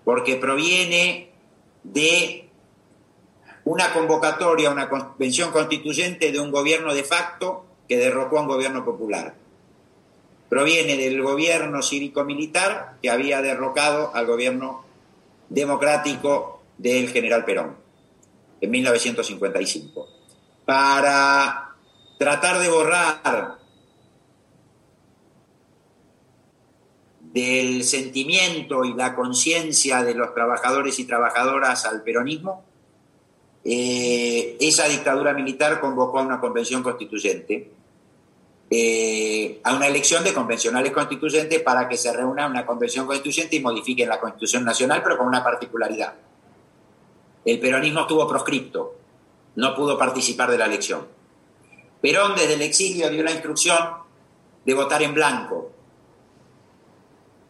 porque 0.09 0.37
proviene 0.37 1.29
de 1.83 2.49
una 3.63 3.93
convocatoria, 3.93 4.71
una 4.71 4.89
convención 4.89 5.51
constituyente 5.51 6.31
de 6.31 6.39
un 6.39 6.49
gobierno 6.49 6.95
de 6.95 7.03
facto 7.03 7.67
que 7.87 7.95
derrocó 7.95 8.39
a 8.39 8.41
un 8.41 8.47
gobierno 8.47 8.83
popular. 8.83 9.35
Proviene 10.49 10.97
del 10.97 11.21
gobierno 11.21 11.83
cívico-militar 11.83 12.95
que 13.03 13.11
había 13.11 13.43
derrocado 13.43 14.09
al 14.15 14.25
gobierno 14.25 14.83
democrático 15.47 16.63
del 16.79 17.09
general 17.09 17.45
Perón 17.45 17.75
en 18.61 18.71
1955. 18.71 20.07
Para 20.65 21.75
tratar 22.17 22.57
de 22.57 22.67
borrar 22.67 23.58
del 27.33 27.83
sentimiento 27.83 28.83
y 28.85 28.93
la 28.93 29.15
conciencia 29.15 30.03
de 30.03 30.15
los 30.15 30.33
trabajadores 30.33 30.97
y 30.99 31.05
trabajadoras 31.05 31.85
al 31.85 32.01
peronismo, 32.01 32.65
eh, 33.63 34.57
esa 34.59 34.87
dictadura 34.87 35.33
militar 35.33 35.79
convocó 35.79 36.19
a 36.19 36.23
una 36.23 36.39
convención 36.39 36.81
constituyente, 36.81 37.71
eh, 38.71 39.59
a 39.63 39.75
una 39.75 39.87
elección 39.87 40.23
de 40.23 40.33
convencionales 40.33 40.91
constituyentes 40.91 41.61
para 41.61 41.87
que 41.87 41.97
se 41.97 42.11
reúna 42.13 42.47
una 42.47 42.65
convención 42.65 43.05
constituyente 43.05 43.57
y 43.57 43.59
modifiquen 43.59 44.09
la 44.09 44.19
constitución 44.19 44.63
nacional, 44.63 45.01
pero 45.03 45.17
con 45.17 45.27
una 45.27 45.43
particularidad. 45.43 46.13
El 47.45 47.59
peronismo 47.59 48.01
estuvo 48.01 48.27
proscripto, 48.27 48.95
no 49.55 49.75
pudo 49.75 49.97
participar 49.97 50.49
de 50.49 50.57
la 50.57 50.65
elección. 50.65 51.07
Perón 52.01 52.35
desde 52.35 52.53
el 52.53 52.61
exilio 52.61 53.09
dio 53.09 53.23
la 53.23 53.31
instrucción 53.31 53.77
de 54.65 54.73
votar 54.73 55.03
en 55.03 55.13
blanco, 55.13 55.71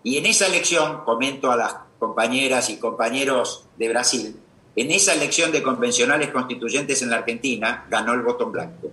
y 0.03 0.17
en 0.17 0.25
esa 0.25 0.47
elección, 0.47 1.03
comento 1.03 1.51
a 1.51 1.57
las 1.57 1.75
compañeras 1.99 2.69
y 2.69 2.77
compañeros 2.77 3.65
de 3.77 3.89
Brasil, 3.89 4.39
en 4.75 4.91
esa 4.91 5.13
elección 5.13 5.51
de 5.51 5.61
convencionales 5.61 6.29
constituyentes 6.31 7.01
en 7.01 7.09
la 7.09 7.17
Argentina 7.17 7.85
ganó 7.89 8.13
el 8.13 8.21
voto 8.21 8.45
en 8.45 8.51
blanco. 8.51 8.91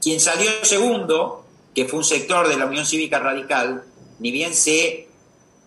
Quien 0.00 0.20
salió 0.20 0.50
segundo, 0.62 1.44
que 1.74 1.84
fue 1.84 1.98
un 1.98 2.04
sector 2.04 2.48
de 2.48 2.56
la 2.56 2.66
Unión 2.66 2.86
Cívica 2.86 3.18
Radical, 3.18 3.84
ni 4.20 4.30
bien 4.30 4.54
se 4.54 5.08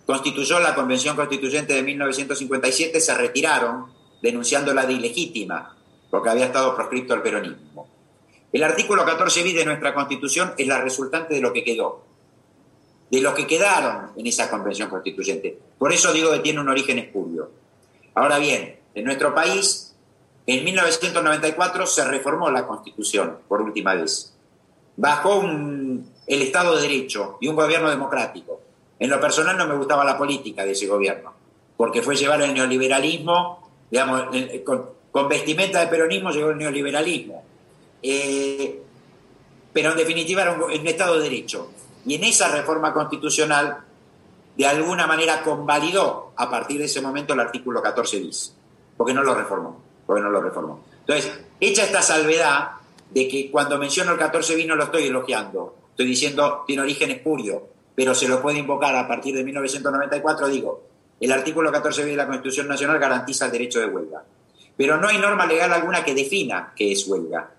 constituyó 0.06 0.60
la 0.60 0.74
Convención 0.74 1.16
Constituyente 1.16 1.74
de 1.74 1.84
1957, 1.84 2.99
se 2.99 3.14
retiraron 3.14 3.86
denunciándola 4.22 4.86
de 4.86 4.93
ilegítima, 4.93 5.78
porque 6.10 6.30
había 6.30 6.45
estado 6.45 6.76
proscripto 6.76 7.14
el 7.14 7.22
peronismo. 7.22 7.70
El 8.54 8.64
artículo 8.64 9.06
14 9.06 9.43
bis 9.43 9.56
de 9.56 9.66
nuestra 9.66 9.93
Constitución 9.93 10.54
es 10.58 10.68
la 10.68 10.82
resultante 10.82 11.36
de 11.36 11.39
lo 11.39 11.54
que 11.54 11.64
quedó, 11.64 12.04
de 13.10 13.22
lo 13.22 13.34
que 13.34 13.47
quedaron 13.47 14.12
en 14.18 14.28
esa 14.28 14.49
Convención 14.49 14.89
Constituyente. 14.89 15.58
Por 15.78 15.93
eso 15.93 16.12
digo 16.12 16.32
que 16.32 16.39
tiene 16.39 16.60
un 16.60 16.68
origen 16.68 16.99
espurio. 16.99 17.49
Ahora 18.14 18.39
bien, 18.39 18.78
en 18.93 19.06
nuestro 19.06 19.34
país, 19.34 19.95
en 20.45 20.66
1994 20.66 21.86
se 21.86 22.04
reformó 22.04 22.52
la 22.52 22.68
Constitución 22.68 23.38
por 23.47 23.62
última 23.62 23.95
vez, 23.95 24.36
bajo 24.97 25.43
el 25.43 26.41
Estado 26.41 26.76
de 26.76 26.82
Derecho 26.82 27.38
y 27.39 27.47
un 27.47 27.56
gobierno 27.56 27.89
democrático. 27.89 28.60
En 28.99 29.10
lo 29.10 29.20
personal 29.22 29.58
no 29.58 29.66
me 29.66 29.78
gustaba 29.78 30.04
la 30.04 30.18
política 30.18 30.66
de 30.66 30.72
ese 30.72 30.88
gobierno, 30.88 31.34
porque 31.78 32.02
fue 32.02 32.18
llevar 32.18 32.41
el 32.41 32.54
neoliberalismo, 32.54 33.72
digamos, 33.89 34.26
con, 34.66 34.89
con 35.10 35.30
vestimenta 35.30 35.80
de 35.80 35.88
peronismo 35.88 36.32
llegó 36.32 36.49
el 36.49 36.58
neoliberalismo 36.58 37.51
eh, 38.02 38.82
pero 39.74 39.91
en 39.91 39.97
definitiva 39.97 40.41
era 40.41 40.54
un, 40.54 40.88
Estado 40.88 41.18
de 41.18 41.24
Derecho. 41.24 41.72
Y 42.06 42.16
en 42.16 42.24
esa 42.24 42.49
reforma 42.49 42.93
constitucional, 42.93 43.80
de 44.58 44.66
alguna 44.66 45.08
manera 45.08 45.43
convalidó 45.43 46.34
a 46.36 46.49
partir 46.49 46.80
de 46.80 46.86
ese 46.86 47.02
momento 47.02 47.34
el 47.34 47.39
artículo 47.39 47.82
14 47.82 48.20
bis, 48.20 48.56
porque 48.97 49.14
no 49.14 49.24
lo 49.24 49.34
reformó, 49.34 49.82
porque 50.06 50.22
no 50.22 50.30
lo 50.30 50.41
reformó. 50.41 50.84
Entonces, 50.99 51.32
hecha 51.60 51.84
esta 51.84 52.02
salvedad 52.02 52.72
de 53.10 53.28
que 53.28 53.52
cuando 53.52 53.78
menciono 53.78 54.12
el 54.12 54.18
14 54.18 54.56
bis 54.56 54.68
no 54.68 54.76
lo 54.76 54.86
estoy 54.86 55.08
elogiando, 55.08 55.76
estoy 55.91 56.08
diciendo 56.08 56.64
tiene 56.66 56.82
origen 56.82 57.12
espurio, 57.12 57.70
pero 57.95 58.16
se 58.16 58.28
lo 58.28 58.41
puede 58.41 58.60
invocar 58.60 58.95
a 58.95 59.08
partir 59.08 59.36
de 59.36 59.43
1994, 59.43 60.47
digo, 60.47 60.84
el 61.20 61.32
artículo 61.32 61.72
14 61.72 62.04
bis 62.04 62.12
de 62.12 62.18
la 62.18 62.28
Constitución 62.28 62.68
Nacional 62.68 62.99
garantiza 62.99 63.45
el 63.45 63.52
derecho 63.52 63.80
de 63.80 63.86
huelga. 63.86 64.24
Pero 64.76 64.97
no 64.97 65.08
hay 65.08 65.20
norma 65.20 65.45
legal 65.45 65.72
alguna 65.72 66.04
que 66.04 66.16
defina 66.16 66.74
qué 66.76 66.91
es 66.91 67.08
huelga. 67.08 67.52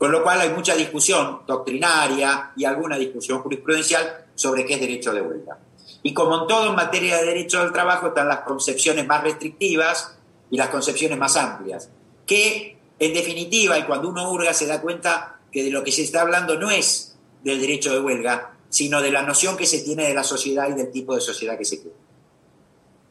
Con 0.00 0.12
lo 0.12 0.22
cual 0.22 0.40
hay 0.40 0.48
mucha 0.48 0.74
discusión 0.74 1.42
doctrinaria 1.46 2.52
y 2.56 2.64
alguna 2.64 2.96
discusión 2.96 3.42
jurisprudencial 3.42 4.28
sobre 4.34 4.64
qué 4.64 4.72
es 4.72 4.80
derecho 4.80 5.12
de 5.12 5.20
huelga. 5.20 5.58
Y 6.02 6.14
como 6.14 6.40
en 6.40 6.46
todo 6.46 6.70
en 6.70 6.74
materia 6.74 7.18
de 7.18 7.26
derecho 7.26 7.60
del 7.60 7.70
trabajo 7.70 8.06
están 8.06 8.26
las 8.26 8.40
concepciones 8.40 9.06
más 9.06 9.22
restrictivas 9.22 10.16
y 10.50 10.56
las 10.56 10.70
concepciones 10.70 11.18
más 11.18 11.36
amplias, 11.36 11.90
que 12.24 12.78
en 12.98 13.12
definitiva 13.12 13.78
y 13.78 13.82
cuando 13.82 14.08
uno 14.08 14.30
hurga 14.32 14.54
se 14.54 14.66
da 14.66 14.80
cuenta 14.80 15.40
que 15.52 15.64
de 15.64 15.70
lo 15.70 15.84
que 15.84 15.92
se 15.92 16.04
está 16.04 16.22
hablando 16.22 16.58
no 16.58 16.70
es 16.70 17.18
del 17.44 17.60
derecho 17.60 17.92
de 17.92 18.00
huelga, 18.00 18.54
sino 18.70 19.02
de 19.02 19.10
la 19.10 19.20
noción 19.20 19.54
que 19.58 19.66
se 19.66 19.80
tiene 19.80 20.08
de 20.08 20.14
la 20.14 20.24
sociedad 20.24 20.70
y 20.70 20.72
del 20.72 20.90
tipo 20.90 21.14
de 21.14 21.20
sociedad 21.20 21.58
que 21.58 21.66
se 21.66 21.82
quiere. 21.82 21.96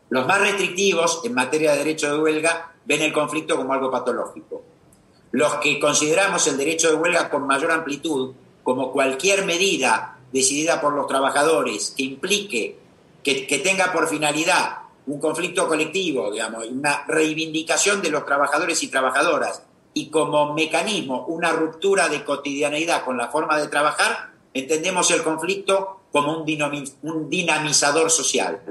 Los 0.09 0.25
más 0.25 0.41
restrictivos 0.41 1.21
en 1.23 1.35
materia 1.35 1.73
de 1.73 1.77
derecho 1.77 2.11
de 2.11 2.19
huelga 2.19 2.73
ven 2.83 3.03
el 3.03 3.13
conflicto 3.13 3.57
como 3.57 3.73
algo 3.73 3.91
patológico 3.91 4.63
los 5.31 5.55
que 5.55 5.79
consideramos 5.79 6.47
el 6.47 6.57
derecho 6.57 6.89
de 6.89 6.95
huelga 6.95 7.29
con 7.29 7.45
mayor 7.45 7.71
amplitud 7.71 8.33
como 8.63 8.91
cualquier 8.91 9.45
medida 9.45 10.17
decidida 10.31 10.81
por 10.81 10.93
los 10.93 11.07
trabajadores 11.07 11.93
que 11.95 12.03
implique, 12.03 12.79
que, 13.23 13.61
tenga 13.63 13.91
por 13.91 14.07
finalidad 14.07 14.79
un 15.05 15.19
conflicto 15.19 15.67
colectivo, 15.67 16.31
digamos, 16.31 16.65
una 16.67 17.03
reivindicación 17.07 18.01
de 18.01 18.09
los 18.09 18.25
trabajadores 18.25 18.81
y 18.83 18.89
trabajadoras 18.89 19.63
y 19.93 20.09
como 20.09 20.53
mecanismo 20.53 21.25
una 21.25 21.51
ruptura 21.51 22.09
de 22.09 22.23
cotidianeidad 22.23 23.03
con 23.03 23.17
la 23.17 23.29
forma 23.29 23.57
de 23.57 23.67
trabajar, 23.67 24.31
entendemos 24.53 25.09
el 25.11 25.23
conflicto 25.23 26.01
como 26.11 26.37
un, 26.37 26.91
un 27.03 27.29
dinamizador 27.29 28.11
social, 28.11 28.61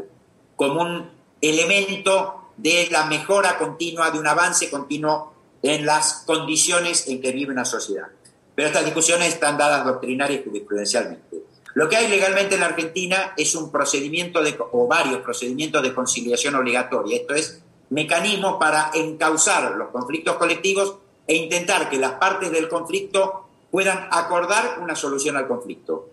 como 0.57 0.83
un 0.83 1.11
elemento 1.41 2.53
de 2.57 2.89
la 2.91 3.07
mejora 3.07 3.59
continua, 3.59 4.11
de 4.11 4.19
un 4.19 4.27
avance 4.27 4.71
continuo 4.71 5.33
en 5.63 5.87
las 5.87 6.25
condiciones 6.27 7.09
en 7.09 7.21
que 7.21 7.33
vive 7.33 7.53
una 7.53 7.65
sociedad. 7.65 8.09
Pero 8.55 8.69
estas 8.69 8.85
discusiones 8.85 9.29
están 9.29 9.57
dadas 9.57 9.85
doctrinaria 9.85 10.39
y 10.39 10.45
jurisprudencialmente. 10.45 11.45
Lo 11.75 11.89
que 11.89 11.97
hay 11.97 12.09
legalmente 12.09 12.55
en 12.55 12.63
la 12.63 12.67
Argentina 12.67 13.35
es 13.37 13.55
un 13.55 13.71
procedimiento 13.71 14.43
de, 14.43 14.57
o 14.73 14.89
varios 14.89 15.21
procedimientos 15.21 15.83
de 15.83 15.95
conciliación 15.95 16.55
obligatoria. 16.57 17.17
Esto 17.17 17.35
es 17.35 17.63
mecanismos 17.91 18.57
para 18.59 18.91
encauzar 18.95 19.77
los 19.77 19.91
conflictos 19.91 20.37
colectivos 20.37 20.97
e 21.27 21.37
intentar 21.37 21.89
que 21.89 21.99
las 21.99 22.13
partes 22.13 22.51
del 22.51 22.69
conflicto 22.69 23.49
puedan 23.71 24.09
acordar 24.11 24.79
una 24.81 24.97
solución 24.97 25.37
al 25.37 25.47
conflicto. 25.47 26.09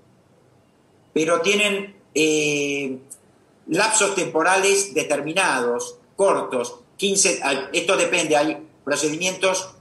Pero 1.14 1.42
tienen 1.42 1.96
eh, 2.14 3.00
lapsos 3.68 4.14
temporales 4.14 4.94
determinados, 4.94 5.98
cortos, 6.16 6.80
15, 6.98 7.42
esto 7.74 7.98
depende, 7.98 8.38
hay 8.38 8.68
procedimientos 8.86 9.76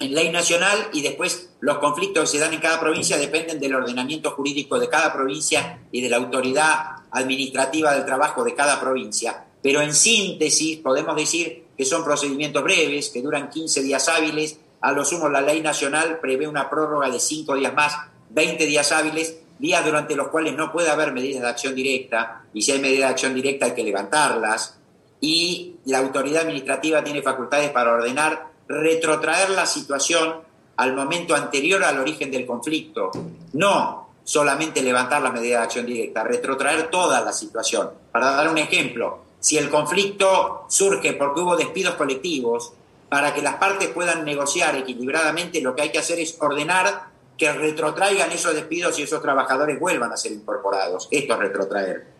en 0.00 0.12
ley 0.12 0.30
nacional 0.30 0.90
y 0.92 1.02
después 1.02 1.50
los 1.60 1.78
conflictos 1.78 2.24
que 2.24 2.36
se 2.36 2.44
dan 2.44 2.52
en 2.52 2.60
cada 2.60 2.80
provincia 2.80 3.16
dependen 3.16 3.60
del 3.60 3.74
ordenamiento 3.74 4.32
jurídico 4.32 4.78
de 4.78 4.88
cada 4.88 5.12
provincia 5.12 5.80
y 5.92 6.00
de 6.00 6.10
la 6.10 6.16
autoridad 6.16 6.96
administrativa 7.12 7.94
del 7.94 8.04
trabajo 8.04 8.44
de 8.44 8.54
cada 8.54 8.80
provincia. 8.80 9.44
Pero 9.62 9.80
en 9.80 9.94
síntesis 9.94 10.78
podemos 10.78 11.16
decir 11.16 11.64
que 11.78 11.84
son 11.84 12.04
procedimientos 12.04 12.62
breves, 12.62 13.08
que 13.08 13.22
duran 13.22 13.48
15 13.48 13.82
días 13.82 14.08
hábiles. 14.08 14.58
A 14.80 14.92
lo 14.92 15.04
sumo 15.04 15.28
la 15.28 15.40
ley 15.40 15.62
nacional 15.62 16.18
prevé 16.20 16.46
una 16.46 16.68
prórroga 16.68 17.08
de 17.08 17.18
5 17.18 17.54
días 17.54 17.72
más, 17.72 17.96
20 18.30 18.66
días 18.66 18.92
hábiles, 18.92 19.38
días 19.58 19.84
durante 19.84 20.16
los 20.16 20.28
cuales 20.28 20.54
no 20.54 20.72
puede 20.72 20.90
haber 20.90 21.12
medidas 21.12 21.42
de 21.42 21.48
acción 21.48 21.74
directa 21.74 22.42
y 22.52 22.62
si 22.62 22.72
hay 22.72 22.80
medidas 22.80 23.08
de 23.08 23.12
acción 23.12 23.34
directa 23.34 23.66
hay 23.66 23.74
que 23.74 23.84
levantarlas 23.84 24.78
y 25.24 25.76
la 25.86 26.00
autoridad 26.00 26.42
administrativa 26.42 27.02
tiene 27.02 27.22
facultades 27.22 27.70
para 27.70 27.94
ordenar 27.94 28.50
retrotraer 28.68 29.48
la 29.50 29.64
situación 29.64 30.42
al 30.76 30.94
momento 30.94 31.34
anterior 31.34 31.82
al 31.82 31.98
origen 31.98 32.30
del 32.30 32.44
conflicto, 32.44 33.10
no 33.54 34.10
solamente 34.22 34.82
levantar 34.82 35.22
la 35.22 35.30
medida 35.30 35.58
de 35.58 35.64
acción 35.64 35.86
directa, 35.86 36.24
retrotraer 36.24 36.90
toda 36.90 37.22
la 37.22 37.32
situación. 37.32 37.90
Para 38.12 38.32
dar 38.32 38.50
un 38.50 38.58
ejemplo, 38.58 39.20
si 39.40 39.56
el 39.56 39.70
conflicto 39.70 40.66
surge 40.68 41.14
porque 41.14 41.40
hubo 41.40 41.56
despidos 41.56 41.94
colectivos, 41.94 42.74
para 43.08 43.32
que 43.32 43.40
las 43.40 43.54
partes 43.54 43.88
puedan 43.88 44.26
negociar 44.26 44.76
equilibradamente, 44.76 45.62
lo 45.62 45.74
que 45.74 45.82
hay 45.82 45.90
que 45.90 46.00
hacer 46.00 46.18
es 46.18 46.36
ordenar 46.38 47.06
que 47.38 47.50
retrotraigan 47.50 48.30
esos 48.30 48.54
despidos 48.54 48.98
y 48.98 49.04
esos 49.04 49.22
trabajadores 49.22 49.80
vuelvan 49.80 50.12
a 50.12 50.18
ser 50.18 50.32
incorporados. 50.32 51.08
Esto 51.10 51.32
es 51.32 51.38
retrotraer. 51.38 52.13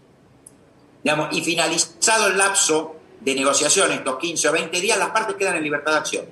Digamos, 1.05 1.29
y 1.37 1.43
finalizado 1.43 2.29
el 2.29 2.39
lapso 2.39 2.97
de 3.21 3.35
negociación, 3.35 3.93
estos 3.93 4.19
15 4.19 4.49
o 4.49 4.53
20 4.53 4.81
días, 4.81 4.99
las 4.99 5.11
partes 5.11 5.37
quedan 5.37 5.57
en 5.57 5.63
libertad 5.63 5.93
de 5.93 5.99
acción. 5.99 6.25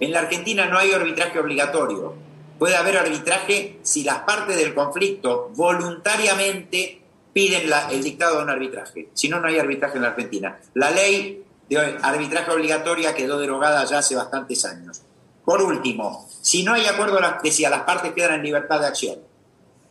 En 0.00 0.10
la 0.10 0.20
Argentina 0.20 0.66
no 0.66 0.76
hay 0.76 0.92
arbitraje 0.92 1.38
obligatorio. 1.38 2.14
Puede 2.58 2.74
haber 2.74 2.96
arbitraje 2.98 3.78
si 3.82 4.02
las 4.02 4.20
partes 4.20 4.56
del 4.56 4.74
conflicto 4.74 5.52
voluntariamente 5.54 7.00
piden 7.32 7.70
el 7.90 8.02
dictado 8.02 8.38
de 8.38 8.42
un 8.42 8.50
arbitraje. 8.50 9.10
Si 9.14 9.28
no, 9.28 9.38
no 9.40 9.46
hay 9.46 9.58
arbitraje 9.58 9.96
en 9.96 10.02
la 10.02 10.08
Argentina. 10.08 10.58
La 10.74 10.90
ley 10.90 11.44
de 11.68 11.78
arbitraje 11.78 12.50
obligatoria 12.50 13.14
quedó 13.14 13.38
derogada 13.38 13.84
ya 13.84 13.98
hace 13.98 14.16
bastantes 14.16 14.64
años. 14.64 15.02
Por 15.44 15.62
último, 15.62 16.28
si 16.42 16.64
no 16.64 16.74
hay 16.74 16.86
acuerdo, 16.86 17.20
decía, 17.42 17.70
las 17.70 17.82
partes 17.82 18.12
quedan 18.14 18.34
en 18.34 18.42
libertad 18.42 18.80
de 18.80 18.86
acción, 18.86 19.18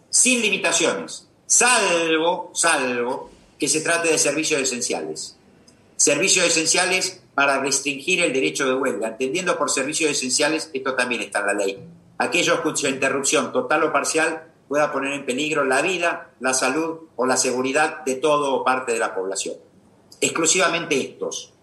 sin 0.10 0.42
limitaciones, 0.42 1.30
salvo, 1.46 2.52
salvo 2.54 3.35
que 3.60 3.68
se 3.68 3.82
trate 3.82 4.10
de 4.10 4.18
servicios 4.18 4.62
esenciales. 4.62 5.38
Servicios 5.98 6.46
esenciales 6.46 7.22
para 7.34 7.60
restringir 7.60 8.22
el 8.22 8.34
derecho 8.34 8.66
de 8.66 8.74
huelga, 8.74 9.10
entendiendo 9.10 9.58
por 9.58 9.70
servicios 9.70 10.12
esenciales, 10.12 10.70
esto 10.74 10.94
también 10.94 11.22
está 11.22 11.40
en 11.40 11.46
la 11.46 11.54
ley, 11.54 11.80
aquellos 12.18 12.60
cuya 12.62 12.90
interrupción 12.90 13.52
total 13.52 13.84
o 13.84 13.94
parcial 13.94 14.52
pueda 14.68 14.92
poner 14.92 15.14
en 15.14 15.26
peligro 15.26 15.64
la 15.64 15.82
vida, 15.82 16.32
la 16.40 16.54
salud 16.54 17.02
o 17.16 17.26
la 17.26 17.38
seguridad 17.38 18.04
de 18.04 18.16
todo 18.16 18.54
o 18.54 18.64
parte 18.64 18.94
de 18.94 19.00
la 19.00 19.14
población. 19.14 19.56
Exclusivamente 20.22 21.00
estos. 21.00 21.54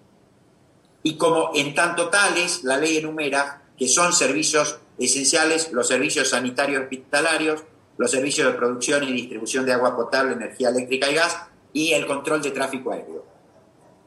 Y 1.03 1.17
como 1.17 1.51
en 1.55 1.75
tanto 1.75 2.09
tales, 2.11 2.63
la 2.65 2.77
ley 2.77 2.99
enumera 2.99 3.63
que 3.77 3.89
son 3.89 4.13
servicios 4.13 4.79
esenciales 4.99 5.73
los 5.73 5.89
servicios 5.89 6.29
sanitarios 6.29 6.83
hospitalarios, 6.83 7.65
los 7.97 8.11
servicios 8.11 8.47
de 8.47 8.59
producción 8.59 9.03
y 9.05 9.13
distribución 9.13 9.67
de 9.67 9.73
agua 9.73 9.97
potable, 9.97 10.35
energía 10.35 10.69
eléctrica 10.69 11.11
y 11.11 11.15
gas 11.15 11.37
y 11.73 11.93
el 11.93 12.07
control 12.07 12.43
de 12.43 12.51
tráfico 12.51 12.93
aéreo. 12.93 13.25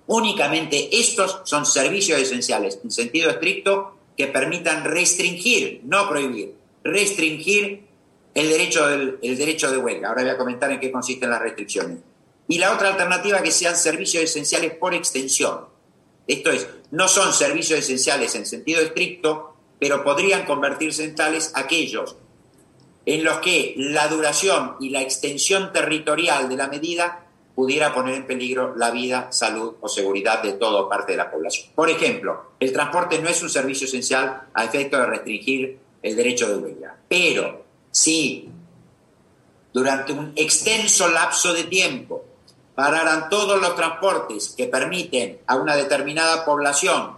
Únicamente 0.08 0.90
estos 0.98 1.42
son 1.46 1.66
servicios 1.66 2.20
esenciales 2.20 2.80
en 2.84 2.92
sentido 2.92 3.30
estricto 3.30 3.96
que 4.16 4.28
permitan 4.28 4.84
restringir, 4.84 5.82
no 5.84 6.08
prohibir, 6.08 6.54
restringir 6.84 7.86
el 8.34 8.50
derecho, 8.50 8.88
el 8.90 9.38
derecho 9.38 9.72
de 9.72 9.78
huelga. 9.78 10.10
Ahora 10.10 10.24
voy 10.24 10.32
a 10.32 10.38
comentar 10.38 10.72
en 10.72 10.80
qué 10.80 10.92
consisten 10.92 11.30
las 11.30 11.42
restricciones. 11.42 12.00
Y 12.48 12.60
la 12.60 12.74
otra 12.74 12.90
alternativa 12.90 13.42
que 13.42 13.52
sean 13.52 13.76
servicios 13.76 14.24
esenciales 14.24 14.76
por 14.76 14.94
extensión. 14.94 15.66
Esto 16.28 16.52
es, 16.52 16.68
no 16.92 17.08
son 17.08 17.34
servicios 17.34 17.80
esenciales 17.80 18.36
en 18.36 18.46
sentido 18.46 18.82
estricto, 18.82 19.56
pero 19.80 20.04
podrían 20.04 20.46
convertirse 20.46 21.04
en 21.04 21.16
tales 21.16 21.52
aquellos 21.56 22.16
en 23.06 23.24
los 23.24 23.38
que 23.40 23.76
la 23.78 24.08
duración 24.08 24.76
y 24.80 24.90
la 24.90 25.02
extensión 25.02 25.72
territorial 25.72 26.50
de 26.50 26.58
la 26.58 26.68
medida 26.68 27.25
pudiera 27.56 27.94
poner 27.94 28.16
en 28.16 28.28
peligro 28.28 28.76
la 28.76 28.92
vida, 28.92 29.32
salud 29.32 29.76
o 29.80 29.88
seguridad 29.88 30.44
de 30.44 30.54
toda 30.54 30.90
parte 30.90 31.14
de 31.14 31.18
la 31.18 31.32
población. 31.32 31.70
Por 31.74 31.90
ejemplo, 31.90 32.52
el 32.60 32.74
transporte 32.74 33.20
no 33.20 33.30
es 33.30 33.42
un 33.42 33.50
servicio 33.50 33.88
esencial 33.88 34.44
a 34.54 34.66
efecto 34.66 34.98
de 34.98 35.06
restringir 35.06 35.80
el 36.04 36.16
derecho 36.16 36.50
de 36.50 36.58
huelga, 36.58 36.98
pero 37.08 37.64
si 37.92 38.50
durante 39.74 40.12
un 40.12 40.34
extenso 40.36 41.08
lapso 41.08 41.54
de 41.54 41.64
tiempo 41.64 42.24
pararan 42.76 43.30
todos 43.30 43.60
los 43.60 43.76
transportes 43.76 44.54
que 44.56 44.68
permiten 44.68 45.40
a 45.48 45.56
una 45.56 45.76
determinada 45.76 46.44
población 46.44 47.16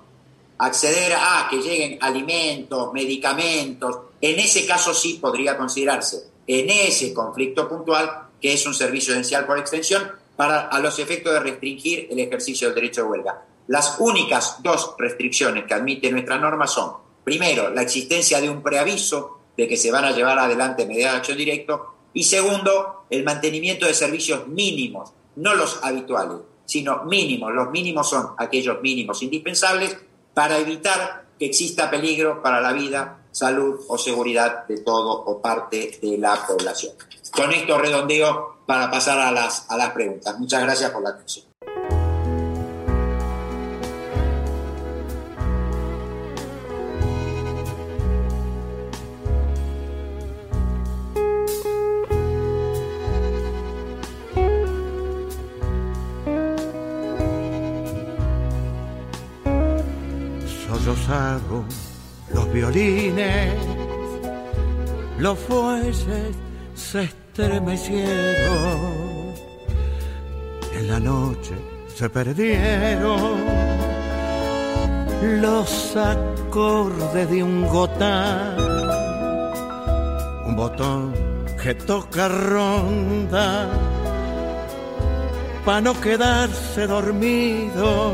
acceder 0.59 1.13
a 1.13 1.47
que 1.49 1.57
lleguen 1.57 1.97
alimentos, 2.01 2.93
medicamentos, 2.93 3.97
en 4.21 4.39
ese 4.39 4.65
caso 4.65 4.93
sí 4.93 5.19
podría 5.21 5.57
considerarse, 5.57 6.29
en 6.47 6.69
ese 6.69 7.13
conflicto 7.13 7.67
puntual, 7.67 8.27
que 8.41 8.53
es 8.53 8.65
un 8.65 8.73
servicio 8.73 9.13
esencial 9.13 9.45
por 9.45 9.59
extensión, 9.59 10.11
para 10.37 10.67
a 10.67 10.79
los 10.79 10.99
efectos 10.99 11.33
de 11.33 11.39
restringir 11.41 12.07
el 12.09 12.19
ejercicio 12.19 12.67
del 12.67 12.75
derecho 12.75 13.01
de 13.01 13.09
huelga. 13.09 13.45
Las 13.67 13.97
únicas 13.99 14.63
dos 14.63 14.95
restricciones 14.97 15.65
que 15.65 15.73
admite 15.73 16.09
nuestra 16.09 16.37
norma 16.37 16.67
son, 16.67 16.93
primero, 17.25 17.69
la 17.71 17.81
existencia 17.81 18.39
de 18.39 18.49
un 18.49 18.63
preaviso 18.63 19.39
de 19.57 19.67
que 19.67 19.75
se 19.75 19.91
van 19.91 20.05
a 20.05 20.11
llevar 20.11 20.39
adelante 20.39 20.85
medidas 20.85 21.13
de 21.13 21.17
acción 21.17 21.37
directo, 21.37 21.95
y 22.13 22.23
segundo, 22.23 23.05
el 23.09 23.23
mantenimiento 23.23 23.85
de 23.85 23.93
servicios 23.93 24.47
mínimos, 24.47 25.11
no 25.35 25.55
los 25.55 25.83
habituales, 25.83 26.37
sino 26.65 27.03
mínimos. 27.05 27.53
Los 27.53 27.71
mínimos 27.71 28.09
son 28.09 28.29
aquellos 28.37 28.81
mínimos 28.81 29.21
indispensables 29.23 29.97
para 30.33 30.57
evitar 30.59 31.25
que 31.37 31.45
exista 31.45 31.89
peligro 31.89 32.41
para 32.41 32.61
la 32.61 32.73
vida, 32.73 33.25
salud 33.31 33.79
o 33.87 33.97
seguridad 33.97 34.67
de 34.67 34.79
todo 34.79 35.11
o 35.11 35.41
parte 35.41 35.99
de 36.01 36.17
la 36.17 36.45
población. 36.47 36.93
Con 37.31 37.51
esto 37.51 37.77
redondeo 37.77 38.57
para 38.65 38.89
pasar 38.91 39.19
a 39.19 39.31
las, 39.31 39.69
a 39.69 39.77
las 39.77 39.91
preguntas. 39.91 40.37
Muchas 40.39 40.61
gracias 40.61 40.91
por 40.91 41.03
la 41.03 41.09
atención. 41.09 41.47
los 62.33 62.51
violines, 62.51 63.53
los 65.19 65.39
fuelles 65.39 66.05
se 66.77 67.03
estremecieron, 67.03 69.33
en 70.73 70.87
la 70.87 70.99
noche 70.99 71.55
se 71.95 72.09
perdieron. 72.09 73.67
Los 75.41 75.97
acordes 75.97 77.29
de 77.29 77.43
un 77.43 77.67
gotán, 77.67 78.55
un 80.45 80.55
botón 80.55 81.13
que 81.61 81.73
toca 81.73 82.27
ronda 82.27 83.67
para 85.65 85.81
no 85.81 85.99
quedarse 85.99 86.85
dormido. 86.85 88.13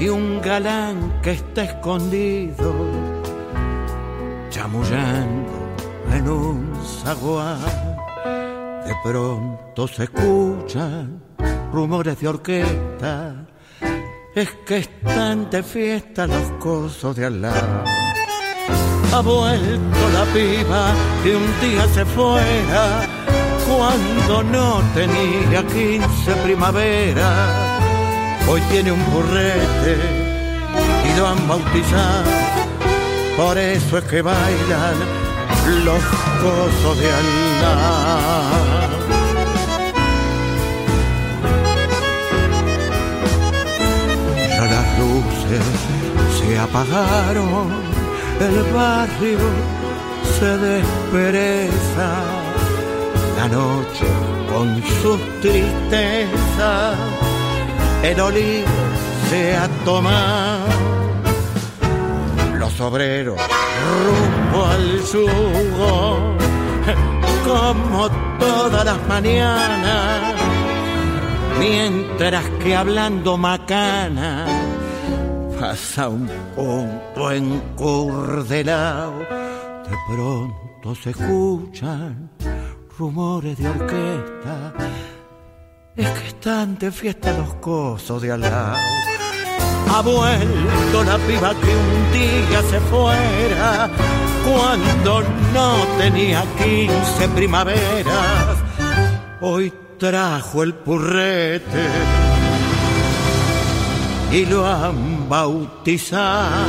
Y 0.00 0.08
un 0.08 0.40
galán 0.40 1.20
que 1.22 1.30
está 1.30 1.62
escondido, 1.62 2.74
chamullando 4.50 5.41
en 6.14 6.28
un 6.28 6.72
zaguán. 7.02 7.60
De 8.86 8.94
pronto 9.02 9.88
se 9.88 10.04
escuchan 10.04 11.22
rumores 11.72 12.20
de 12.20 12.28
orquesta, 12.28 13.46
es 14.34 14.48
que 14.66 14.78
están 14.78 15.50
de 15.50 15.62
fiesta 15.62 16.26
los 16.26 16.50
cosos 16.58 17.16
de 17.16 17.26
al. 17.26 17.44
Ha 17.44 19.20
vuelto 19.20 20.02
la 20.12 20.24
piba 20.32 20.94
que 21.22 21.36
un 21.36 21.60
día 21.60 21.86
se 21.88 22.04
fuera 22.04 23.00
cuando 23.68 24.42
no 24.42 24.82
tenía 24.94 25.66
quince 25.66 26.32
primavera 26.44 27.72
hoy 28.48 28.60
tiene 28.70 28.92
un 28.92 29.04
burrete 29.12 29.96
y 31.04 31.18
lo 31.18 31.26
han 31.26 31.48
bautizado. 31.48 32.30
Por 33.36 33.56
eso 33.58 33.98
es 33.98 34.04
que 34.04 34.22
bailan 34.22 34.94
los 35.84 36.02
cosos 36.40 36.98
de 36.98 37.08
Allah. 37.12 38.50
Ya 44.48 44.64
las 44.66 44.98
luces 44.98 45.66
se 46.38 46.58
apagaron, 46.58 47.68
el 48.40 48.72
barrio 48.72 49.38
se 50.38 50.58
despereza, 50.58 52.10
la 53.36 53.48
noche 53.48 54.06
con 54.50 54.82
sus 55.02 55.20
tristezas 55.40 56.96
el 58.02 58.20
olivo 58.20 58.66
se 59.30 59.56
ha 59.56 59.68
tomado. 59.84 60.66
Los 62.58 62.80
obreros 62.80 63.38
rumbo 63.82 64.66
al 64.66 65.02
sugo, 65.02 66.36
como 67.44 68.10
todas 68.38 68.84
las 68.84 69.08
mañanas, 69.08 70.34
mientras 71.58 72.44
que 72.62 72.76
hablando 72.76 73.36
macana 73.36 74.46
pasa 75.60 76.08
un 76.08 76.28
punto 76.56 77.30
encurdelado, 77.30 79.18
de 79.20 79.96
pronto 80.08 80.94
se 80.94 81.10
escuchan 81.10 82.30
rumores 82.98 83.58
de 83.58 83.68
orquesta. 83.68 84.72
Es 85.94 86.08
que 86.08 86.28
están 86.28 86.78
de 86.78 86.90
fiesta 86.90 87.32
los 87.36 87.54
cosos 87.54 88.22
de 88.22 88.32
al 88.32 88.40
lado. 88.40 88.76
Ha 89.94 90.00
vuelto 90.00 91.04
la 91.04 91.18
piba 91.18 91.54
que 91.54 91.76
un 91.76 92.12
día 92.12 92.62
se 92.62 92.80
fuera 92.80 93.90
cuando 94.42 95.22
no 95.52 95.84
tenía 95.98 96.44
quince 96.56 97.28
primaveras. 97.34 98.56
Hoy 99.42 99.70
trajo 99.98 100.62
el 100.62 100.72
purrete 100.72 101.84
y 104.32 104.46
lo 104.46 104.66
han 104.66 105.28
bautizado. 105.28 106.64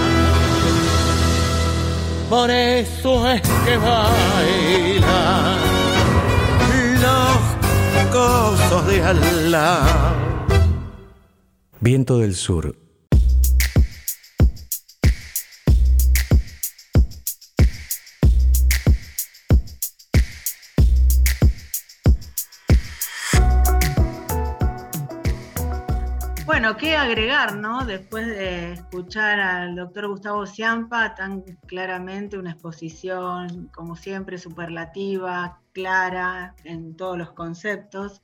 Por 2.29 2.51
eso 2.51 3.29
es 3.29 3.41
que 3.41 3.77
baila 3.77 5.57
los 6.99 8.11
cosos 8.11 8.87
de 8.87 9.01
Allah. 9.01 10.13
Viento 11.79 12.17
del 12.17 12.35
Sur 12.35 12.82
Qué 26.77 26.95
agregar, 26.95 27.55
¿no? 27.55 27.85
Después 27.85 28.25
de 28.25 28.73
escuchar 28.73 29.39
al 29.39 29.75
doctor 29.75 30.07
Gustavo 30.07 30.45
Ciampa 30.45 31.13
tan 31.15 31.41
claramente 31.67 32.37
una 32.37 32.51
exposición, 32.51 33.69
como 33.73 33.95
siempre, 33.95 34.37
superlativa, 34.37 35.59
clara 35.71 36.55
en 36.63 36.95
todos 36.95 37.17
los 37.17 37.31
conceptos, 37.31 38.21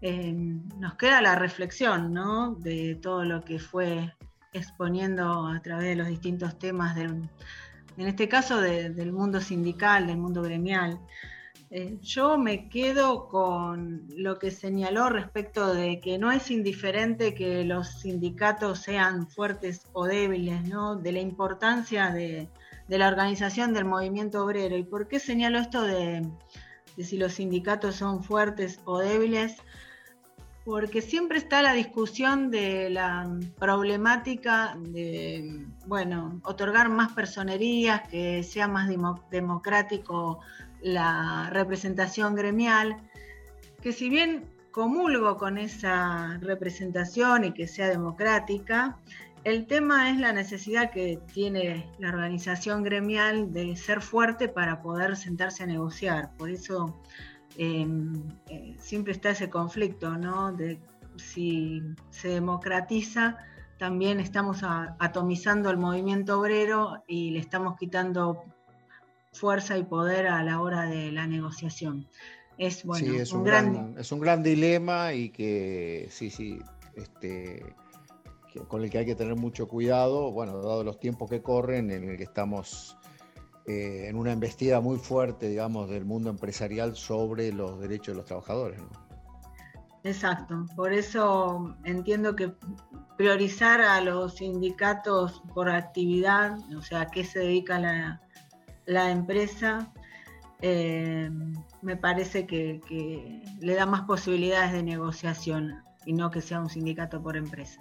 eh, 0.00 0.32
nos 0.78 0.94
queda 0.94 1.20
la 1.22 1.34
reflexión, 1.34 2.12
¿no? 2.12 2.54
De 2.54 2.94
todo 2.96 3.24
lo 3.24 3.42
que 3.42 3.58
fue 3.58 4.14
exponiendo 4.52 5.46
a 5.46 5.60
través 5.60 5.86
de 5.86 5.96
los 5.96 6.08
distintos 6.08 6.58
temas, 6.58 6.96
en 6.96 7.30
este 7.96 8.28
caso 8.28 8.60
del 8.60 9.12
mundo 9.12 9.40
sindical, 9.40 10.06
del 10.06 10.18
mundo 10.18 10.42
gremial. 10.42 11.00
Eh, 11.74 11.98
yo 12.02 12.36
me 12.36 12.68
quedo 12.68 13.28
con 13.28 14.06
lo 14.14 14.38
que 14.38 14.50
señaló 14.50 15.08
respecto 15.08 15.72
de 15.72 16.02
que 16.02 16.18
no 16.18 16.30
es 16.30 16.50
indiferente 16.50 17.32
que 17.32 17.64
los 17.64 18.00
sindicatos 18.00 18.80
sean 18.80 19.26
fuertes 19.26 19.86
o 19.94 20.04
débiles, 20.04 20.68
¿no? 20.68 20.96
de 20.96 21.12
la 21.12 21.20
importancia 21.20 22.10
de, 22.10 22.50
la 22.88 23.08
organización 23.08 23.72
del 23.72 23.86
movimiento 23.86 24.44
obrero. 24.44 24.76
¿Y 24.76 24.82
por 24.82 25.08
qué 25.08 25.18
señalo 25.18 25.58
esto 25.58 25.80
de, 25.80 26.28
de 26.94 27.04
si 27.04 27.16
los 27.16 27.32
sindicatos 27.32 27.94
son 27.96 28.22
fuertes 28.22 28.78
o 28.84 28.98
débiles? 28.98 29.56
Porque 30.66 31.00
siempre 31.00 31.38
está 31.38 31.62
la 31.62 31.72
discusión 31.72 32.50
de 32.50 32.90
la 32.90 33.34
problemática 33.58 34.76
de, 34.78 35.64
bueno, 35.86 36.38
otorgar 36.44 36.90
más 36.90 37.14
personerías, 37.14 38.06
que 38.08 38.42
sea 38.42 38.68
más 38.68 38.90
democrático 39.30 40.40
la 40.82 41.48
representación 41.50 42.34
gremial, 42.34 42.96
que 43.80 43.92
si 43.92 44.08
bien 44.08 44.44
comulgo 44.70 45.36
con 45.36 45.58
esa 45.58 46.38
representación 46.40 47.44
y 47.44 47.52
que 47.52 47.66
sea 47.66 47.88
democrática, 47.88 48.98
el 49.44 49.66
tema 49.66 50.10
es 50.10 50.20
la 50.20 50.32
necesidad 50.32 50.90
que 50.90 51.18
tiene 51.32 51.90
la 51.98 52.10
organización 52.10 52.84
gremial 52.84 53.52
de 53.52 53.76
ser 53.76 54.00
fuerte 54.00 54.48
para 54.48 54.82
poder 54.82 55.16
sentarse 55.16 55.64
a 55.64 55.66
negociar. 55.66 56.30
Por 56.36 56.50
eso 56.50 57.00
em, 57.56 58.12
eh, 58.48 58.76
siempre 58.78 59.12
está 59.12 59.30
ese 59.30 59.50
conflicto, 59.50 60.16
¿no? 60.16 60.52
De 60.52 60.78
si 61.16 61.82
se 62.10 62.28
democratiza, 62.28 63.36
también 63.78 64.20
estamos 64.20 64.60
atomizando 64.62 65.68
el 65.70 65.76
movimiento 65.76 66.38
obrero 66.38 67.02
y 67.08 67.32
le 67.32 67.40
estamos 67.40 67.76
quitando 67.76 68.44
fuerza 69.32 69.76
y 69.78 69.84
poder 69.84 70.26
a 70.26 70.42
la 70.42 70.60
hora 70.60 70.86
de 70.86 71.10
la 71.10 71.26
negociación. 71.26 72.06
Es, 72.58 72.84
bueno, 72.84 73.14
es 73.14 73.32
un, 73.32 73.44
gran, 73.44 73.94
es 73.98 74.12
un 74.12 74.20
gran 74.20 74.42
dilema 74.42 75.14
y 75.14 75.30
que 75.30 76.06
sí, 76.10 76.30
sí, 76.30 76.58
este, 76.94 77.74
con 78.68 78.84
el 78.84 78.90
que 78.90 78.98
hay 78.98 79.06
que 79.06 79.14
tener 79.14 79.36
mucho 79.36 79.66
cuidado, 79.66 80.30
bueno, 80.30 80.60
dado 80.60 80.84
los 80.84 81.00
tiempos 81.00 81.30
que 81.30 81.42
corren, 81.42 81.90
en 81.90 82.10
el 82.10 82.16
que 82.18 82.24
estamos 82.24 82.96
eh, 83.66 84.06
en 84.08 84.16
una 84.16 84.32
embestida 84.32 84.80
muy 84.80 84.98
fuerte, 84.98 85.48
digamos, 85.48 85.88
del 85.88 86.04
mundo 86.04 86.28
empresarial 86.30 86.94
sobre 86.94 87.52
los 87.52 87.80
derechos 87.80 88.08
de 88.08 88.14
los 88.16 88.26
trabajadores. 88.26 88.80
Exacto, 90.04 90.66
por 90.76 90.92
eso 90.92 91.74
entiendo 91.84 92.36
que 92.36 92.52
priorizar 93.16 93.80
a 93.80 94.00
los 94.00 94.34
sindicatos 94.34 95.42
por 95.54 95.70
actividad, 95.70 96.58
o 96.76 96.82
sea, 96.82 97.02
a 97.02 97.06
qué 97.06 97.24
se 97.24 97.38
dedica 97.38 97.78
la, 97.78 98.20
la 98.86 99.10
empresa, 99.10 99.92
eh, 100.60 101.30
me 101.82 101.96
parece 101.96 102.46
que, 102.46 102.80
le 103.60 103.74
da 103.74 103.86
más 103.86 104.02
posibilidades 104.02 104.72
de 104.72 104.82
negociación 104.82 105.82
y 106.06 106.12
no 106.12 106.30
que 106.30 106.40
sea 106.40 106.60
un 106.60 106.68
sindicato 106.68 107.22
por 107.22 107.36
empresa. 107.36 107.80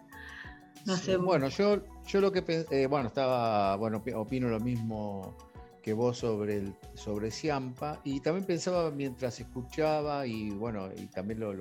No 0.86 0.96
sé. 0.96 1.18
Bueno, 1.18 1.48
yo, 1.50 1.84
yo 2.08 2.22
lo 2.22 2.32
que 2.32 2.44
eh, 2.72 2.88
bueno, 2.88 3.08
estaba, 3.08 3.76
bueno, 3.76 4.02
opino 4.16 4.50
lo 4.50 4.60
mismo 4.60 5.36
que 5.84 5.94
vos 5.94 6.18
sobre 6.18 6.58
el 6.58 6.76
sobre 6.94 7.32
Ciampa 7.32 8.00
y 8.04 8.20
también 8.20 8.46
pensaba 8.46 8.92
mientras 8.92 9.40
escuchaba 9.40 10.26
y 10.26 10.52
bueno, 10.52 10.90
y 10.96 11.08
también 11.08 11.40
lo, 11.40 11.54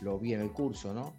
lo 0.00 0.18
vi 0.18 0.34
en 0.34 0.40
el 0.40 0.52
curso, 0.52 0.92
¿no? 0.92 1.14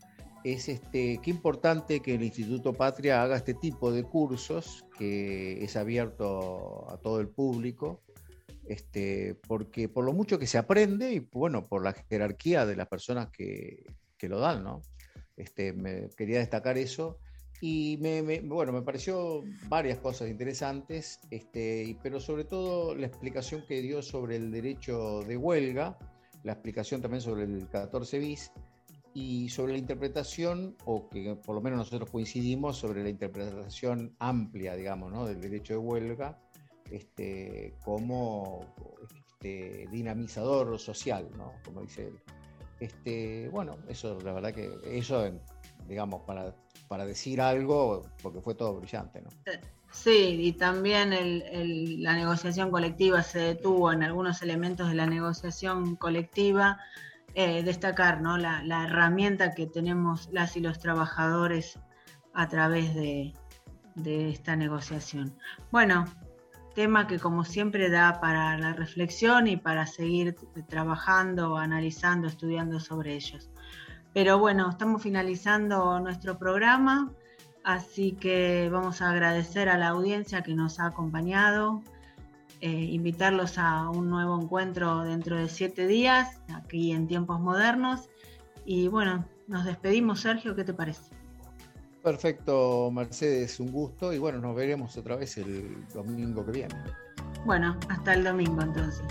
Es 0.46 0.70
este, 0.70 1.20
qué 1.24 1.32
importante 1.32 2.02
que 2.02 2.14
el 2.14 2.24
Instituto 2.24 2.72
Patria 2.72 3.24
haga 3.24 3.36
este 3.36 3.56
tipo 3.56 3.92
de 3.92 4.04
cursos, 4.04 4.86
que 4.96 5.64
es 5.64 5.76
abierto 5.76 6.88
a 6.92 6.98
todo 6.98 7.20
el 7.20 7.30
público, 7.30 8.04
este, 8.68 9.40
porque 9.48 9.90
por 9.90 10.06
lo 10.06 10.14
mucho 10.14 10.38
que 10.38 10.46
se 10.46 10.60
aprende 10.60 11.12
y 11.14 11.20
bueno, 11.20 11.64
por 11.66 11.84
la 11.84 11.94
jerarquía 11.94 12.68
de 12.68 12.76
las 12.76 12.88
personas 12.88 13.30
que, 13.32 13.86
lo 14.22 14.40
dan, 14.40 14.64
¿no? 14.64 14.82
Este, 15.38 15.72
me, 15.74 16.10
quería 16.18 16.40
destacar 16.40 16.80
eso. 16.80 17.20
Y 17.62 17.98
me, 18.02 18.22
bueno, 18.42 18.72
me 18.72 18.82
pareció 18.82 19.44
varias 19.68 20.00
cosas 20.00 20.30
interesantes, 20.30 21.20
este, 21.32 21.98
pero 22.04 22.20
sobre 22.20 22.44
todo 22.44 22.96
la 22.96 23.08
explicación 23.08 23.64
que 23.68 23.82
dio 23.82 24.02
sobre 24.02 24.36
el 24.36 24.52
derecho 24.52 25.22
de 25.22 25.38
huelga, 25.38 25.98
la 26.44 26.54
explicación 26.54 27.02
también 27.02 27.22
sobre 27.22 27.44
el 27.44 27.68
14 27.70 28.20
bis, 28.20 28.52
y 29.16 29.48
sobre 29.48 29.72
la 29.72 29.80
interpretación, 29.80 30.76
o 30.84 31.08
que 31.08 31.36
por 31.38 31.56
lo 31.56 31.62
menos 31.62 31.80
nosotros 31.80 32.10
coincidimos 32.10 32.76
sobre 32.78 33.02
la 33.02 33.10
interpretación 33.10 34.14
amplia, 34.20 34.76
digamos, 34.76 35.10
¿no? 35.10 35.26
del 35.26 35.40
derecho 35.40 35.74
de 35.74 35.80
huelga 35.80 36.38
este, 36.92 37.74
como 37.82 38.76
este, 39.30 39.88
dinamizador 39.90 40.78
social, 40.80 41.30
¿no? 41.38 41.54
como 41.64 41.82
dice 41.82 42.08
él. 42.08 42.20
Este, 42.82 43.48
bueno, 43.54 43.78
eso 43.88 44.20
la 44.20 44.34
verdad 44.34 44.54
que 44.54 44.70
eso, 44.84 45.24
digamos, 45.88 46.24
para, 46.24 46.54
para 46.90 47.06
decir 47.06 47.40
algo, 47.40 48.02
porque 48.22 48.42
fue 48.42 48.54
todo 48.54 48.76
brillante. 48.76 49.22
¿no? 49.22 49.30
Sí, 49.92 50.36
y 50.42 50.52
también 50.52 51.14
el, 51.14 52.04
la 52.04 52.16
negociación 52.16 52.70
colectiva 52.70 53.24
se 53.24 53.40
detuvo 53.40 53.94
en 53.94 54.04
algunos 54.04 54.42
elementos 54.42 54.90
de 54.90 54.96
la 54.96 55.08
negociación 55.08 55.96
colectiva 55.96 56.80
eh, 57.38 57.64
destacar 57.64 58.22
¿no? 58.22 58.38
la, 58.38 58.86
herramienta 58.86 59.52
que 59.52 59.68
tenemos 59.68 60.30
las 60.32 60.56
y 60.56 60.62
los 60.62 60.80
trabajadores 60.80 61.78
a 62.34 62.48
través 62.48 62.96
de, 62.96 63.34
esta 64.06 64.56
negociación. 64.56 65.38
Bueno, 65.70 66.06
tema 66.76 67.08
que 67.08 67.20
como 67.20 67.44
siempre 67.44 67.90
da 67.90 68.22
para 68.22 68.58
la 68.58 68.72
reflexión 68.72 69.48
y 69.48 69.58
para 69.58 69.86
seguir 69.86 70.36
trabajando, 70.70 71.58
analizando, 71.58 72.28
estudiando 72.28 72.80
sobre 72.80 73.16
ellos. 73.16 73.50
Pero 74.14 74.40
bueno, 74.40 74.70
estamos 74.70 75.02
finalizando 75.02 76.00
nuestro 76.00 76.38
programa, 76.38 77.12
así 77.66 78.14
que 78.14 78.70
vamos 78.72 79.02
a 79.02 79.10
agradecer 79.10 79.68
a 79.68 79.78
la 79.78 79.90
audiencia 79.90 80.42
que 80.42 80.56
nos 80.56 80.80
ha 80.80 80.86
acompañado, 80.86 81.84
eh, 82.66 82.68
invitarlos 82.68 83.60
a 83.60 83.92
un 83.92 84.10
nuevo 84.10 84.42
encuentro 84.42 85.04
dentro 85.04 85.38
de 85.38 85.48
siete 85.50 85.86
días, 85.86 86.42
aquí 86.52 86.94
en 86.94 87.06
tiempos 87.06 87.40
modernos. 87.40 88.10
Y 88.66 88.88
bueno, 88.88 89.24
nos 89.48 89.66
despedimos, 89.66 90.22
Sergio, 90.22 90.56
¿qué 90.56 90.64
te 90.64 90.74
parece? 90.74 91.04
Perfecto, 92.02 92.90
Mercedes, 92.92 93.60
un 93.60 93.72
gusto 93.72 94.12
y 94.12 94.18
bueno, 94.18 94.40
nos 94.40 94.56
veremos 94.56 94.98
otra 94.98 95.16
vez 95.16 95.38
el 95.38 95.88
domingo 95.94 96.44
que 96.44 96.54
viene. 96.54 96.76
Bueno, 97.46 97.78
hasta 97.88 98.16
el 98.16 98.24
domingo 98.24 98.60
entonces. 98.64 99.06